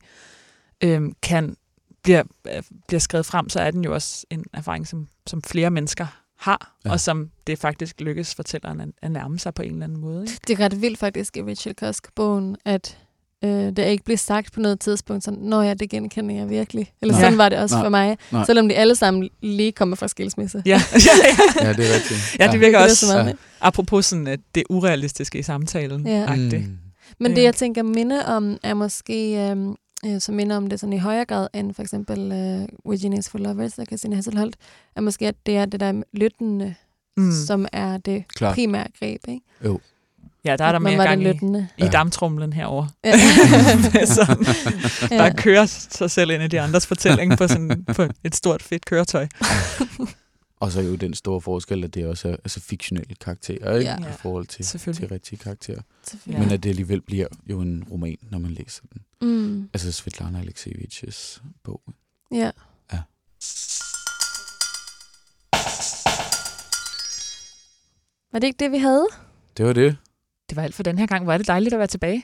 øhm, 0.83 1.13
kan 1.23 1.55
bliver, 2.03 2.23
øh, 2.55 2.63
bliver 2.87 2.99
skrevet 2.99 3.25
frem, 3.25 3.49
så 3.49 3.59
er 3.59 3.71
den 3.71 3.83
jo 3.83 3.93
også 3.93 4.25
en 4.29 4.45
erfaring, 4.53 4.87
som, 4.87 5.07
som 5.27 5.41
flere 5.41 5.69
mennesker 5.71 6.22
har, 6.43 6.75
Ja. 6.85 6.89
ja. 6.89 6.93
og 6.93 6.99
som 6.99 7.29
det 7.47 7.59
faktisk 7.59 8.01
lykkes 8.01 8.35
fortælleren 8.35 8.81
at, 8.81 8.89
at 9.01 9.11
nærme 9.11 9.39
sig 9.39 9.53
på 9.53 9.61
en 9.61 9.71
eller 9.71 9.83
anden 9.83 9.99
måde. 10.01 10.21
Ikke? 10.21 10.39
Det 10.47 10.59
er 10.59 10.65
ret 10.65 10.81
vildt 10.81 10.99
faktisk 10.99 11.37
i 11.37 11.41
Rachel 11.41 11.75
Cusk-bogen, 11.79 12.55
at 12.65 12.97
øh, 13.43 13.49
det 13.49 13.79
ikke 13.79 14.03
bliver 14.03 14.17
sagt 14.17 14.53
på 14.53 14.59
noget 14.59 14.79
tidspunkt, 14.79 15.23
sådan, 15.23 15.39
Nå 15.39 15.61
ja, 15.61 15.73
det 15.73 15.89
genkender 15.89 16.35
jeg 16.35 16.49
virkelig. 16.49 16.93
Eller 17.01 17.13
Nej. 17.13 17.21
sådan 17.21 17.37
var 17.37 17.49
det 17.49 17.57
også 17.59 17.75
Nej. 17.75 17.83
for 17.85 17.89
mig. 17.89 18.17
Nej. 18.31 18.45
Selvom 18.45 18.69
de 18.69 18.75
alle 18.75 18.95
sammen 18.95 19.29
lige 19.41 19.71
kommer 19.71 19.95
fra 19.95 20.07
skilsmisse. 20.07 20.63
Ja, 20.65 20.71
ja, 20.93 20.97
ja. 21.61 21.67
Ja, 21.67 21.73
det 21.73 21.89
er 21.89 21.93
rigtigt. 21.95 22.35
ja, 22.39 22.51
det 22.51 22.59
virker 22.59 22.77
Det 22.77 22.85
er 22.85 22.89
også, 22.89 23.07
så 23.07 23.13
meget, 23.13 23.27
Ja. 23.27 23.33
apropos 23.61 24.05
sådan, 24.05 24.27
at 24.27 24.39
det 24.55 24.63
urealistiske 24.69 25.39
i 25.39 25.43
samtalen. 25.43 26.07
Ja. 26.07 26.25
agtigt. 26.27 26.67
Mm. 26.69 26.77
Men 27.19 27.31
det, 27.31 27.37
Øh. 27.37 27.43
jeg 27.43 27.55
tænker 27.55 27.83
minde 27.83 28.25
om, 28.25 28.57
er 28.63 28.73
måske, 28.73 29.49
øhm, 29.49 29.75
øh, 30.05 30.21
som 30.21 30.35
minder 30.35 30.57
om 30.57 30.67
det 30.67 30.79
sådan 30.79 30.93
i 30.93 30.97
højere 30.97 31.25
grad 31.25 31.47
end 31.53 31.73
for 31.73 31.81
eksempel 31.81 32.31
øh, 32.31 32.93
Virginia's 32.93 33.29
for 33.29 33.37
Lovers 33.37 33.79
af 33.79 33.85
Christine 33.85 34.15
Hasselholdt, 34.15 34.55
er 34.95 35.01
måske, 35.01 35.27
at 35.27 35.35
det 35.45 35.57
er 35.57 35.65
det 35.65 35.79
der 35.79 36.01
lyttende, 36.13 36.75
mm. 37.17 37.31
Som 37.47 37.65
er 37.73 37.97
det 37.97 38.23
Klart. 38.27 38.55
primære 38.55 38.87
greb. 38.99 39.21
Ikke? 39.27 39.41
Ja, 40.45 40.55
der 40.55 40.63
er 40.65 40.69
der 40.71 40.75
At 40.75 40.81
man 40.81 40.97
mere 40.97 41.07
gang 41.07 41.21
i, 41.21 41.25
lyttende. 41.25 41.67
i 41.77 41.83
Ja. 41.83 41.89
dammtrumlen 41.89 42.53
herover. 42.53 42.87
Ja. 43.03 43.09
Ja. 45.11 45.17
bare 45.17 45.33
kører 45.33 45.65
sig 45.65 46.11
selv 46.11 46.31
ind 46.31 46.43
i 46.43 46.47
de 46.47 46.61
andres 46.61 46.87
fortælling 46.87 47.37
på, 47.37 47.47
sådan, 47.47 47.83
på 47.95 48.07
et 48.23 48.35
stort 48.35 48.63
fedt 48.63 48.85
køretøj. 48.85 49.27
Og 50.63 50.71
så 50.71 50.79
er 50.79 50.83
jo 50.83 50.95
den 50.95 51.13
store 51.13 51.41
forskel, 51.41 51.83
at 51.83 51.93
det 51.93 52.05
også 52.07 52.27
er 52.27 52.33
altså 52.33 52.59
fiktionelle 52.59 53.15
karakterer, 53.15 53.77
ikke? 53.77 53.91
Ja. 53.91 53.97
I 53.97 54.13
forhold 54.19 54.45
til, 54.45 54.65
til 54.93 55.07
rigtige 55.07 55.39
karakterer. 55.39 55.81
Men 56.25 56.51
at 56.51 56.63
det 56.63 56.69
alligevel 56.69 57.01
bliver 57.01 57.27
jo 57.49 57.61
en 57.61 57.83
roman, 57.91 58.17
når 58.21 58.39
man 58.39 58.51
læser 58.51 58.83
den. 58.93 59.01
Mm. 59.21 59.69
Altså 59.73 59.91
Svetlana 59.91 60.41
Alexievich' 60.41 61.41
bog. 61.63 61.81
Ja. 62.31 62.51
Ja. 62.93 63.01
Var 68.31 68.39
det 68.39 68.47
ikke 68.47 68.59
det, 68.59 68.71
vi 68.71 68.77
havde? 68.77 69.07
Det 69.57 69.65
var 69.65 69.73
det. 69.73 69.97
Det 70.49 70.55
var 70.55 70.63
alt 70.63 70.75
for 70.75 70.83
den 70.83 70.99
her 70.99 71.05
gang. 71.05 71.27
Var 71.27 71.37
det 71.37 71.47
dejligt 71.47 71.73
at 71.73 71.79
være 71.79 71.87
tilbage. 71.87 72.23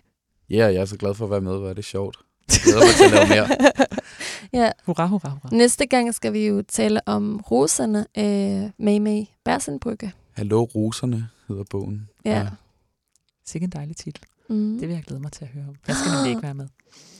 Ja, 0.50 0.56
yeah, 0.56 0.74
jeg 0.74 0.82
er 0.82 0.86
så 0.86 0.98
glad 0.98 1.14
for 1.14 1.26
at 1.26 1.32
være 1.32 1.42
med. 1.42 1.52
Er 1.52 1.74
det 1.74 1.86
sjovt. 1.86 2.18
Jeg 2.50 2.60
glæder 2.64 2.80
mig 2.80 2.96
til 2.96 3.04
at 3.04 3.12
lave 3.12 3.28
mere. 3.28 3.48
ja. 4.54 4.72
Hurra, 4.86 5.08
hurra, 5.08 5.30
hurra. 5.30 5.56
Næste 5.56 5.86
gang 5.86 6.16
skal 6.16 6.34
vi 6.34 6.48
jo 6.48 6.62
tale 6.68 7.08
om 7.08 7.38
roserne 7.38 8.06
af 8.16 8.72
Maymay 8.78 9.24
Bersenbrygge. 9.44 10.14
Hallo 10.32 10.64
Roserne 10.64 11.30
hedder 11.48 11.64
bogen. 11.70 12.10
Ja. 12.26 12.48
Sikke 13.46 13.66
en 13.66 13.72
dejlig 13.72 13.96
titel. 13.96 14.24
Mm. 14.50 14.80
Det 14.80 14.88
vil 14.88 14.96
jeg 14.96 15.04
glæde 15.04 15.22
mig 15.22 15.32
til 15.32 15.46
at 15.46 15.52
høre 15.52 15.66
om. 15.68 15.76
Jeg 15.88 15.96
skal 15.96 16.12
nemlig 16.12 16.30
ikke 16.30 16.44
være 16.44 16.54
med. 16.54 16.68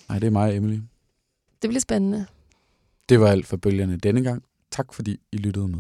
Nej, 0.10 0.20
det 0.20 0.28
er 0.28 0.32
mig 0.32 0.50
og 0.50 0.56
Emily. 0.56 0.80
Det 1.62 1.70
bliver 1.70 1.80
spændende. 1.80 2.26
Det 3.10 3.20
var 3.20 3.28
alt 3.28 3.46
for 3.46 3.58
bølgerne 3.58 3.98
denne 3.98 4.24
gang. 4.24 4.44
Tak 4.72 4.94
fordi 4.94 5.20
I 5.32 5.38
lyttede 5.38 5.68
med. 5.68 5.80